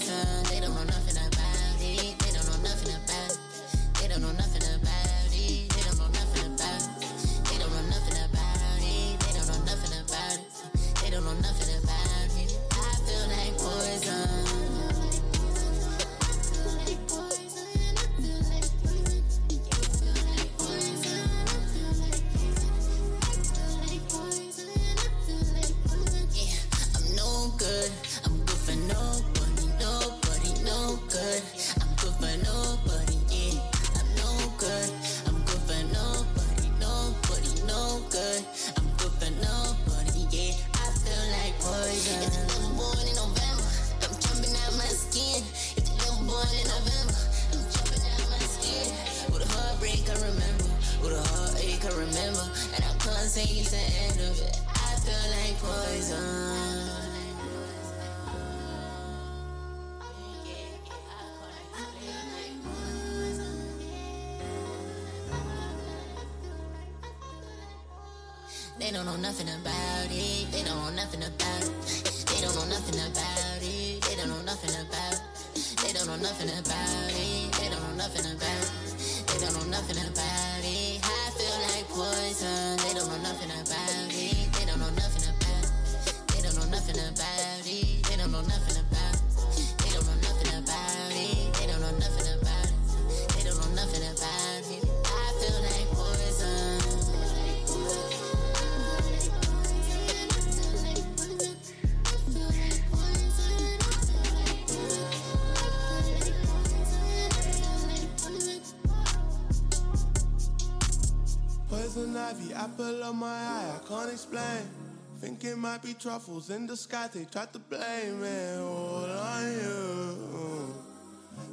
[115.69, 120.75] Might be truffles in the sky, they tried to blame it all on you.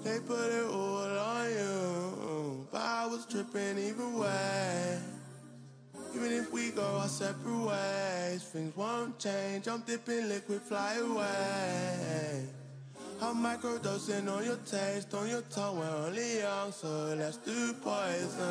[0.05, 2.67] They put it all on you.
[2.71, 4.99] But I was tripping either way.
[6.15, 9.67] Even if we go our separate ways, things won't change.
[9.67, 12.45] I'm dipping liquid, fly away.
[13.21, 15.79] I'm microdosing on your taste, on your tongue.
[15.79, 16.87] We're only young, so
[17.17, 18.45] let's do poison.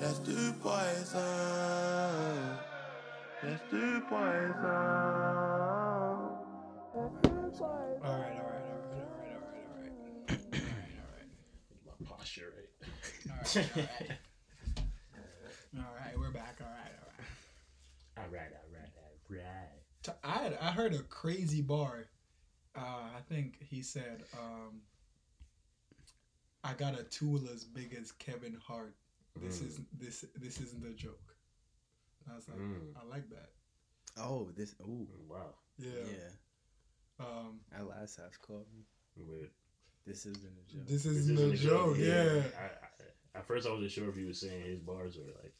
[0.00, 1.88] Let's do poison.
[3.42, 4.64] Let's do poison.
[4.64, 6.32] All
[6.94, 9.92] right, all right, all right, all right, all right, all right.
[10.28, 11.30] All right,
[11.86, 12.88] My posture, right?
[13.30, 14.18] All right, all right.
[15.78, 16.58] All right, we're back.
[16.60, 17.28] All right, all right.
[18.18, 19.68] All right, all right, all right.
[20.02, 22.06] T- I had, I heard a crazy bar.
[22.76, 22.80] Uh,
[23.16, 24.80] I think he said, um,
[26.64, 28.96] "I got a tool as big as Kevin Hart.
[29.40, 29.66] This Mm.
[29.68, 31.27] is this this isn't a joke."
[32.28, 32.94] And I was like, Mm.
[33.00, 33.50] I like that.
[34.18, 34.74] Oh, this.
[34.82, 35.06] Ooh.
[35.28, 35.54] Wow.
[35.78, 35.90] Yeah.
[36.04, 37.24] Yeah.
[37.24, 38.84] Um, At last half called me.
[39.16, 39.50] Weird.
[40.06, 40.86] This isn't a joke.
[40.86, 41.96] this isn't a joke.
[41.98, 42.42] Yeah.
[42.58, 45.52] I, I, at first, I wasn't sure if he was saying his bars or like.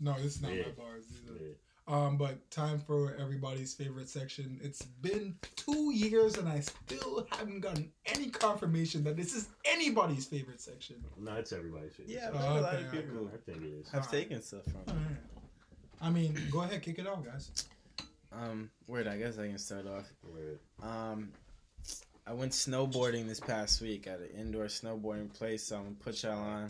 [0.00, 0.62] No, it's not Yeah.
[0.66, 1.04] my bars.
[1.26, 1.38] Either.
[1.44, 1.52] Yeah.
[1.88, 4.58] Um, but time for everybody's favorite section.
[4.62, 10.26] It's been two years and I still haven't gotten any confirmation that this is anybody's
[10.26, 10.96] favorite section.
[11.16, 12.12] No, it's everybody's favorite.
[12.14, 12.40] Yeah, section.
[12.42, 13.88] but a lot of people I think it is.
[13.94, 14.88] I've taken stuff from it.
[14.90, 15.16] Alright.
[16.00, 17.64] I mean, go ahead, kick it off, guys.
[18.32, 19.06] Um, word.
[19.06, 20.04] I guess I can start off.
[20.22, 20.58] Weird.
[20.82, 21.30] Um,
[22.26, 25.62] I went snowboarding this past week at an indoor snowboarding place.
[25.64, 26.66] So I'm gonna put y'all on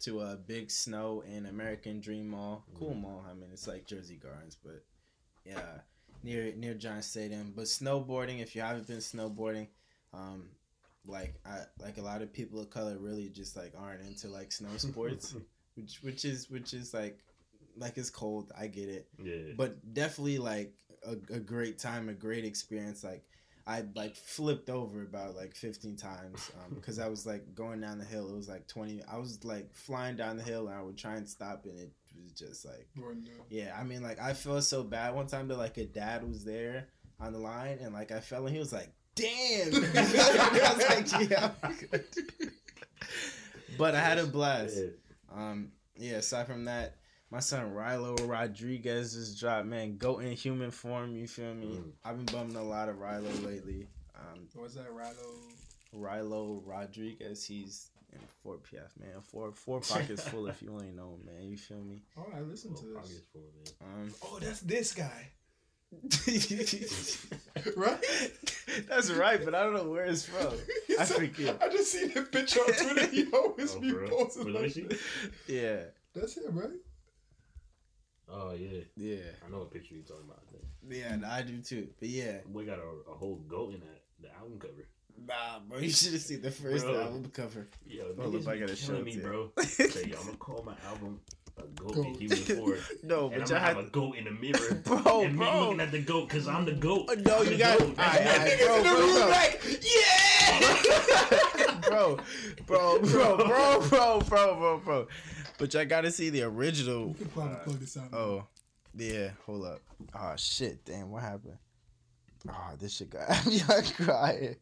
[0.00, 2.64] to a Big SNOW in American Dream Mall.
[2.78, 3.24] Cool mall.
[3.30, 4.82] I mean, it's like Jersey Gardens, but
[5.44, 5.80] yeah,
[6.22, 7.52] near near Giant Stadium.
[7.54, 9.68] But snowboarding, if you haven't been snowboarding,
[10.12, 10.48] um,
[11.06, 14.52] like I like a lot of people of color really just like aren't into like
[14.52, 15.34] snow sports,
[15.76, 17.20] which which is which is like
[17.76, 18.52] like it's cold.
[18.58, 19.54] I get it Yeah.
[19.56, 20.72] but definitely like
[21.04, 23.04] a, a great time, a great experience.
[23.04, 23.24] Like
[23.66, 28.04] I like flipped over about like 15 times because I was like going down the
[28.04, 28.28] hill.
[28.28, 29.02] It was like 20.
[29.10, 31.90] I was like flying down the hill and I would try and stop and it
[32.22, 32.86] was just like
[33.50, 33.76] yeah.
[33.78, 36.88] I mean like I felt so bad one time that like a dad was there
[37.20, 39.74] on the line and like I fell and he was like damn.
[39.74, 41.50] I was like yeah.
[41.62, 42.04] I'm good."
[43.78, 44.78] but I had a blast.
[45.34, 46.16] Um, yeah.
[46.16, 46.94] Aside from that,
[47.30, 51.16] my son Rylo Rodriguez just dropped man goat in human form.
[51.16, 51.80] You feel me?
[52.04, 53.86] I've been bumming a lot of Rylo lately.
[54.14, 55.34] Um, What's that, Rylo?
[55.94, 57.44] Rylo Rodriguez.
[57.44, 59.20] He's in 4PF man.
[59.22, 61.48] Four four pockets full if you ain't know him, man.
[61.48, 62.02] You feel me?
[62.16, 62.94] Oh, I listened to this.
[62.94, 63.42] Pockets full,
[63.82, 64.04] man.
[64.04, 65.30] Um, Oh, that's this guy.
[67.76, 67.98] right?
[68.88, 70.52] That's right, but I don't know where it's from.
[71.00, 71.62] I forget.
[71.62, 73.06] I just seen the picture on Twitter.
[73.06, 74.98] He always Oh, be posting Wait, let me like
[75.46, 75.76] Yeah,
[76.14, 76.70] That's him, right?
[78.28, 78.80] Oh yeah.
[78.96, 79.16] yeah,
[79.46, 80.42] I know what picture you're talking about.
[80.50, 81.20] Then.
[81.22, 81.30] yeah.
[81.32, 81.88] I do too.
[82.00, 84.86] But yeah, We got a, a whole goat in that the album cover.
[85.26, 85.78] nah, bro.
[85.78, 87.00] You should have seen the first Bro.
[87.00, 87.68] album cover.
[87.86, 89.50] Yo, Hold niggas up, I gotta show killing me, bro.
[89.62, 91.20] Say, yo, I'm gonna call my album
[91.58, 92.16] a goat, in Goat.
[92.20, 92.78] human form.
[93.02, 95.32] No, and but I'm y'all gonna have had a goat in the mirror, Bro, and
[95.34, 95.60] me bro.
[95.60, 97.08] looking at the goat because I'm the goat.
[97.08, 97.88] Uh, no, I'm you got goat.
[97.98, 101.80] Alright, alright, Niggas in bro, bro, like, yeah!
[101.88, 102.18] bro,
[102.66, 105.08] bro, bro, bro, bro, bro, bro, bro.
[105.58, 107.08] But y'all gotta see the original.
[107.08, 108.12] You can probably plug this out.
[108.12, 108.44] Oh,
[108.96, 109.30] yeah.
[109.46, 109.80] Hold up.
[110.14, 110.84] Oh shit!
[110.84, 111.56] Damn, what happened?
[112.48, 114.56] Oh, this shit got me y'all crying.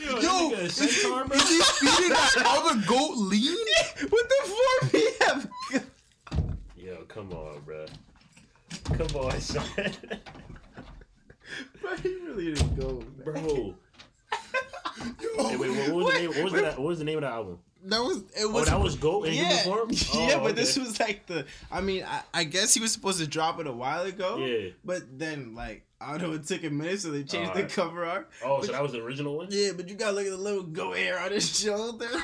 [0.00, 1.38] Yo, Yo, nigga, is centaur, bro.
[1.38, 3.56] he feeding that other goat lean?
[4.08, 4.92] what the fuck?
[4.92, 5.50] We have.
[6.76, 7.86] Yo, come on, bro.
[8.84, 9.64] Come on, son.
[11.82, 13.44] Bro, he really didn't go, man.
[13.44, 13.74] bro.
[14.98, 16.28] Hey, wait, what, what was the name?
[16.30, 17.58] What was, the, what was the name of the album?
[17.84, 19.90] That was it Oh, was that was goat in yeah, human form.
[20.14, 21.44] yeah, Oh, but this was like the.
[21.70, 24.38] I mean, I, I guess he was supposed to drop it a while ago.
[24.38, 24.70] Yeah.
[24.84, 28.04] But then, like, I don't know, it took a minute, so they changed the cover
[28.04, 28.28] art.
[28.44, 29.48] Oh, But so that was the original one.
[29.50, 32.08] Yeah, but you gotta look at the little goat hair on his shoulder.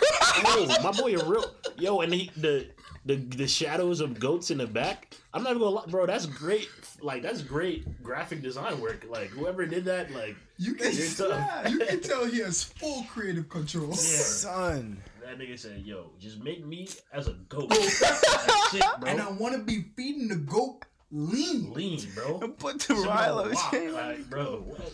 [0.45, 1.45] Oh, my boy, a real
[1.79, 2.67] yo, and he, the
[3.07, 5.17] the the shadows of goats in the back.
[5.35, 6.07] I'm not even gonna lie, bro.
[6.07, 6.69] That's great.
[7.01, 9.05] Like that's great graphic design work.
[9.09, 13.49] Like whoever did that, like You can, You're you can tell he has full creative
[13.49, 13.89] control.
[13.89, 13.95] Yeah.
[13.95, 15.03] Son.
[15.29, 19.11] That nigga said, "Yo, just make me as a goat." That's it, bro.
[19.11, 21.75] And I want to be feeding the goat lean.
[21.75, 22.39] Lean, bro.
[22.59, 23.93] Put the Some Rylo walk, chain.
[23.93, 24.63] like, bro.
[24.67, 24.93] What?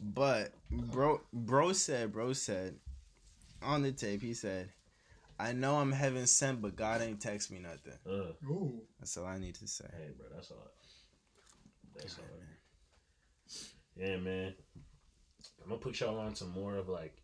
[0.00, 2.76] But bro, bro said, bro said,
[3.62, 4.70] on the tape, he said,
[5.38, 8.32] "I know I'm heaven sent, but God ain't text me nothing." Uh,
[8.98, 9.84] That's all I need to say.
[9.94, 10.70] hey, bro, that's all.
[11.94, 12.24] That's all.
[13.96, 14.54] Yeah, man.
[15.62, 17.14] I'm gonna put y'all on some more of like,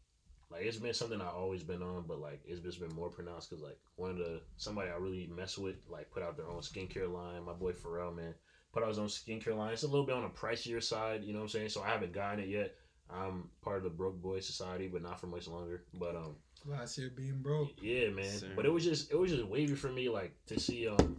[0.50, 3.50] like it's been something I've always been on, but like it's just been more pronounced
[3.50, 6.60] because like one of the somebody I really mess with like put out their own
[6.60, 7.44] skincare line.
[7.44, 8.34] My boy Pharrell, man,
[8.72, 9.72] put out his own skincare line.
[9.72, 11.68] It's a little bit on the pricier side, you know what I'm saying?
[11.68, 12.74] So I haven't gotten it yet.
[13.12, 15.82] I'm part of the Broke Boy Society, but not for much longer.
[15.94, 17.70] But um, Last year being broke.
[17.82, 18.24] yeah, man.
[18.24, 18.52] Sir.
[18.54, 21.16] But it was just it was just wavy for me, like to see um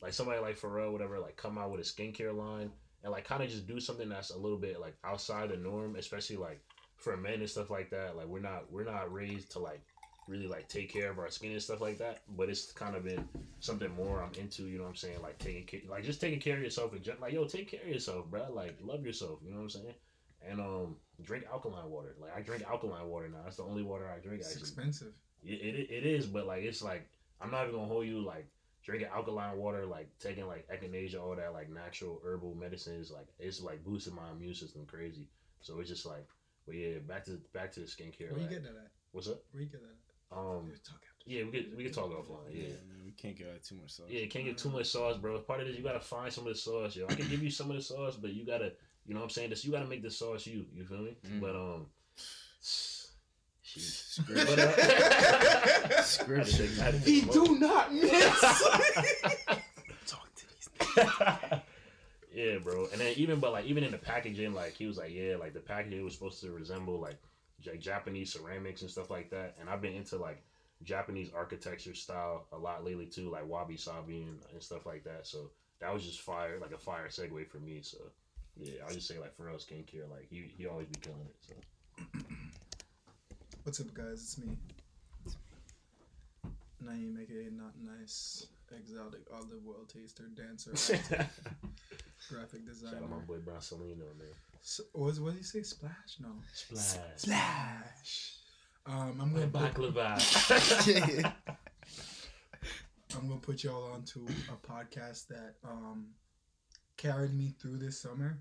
[0.00, 2.70] like somebody like Pharrell, whatever, like come out with a skincare line
[3.02, 5.96] and like kind of just do something that's a little bit like outside the norm,
[5.96, 6.60] especially like
[7.02, 8.16] for men and stuff like that.
[8.16, 9.82] Like we're not we're not raised to like
[10.28, 12.22] really like take care of our skin and stuff like that.
[12.36, 13.28] But it's kind of been
[13.60, 14.64] something more I'm into.
[14.64, 15.22] You know what I'm saying?
[15.22, 17.80] Like taking care, like just taking care of yourself and just like yo, take care
[17.82, 18.46] of yourself, bro.
[18.52, 19.40] Like love yourself.
[19.44, 19.94] You know what I'm saying?
[20.48, 22.14] And um, drink alkaline water.
[22.20, 23.38] Like I drink alkaline water now.
[23.44, 24.40] That's the only water I drink.
[24.40, 25.12] It's Actually, expensive.
[25.44, 27.08] it, it, it is, but like it's like
[27.40, 28.46] I'm not even gonna hold you like
[28.84, 33.60] drinking alkaline water, like taking like echinacea, all that like natural herbal medicines, like it's
[33.60, 35.28] like boosting my immune system crazy.
[35.60, 36.26] So it's just like,
[36.66, 38.30] but yeah, back to back to the skincare.
[38.30, 38.90] Where you like, get that at?
[39.12, 39.42] What's up?
[39.52, 40.38] Where you get that at?
[40.38, 40.72] Um,
[41.26, 42.50] yeah, we could we could talk offline.
[42.50, 42.68] Yeah.
[42.88, 44.06] man, we can't give out too much sauce.
[44.08, 45.38] Yeah, can't get too much sauce, bro.
[45.40, 47.06] Part of this, you gotta find some of the sauce, yo.
[47.08, 48.72] I can give you some of the sauce, but you gotta,
[49.06, 49.50] you know what I'm saying?
[49.50, 50.64] This, you gotta make the sauce you.
[50.74, 51.16] You feel me?
[51.28, 51.40] Mm.
[51.40, 51.86] But um.
[53.74, 54.44] Scripture.
[54.46, 56.42] But, uh, Scripture.
[56.42, 58.40] I had to take- I had to He do not miss.
[60.06, 60.68] Talk to these.
[62.34, 62.88] yeah, bro.
[62.92, 65.54] And then even but like even in the packaging, like he was like, yeah, like
[65.54, 67.18] the packaging was supposed to resemble like
[67.66, 69.56] like Japanese ceramics and stuff like that.
[69.60, 70.42] And I've been into like
[70.82, 75.26] Japanese architecture style a lot lately too, like wabi sabi and, and stuff like that.
[75.26, 75.50] So
[75.80, 77.80] that was just fire, like a fire segue for me.
[77.82, 77.98] So
[78.56, 81.36] yeah, I'll just say like Pharrell skincare, like he he always be killing it.
[81.40, 81.54] So
[83.64, 84.14] What's up, guys?
[84.14, 84.56] It's me.
[86.84, 88.46] Naeem, aka Not Nice,
[88.78, 91.28] exotic olive oil taster, dancer, actor,
[92.28, 93.24] graphic shout out my designer.
[93.26, 94.28] boy Bronsolino, man.
[94.60, 95.62] So, what, what did he say?
[95.62, 96.18] Splash?
[96.20, 96.28] No.
[96.52, 96.98] Splash.
[97.16, 98.36] Splash.
[98.86, 101.32] Um, I'm gonna put, baklava.
[103.16, 106.06] I'm gonna put y'all onto a podcast that um
[106.96, 108.38] carried me through this summer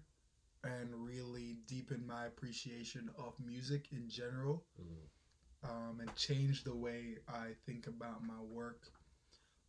[0.63, 4.63] and really deepened my appreciation of music in general.
[4.79, 5.69] Mm.
[5.69, 8.87] um, and change the way I think about my work.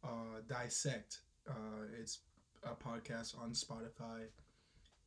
[0.04, 1.18] Uh, Dissect.
[1.48, 2.20] Uh, it's
[2.64, 4.26] a podcast on Spotify.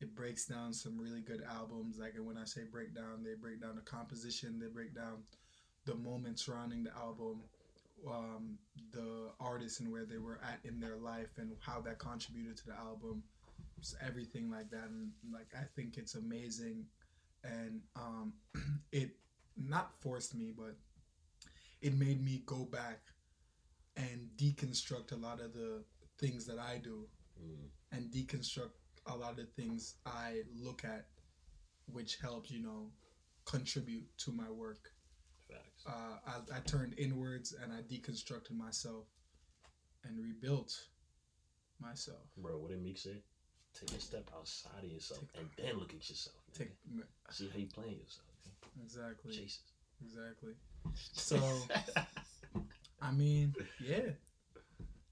[0.00, 1.98] It breaks down some really good albums.
[1.98, 5.22] Like when I say breakdown, they break down the composition, they break down
[5.86, 7.42] the moment surrounding the album,
[8.08, 8.58] um,
[8.92, 12.66] the artist and where they were at in their life, and how that contributed to
[12.66, 13.22] the album.
[14.04, 16.86] Everything like that, and like I think it's amazing,
[17.44, 18.32] and um,
[18.92, 19.10] it
[19.56, 20.76] not forced me, but
[21.82, 23.00] it made me go back
[23.96, 25.82] and deconstruct a lot of the
[26.18, 27.06] things that I do
[27.40, 27.68] Mm.
[27.92, 28.70] and deconstruct
[29.06, 31.06] a lot of the things I look at,
[31.86, 32.90] which helps, you know,
[33.44, 34.90] contribute to my work.
[35.48, 35.84] Facts.
[35.86, 39.04] Uh, I, I turned inwards and I deconstructed myself
[40.04, 40.72] and rebuilt
[41.78, 42.26] myself.
[42.38, 43.22] Bro, what did Meek say?
[43.78, 46.36] Take a step outside of yourself and then look at yourself.
[46.56, 46.70] Take.
[47.30, 48.26] See how you playing yourself.
[48.82, 49.32] exactly.
[49.34, 49.60] Jesus.
[50.02, 50.54] Exactly.
[51.12, 51.36] So,
[53.06, 54.10] I mean, yeah,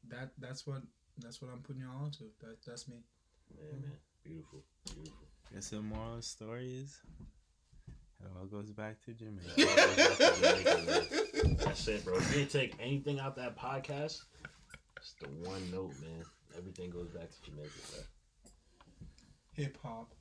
[0.09, 0.83] that that's what
[1.19, 2.25] that's what I'm putting y'all onto.
[2.41, 2.97] That that's me.
[3.57, 3.93] Man, man.
[4.25, 4.65] Beautiful.
[4.87, 5.27] Beautiful.
[5.53, 7.01] Guess the moral of the story is
[8.21, 9.53] it all goes back to Jamaica.
[9.57, 11.57] Yeah, all goes back to Jamaica, man.
[11.59, 12.17] That's it, bro.
[12.17, 14.23] If you didn't take anything out that podcast,
[14.97, 16.25] it's the one note, man.
[16.57, 18.01] Everything goes back to Jamaica, bro.
[19.53, 20.15] Hip hop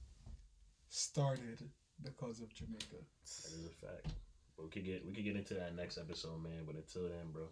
[0.90, 1.64] started
[2.04, 2.86] because of Jamaica.
[2.92, 4.14] That is a fact.
[4.56, 6.64] But we could get we could get into that next episode, man.
[6.66, 7.48] But until then, bro,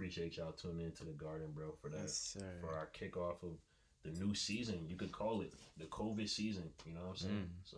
[0.00, 3.58] appreciate y'all tuning into the garden, bro, for that Yes, for our kickoff of
[4.02, 4.86] the new season.
[4.88, 6.64] You could call it the COVID season.
[6.86, 7.34] You know what I'm saying?
[7.34, 7.70] Mm.
[7.70, 7.76] So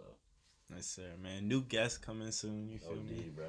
[0.74, 1.48] Yes, sir, man.
[1.48, 2.68] New guests coming soon.
[2.70, 3.30] You feel me?
[3.34, 3.46] Bro.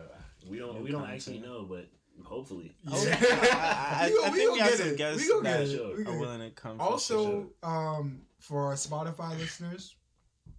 [0.50, 1.18] We don't New we don't content.
[1.20, 1.88] actually know, but
[2.24, 2.76] hopefully.
[2.84, 3.16] Yeah.
[3.22, 4.98] I, I, We gon- I we think we have get some it.
[4.98, 5.72] guests We gon' get that it.
[5.78, 5.96] sure.
[5.96, 6.78] We are gon' willing to come.
[6.78, 7.24] for Also,
[7.64, 7.70] sure.
[7.72, 9.96] um, for our Spotify listeners,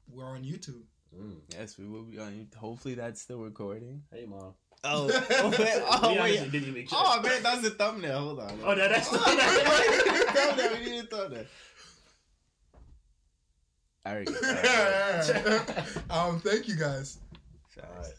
[0.09, 0.82] we're on YouTube.
[1.15, 1.36] Mm.
[1.53, 2.47] yes, we will be on.
[2.57, 4.03] Hopefully, that's still recording.
[4.12, 4.55] Hey, mom.
[4.86, 6.52] Oh, oh, wait, oh, wait.
[6.52, 8.19] didn't even oh man, that's the thumbnail.
[8.19, 8.59] Hold on.
[8.65, 10.70] Oh, that, that's the thumbnail.
[10.78, 11.47] We need a thumbnail.
[14.06, 14.28] All right.
[16.11, 17.19] um, thank you guys.
[17.74, 18.02] Shout out.
[18.02, 18.12] right.